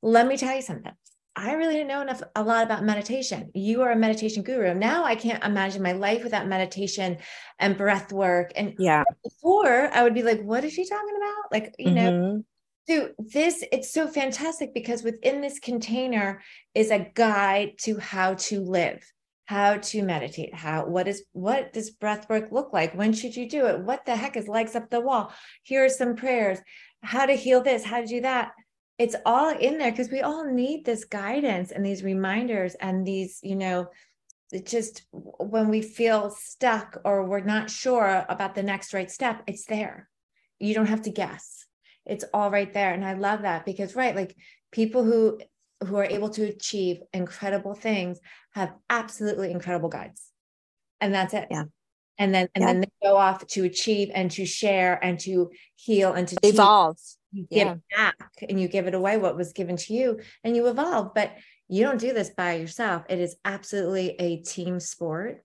let 0.02 0.26
me 0.26 0.36
tell 0.36 0.54
you 0.54 0.62
something 0.62 0.92
I 1.38 1.52
really 1.52 1.74
didn't 1.74 1.88
know 1.88 2.00
enough 2.00 2.22
a 2.34 2.42
lot 2.42 2.64
about 2.64 2.82
meditation. 2.82 3.50
You 3.54 3.82
are 3.82 3.92
a 3.92 3.96
meditation 3.96 4.42
guru. 4.42 4.72
Now 4.74 5.04
I 5.04 5.14
can't 5.14 5.44
imagine 5.44 5.82
my 5.82 5.92
life 5.92 6.24
without 6.24 6.46
meditation 6.46 7.18
and 7.58 7.76
breath 7.76 8.10
work. 8.10 8.52
And 8.56 8.74
yeah, 8.78 9.04
before 9.22 9.90
I 9.92 10.02
would 10.02 10.14
be 10.14 10.22
like, 10.22 10.40
what 10.42 10.64
is 10.64 10.72
she 10.72 10.88
talking 10.88 11.16
about? 11.16 11.52
Like, 11.52 11.74
you 11.78 11.88
mm-hmm. 11.88 11.94
know, 11.94 12.44
so 12.88 13.10
this 13.18 13.62
it's 13.70 13.92
so 13.92 14.06
fantastic 14.06 14.72
because 14.72 15.02
within 15.02 15.42
this 15.42 15.58
container 15.58 16.42
is 16.74 16.90
a 16.90 17.10
guide 17.14 17.72
to 17.80 17.98
how 17.98 18.34
to 18.34 18.60
live 18.60 19.04
how 19.46 19.76
to 19.76 20.02
meditate 20.02 20.54
how 20.54 20.86
what 20.86 21.08
is 21.08 21.24
what 21.32 21.72
does 21.72 21.90
breath 21.90 22.28
work 22.28 22.50
look 22.50 22.72
like 22.72 22.94
when 22.94 23.12
should 23.12 23.34
you 23.34 23.48
do 23.48 23.66
it 23.66 23.80
what 23.80 24.04
the 24.04 24.14
heck 24.14 24.36
is 24.36 24.48
legs 24.48 24.74
up 24.74 24.90
the 24.90 25.00
wall 25.00 25.32
here 25.62 25.84
are 25.84 25.88
some 25.88 26.16
prayers 26.16 26.58
how 27.02 27.26
to 27.26 27.34
heal 27.34 27.62
this 27.62 27.84
how 27.84 28.00
to 28.00 28.06
do 28.06 28.20
that 28.20 28.52
it's 28.98 29.16
all 29.24 29.50
in 29.56 29.78
there 29.78 29.90
because 29.90 30.10
we 30.10 30.20
all 30.20 30.50
need 30.50 30.84
this 30.84 31.04
guidance 31.04 31.70
and 31.70 31.84
these 31.84 32.02
reminders 32.02 32.74
and 32.76 33.06
these 33.06 33.40
you 33.42 33.56
know 33.56 33.88
it 34.52 34.66
just 34.66 35.02
when 35.12 35.68
we 35.68 35.82
feel 35.82 36.30
stuck 36.30 37.00
or 37.04 37.24
we're 37.24 37.40
not 37.40 37.70
sure 37.70 38.24
about 38.28 38.54
the 38.54 38.62
next 38.62 38.94
right 38.94 39.10
step 39.10 39.42
it's 39.46 39.66
there 39.66 40.08
you 40.58 40.72
don't 40.74 40.86
have 40.86 41.02
to 41.02 41.10
guess 41.10 41.66
it's 42.04 42.24
all 42.32 42.50
right 42.50 42.72
there 42.72 42.94
and 42.94 43.04
i 43.04 43.12
love 43.12 43.42
that 43.42 43.66
because 43.66 43.96
right 43.96 44.16
like 44.16 44.36
people 44.72 45.04
who 45.04 45.38
who 45.84 45.96
are 45.96 46.04
able 46.04 46.30
to 46.30 46.44
achieve 46.44 46.98
incredible 47.12 47.74
things 47.74 48.18
have 48.52 48.72
absolutely 48.88 49.50
incredible 49.50 49.88
guides. 49.88 50.30
And 51.00 51.14
that's 51.14 51.34
it. 51.34 51.48
Yeah. 51.50 51.64
And 52.18 52.34
then 52.34 52.48
and 52.54 52.62
yeah. 52.62 52.66
then 52.72 52.80
they 52.80 52.90
go 53.02 53.16
off 53.16 53.46
to 53.48 53.64
achieve 53.64 54.10
and 54.14 54.30
to 54.32 54.46
share 54.46 54.98
and 55.04 55.20
to 55.20 55.50
heal 55.74 56.14
and 56.14 56.26
to 56.28 56.36
evolve. 56.42 56.96
You 57.36 57.46
give 57.50 57.66
yeah. 57.66 57.72
it 57.72 57.80
back 57.94 58.30
and 58.48 58.60
you 58.60 58.66
give 58.66 58.86
it 58.86 58.94
away 58.94 59.18
what 59.18 59.36
was 59.36 59.52
given 59.52 59.76
to 59.76 59.94
you 59.94 60.20
and 60.42 60.56
you 60.56 60.66
evolve. 60.68 61.12
But 61.14 61.32
you 61.68 61.84
don't 61.84 62.00
do 62.00 62.12
this 62.12 62.30
by 62.30 62.54
yourself. 62.54 63.02
It 63.08 63.18
is 63.18 63.36
absolutely 63.44 64.10
a 64.18 64.38
team 64.42 64.80
sport. 64.80 65.42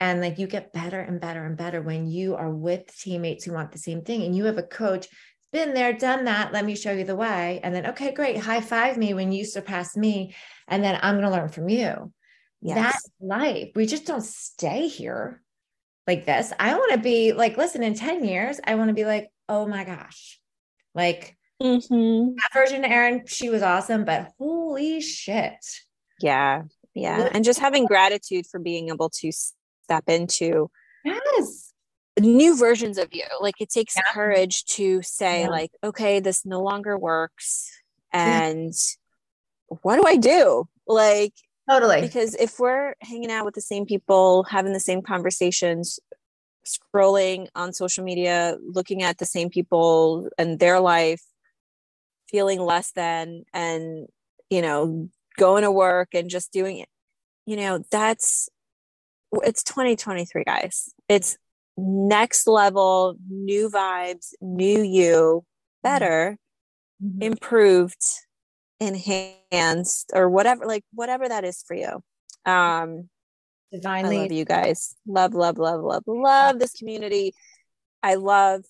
And 0.00 0.20
like 0.20 0.38
you 0.38 0.46
get 0.46 0.72
better 0.72 1.00
and 1.00 1.20
better 1.20 1.44
and 1.44 1.56
better 1.56 1.82
when 1.82 2.06
you 2.06 2.36
are 2.36 2.50
with 2.50 2.96
teammates 2.96 3.44
who 3.44 3.52
want 3.52 3.72
the 3.72 3.78
same 3.78 4.02
thing 4.02 4.22
and 4.22 4.34
you 4.34 4.44
have 4.44 4.58
a 4.58 4.62
coach 4.62 5.08
been 5.52 5.74
there, 5.74 5.92
done 5.92 6.24
that. 6.26 6.52
Let 6.52 6.64
me 6.64 6.76
show 6.76 6.92
you 6.92 7.04
the 7.04 7.16
way. 7.16 7.60
And 7.62 7.74
then, 7.74 7.86
okay, 7.86 8.12
great. 8.12 8.38
High 8.38 8.60
five 8.60 8.96
me 8.96 9.14
when 9.14 9.32
you 9.32 9.44
surpass 9.44 9.96
me. 9.96 10.34
And 10.66 10.84
then 10.84 10.98
I'm 11.02 11.14
going 11.14 11.24
to 11.24 11.30
learn 11.30 11.48
from 11.48 11.68
you. 11.68 12.12
Yes. 12.60 12.76
That's 12.76 13.10
life. 13.20 13.70
We 13.74 13.86
just 13.86 14.06
don't 14.06 14.24
stay 14.24 14.88
here 14.88 15.42
like 16.06 16.26
this. 16.26 16.52
I 16.58 16.74
want 16.74 16.92
to 16.92 16.98
be 16.98 17.32
like, 17.32 17.56
listen, 17.56 17.82
in 17.82 17.94
10 17.94 18.24
years, 18.24 18.60
I 18.64 18.74
want 18.74 18.88
to 18.88 18.94
be 18.94 19.04
like, 19.04 19.30
oh 19.48 19.66
my 19.66 19.84
gosh, 19.84 20.37
like 20.98 21.36
mm-hmm. 21.62 22.34
that 22.34 22.52
version 22.52 22.84
of 22.84 22.90
Erinn, 22.90 23.28
she 23.28 23.48
was 23.48 23.62
awesome, 23.62 24.04
but 24.04 24.32
holy 24.38 25.00
shit. 25.00 25.64
Yeah. 26.20 26.62
Yeah. 26.94 27.28
And 27.32 27.44
just 27.44 27.60
having 27.60 27.86
gratitude 27.86 28.46
for 28.50 28.58
being 28.58 28.88
able 28.88 29.08
to 29.20 29.32
step 29.84 30.04
into 30.08 30.70
yes 31.04 31.72
new 32.20 32.58
versions 32.58 32.98
of 32.98 33.08
you 33.12 33.24
like 33.40 33.54
it 33.60 33.70
takes 33.70 33.94
yeah. 33.96 34.02
courage 34.12 34.64
to 34.64 35.00
say 35.02 35.42
yeah. 35.42 35.48
like 35.48 35.70
okay 35.82 36.20
this 36.20 36.44
no 36.44 36.60
longer 36.60 36.98
works 36.98 37.70
and 38.12 38.72
yeah. 39.70 39.76
what 39.82 39.96
do 39.96 40.02
i 40.06 40.16
do 40.16 40.64
like 40.86 41.32
totally 41.70 42.00
because 42.00 42.34
if 42.34 42.58
we're 42.58 42.94
hanging 43.00 43.30
out 43.30 43.44
with 43.44 43.54
the 43.54 43.60
same 43.60 43.86
people 43.86 44.42
having 44.44 44.72
the 44.72 44.80
same 44.80 45.00
conversations 45.00 46.00
scrolling 46.68 47.48
on 47.54 47.72
social 47.72 48.04
media 48.04 48.56
looking 48.62 49.02
at 49.02 49.18
the 49.18 49.26
same 49.26 49.50
people 49.50 50.28
and 50.38 50.58
their 50.58 50.80
life 50.80 51.22
feeling 52.28 52.60
less 52.60 52.92
than 52.92 53.44
and 53.52 54.06
you 54.50 54.62
know 54.62 55.08
going 55.38 55.62
to 55.62 55.70
work 55.70 56.08
and 56.14 56.28
just 56.30 56.52
doing 56.52 56.78
it 56.78 56.88
you 57.46 57.56
know 57.56 57.82
that's 57.90 58.48
it's 59.44 59.62
2023 59.62 60.44
guys 60.44 60.90
it's 61.08 61.38
next 61.78 62.46
level, 62.46 63.16
new 63.30 63.70
vibes, 63.70 64.34
new 64.40 64.82
you, 64.82 65.44
better, 65.82 66.36
mm-hmm. 67.02 67.22
improved, 67.22 68.02
enhanced, 68.80 70.10
or 70.12 70.28
whatever, 70.28 70.66
like 70.66 70.84
whatever 70.92 71.28
that 71.28 71.44
is 71.44 71.62
for 71.66 71.74
you. 71.74 72.02
Um, 72.44 73.08
Divinely. 73.72 74.18
I 74.18 74.20
love 74.22 74.32
you 74.32 74.44
guys. 74.44 74.94
Love, 75.06 75.34
love, 75.34 75.58
love, 75.58 75.82
love, 75.82 76.04
love 76.06 76.58
this 76.58 76.72
community. 76.72 77.34
I 78.02 78.14
love. 78.14 78.64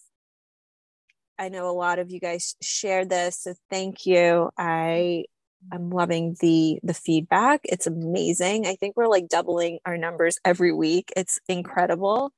I 1.38 1.50
know 1.50 1.70
a 1.70 1.72
lot 1.72 2.00
of 2.00 2.10
you 2.10 2.18
guys 2.18 2.56
share 2.60 3.04
this, 3.04 3.42
so 3.42 3.54
thank 3.70 4.06
you. 4.06 4.50
I 4.58 5.24
I'm 5.72 5.90
loving 5.90 6.36
the 6.40 6.78
the 6.82 6.94
feedback. 6.94 7.60
It's 7.64 7.86
amazing. 7.86 8.66
I 8.66 8.74
think 8.74 8.96
we're 8.96 9.08
like 9.08 9.28
doubling 9.28 9.78
our 9.84 9.96
numbers 9.96 10.38
every 10.44 10.72
week. 10.72 11.12
It's 11.16 11.38
incredible. 11.48 12.32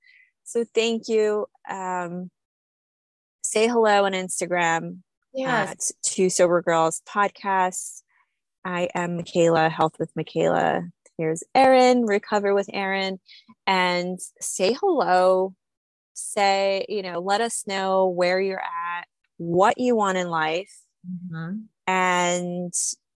So 0.45 0.65
thank 0.75 1.09
you. 1.09 1.47
Um, 1.69 2.31
say 3.43 3.69
hello 3.69 4.05
on 4.05 4.13
Instagram 4.13 4.99
yes. 5.33 5.71
at 5.71 5.79
Two 6.03 6.31
Sober 6.31 6.63
Girls 6.63 7.03
Podcasts. 7.09 8.03
I 8.65 8.89
am 8.95 9.17
Michaela, 9.17 9.69
Health 9.69 9.95
with 9.99 10.11
Michaela. 10.17 10.83
Here's 11.21 11.45
Erinn, 11.55 12.09
Recover 12.09 12.55
with 12.55 12.69
Erinn. 12.69 13.19
And 13.67 14.19
say 14.41 14.73
hello. 14.73 15.55
Say, 16.15 16.87
you 16.89 17.03
know, 17.03 17.21
let 17.21 17.43
us 17.43 17.65
know 17.67 18.09
where 18.09 18.41
you're 18.41 18.59
at, 18.59 19.07
what 19.37 19.77
you 19.77 19.95
want 19.95 20.17
in 20.17 20.29
life. 20.29 20.73
mm-hmm. 21.07 21.57
and 21.87 22.73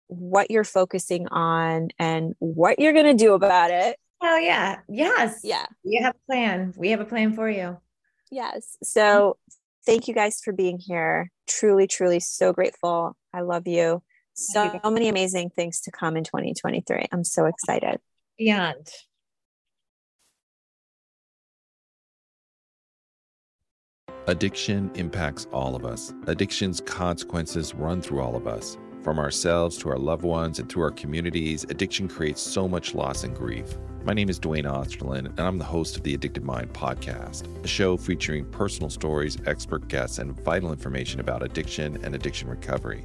what 0.06 0.50
you're 0.50 0.64
focusing 0.64 1.26
on 1.28 1.88
and 1.98 2.34
what 2.38 2.78
you're 2.78 2.92
going 2.92 3.16
to 3.16 3.24
do 3.24 3.34
about 3.34 3.70
it. 3.70 3.98
Oh, 4.22 4.36
yeah. 4.36 4.80
Yes. 4.88 5.40
Yeah. 5.42 5.66
We 5.84 5.96
have 5.96 6.14
a 6.14 6.26
plan. 6.30 6.74
We 6.76 6.90
have 6.90 7.00
a 7.00 7.04
plan 7.04 7.32
for 7.32 7.50
you. 7.50 7.78
Yes. 8.30 8.76
So 8.82 9.36
thank 9.84 10.06
you 10.06 10.14
guys 10.14 10.40
for 10.44 10.52
being 10.52 10.78
here. 10.78 11.30
Truly, 11.48 11.86
truly 11.86 12.20
so 12.20 12.52
grateful. 12.52 13.16
I 13.32 13.40
love 13.40 13.66
you. 13.66 14.02
So 14.34 14.80
many 14.84 15.08
amazing 15.08 15.50
things 15.50 15.80
to 15.82 15.90
come 15.90 16.16
in 16.16 16.24
2023. 16.24 17.06
I'm 17.12 17.24
so 17.24 17.46
excited. 17.46 18.00
Beyond. 18.38 18.88
Addiction 24.28 24.90
impacts 24.94 25.46
all 25.52 25.74
of 25.74 25.84
us. 25.84 26.14
Addiction's 26.28 26.80
consequences 26.80 27.74
run 27.74 28.00
through 28.00 28.20
all 28.20 28.36
of 28.36 28.46
us. 28.46 28.78
From 29.02 29.18
ourselves 29.18 29.76
to 29.78 29.88
our 29.88 29.98
loved 29.98 30.22
ones 30.22 30.60
and 30.60 30.68
through 30.68 30.84
our 30.84 30.92
communities, 30.92 31.64
addiction 31.64 32.06
creates 32.06 32.40
so 32.40 32.68
much 32.68 32.94
loss 32.94 33.24
and 33.24 33.34
grief. 33.34 33.76
My 34.04 34.12
name 34.12 34.30
is 34.30 34.38
Duane 34.38 34.64
Osterlind, 34.64 35.26
and 35.26 35.40
I'm 35.40 35.58
the 35.58 35.64
host 35.64 35.96
of 35.96 36.04
the 36.04 36.14
Addicted 36.14 36.44
Mind 36.44 36.72
podcast, 36.72 37.48
a 37.64 37.68
show 37.68 37.96
featuring 37.96 38.44
personal 38.44 38.90
stories, 38.90 39.36
expert 39.46 39.88
guests, 39.88 40.18
and 40.18 40.40
vital 40.40 40.70
information 40.70 41.18
about 41.18 41.42
addiction 41.42 41.98
and 42.04 42.14
addiction 42.14 42.48
recovery. 42.48 43.04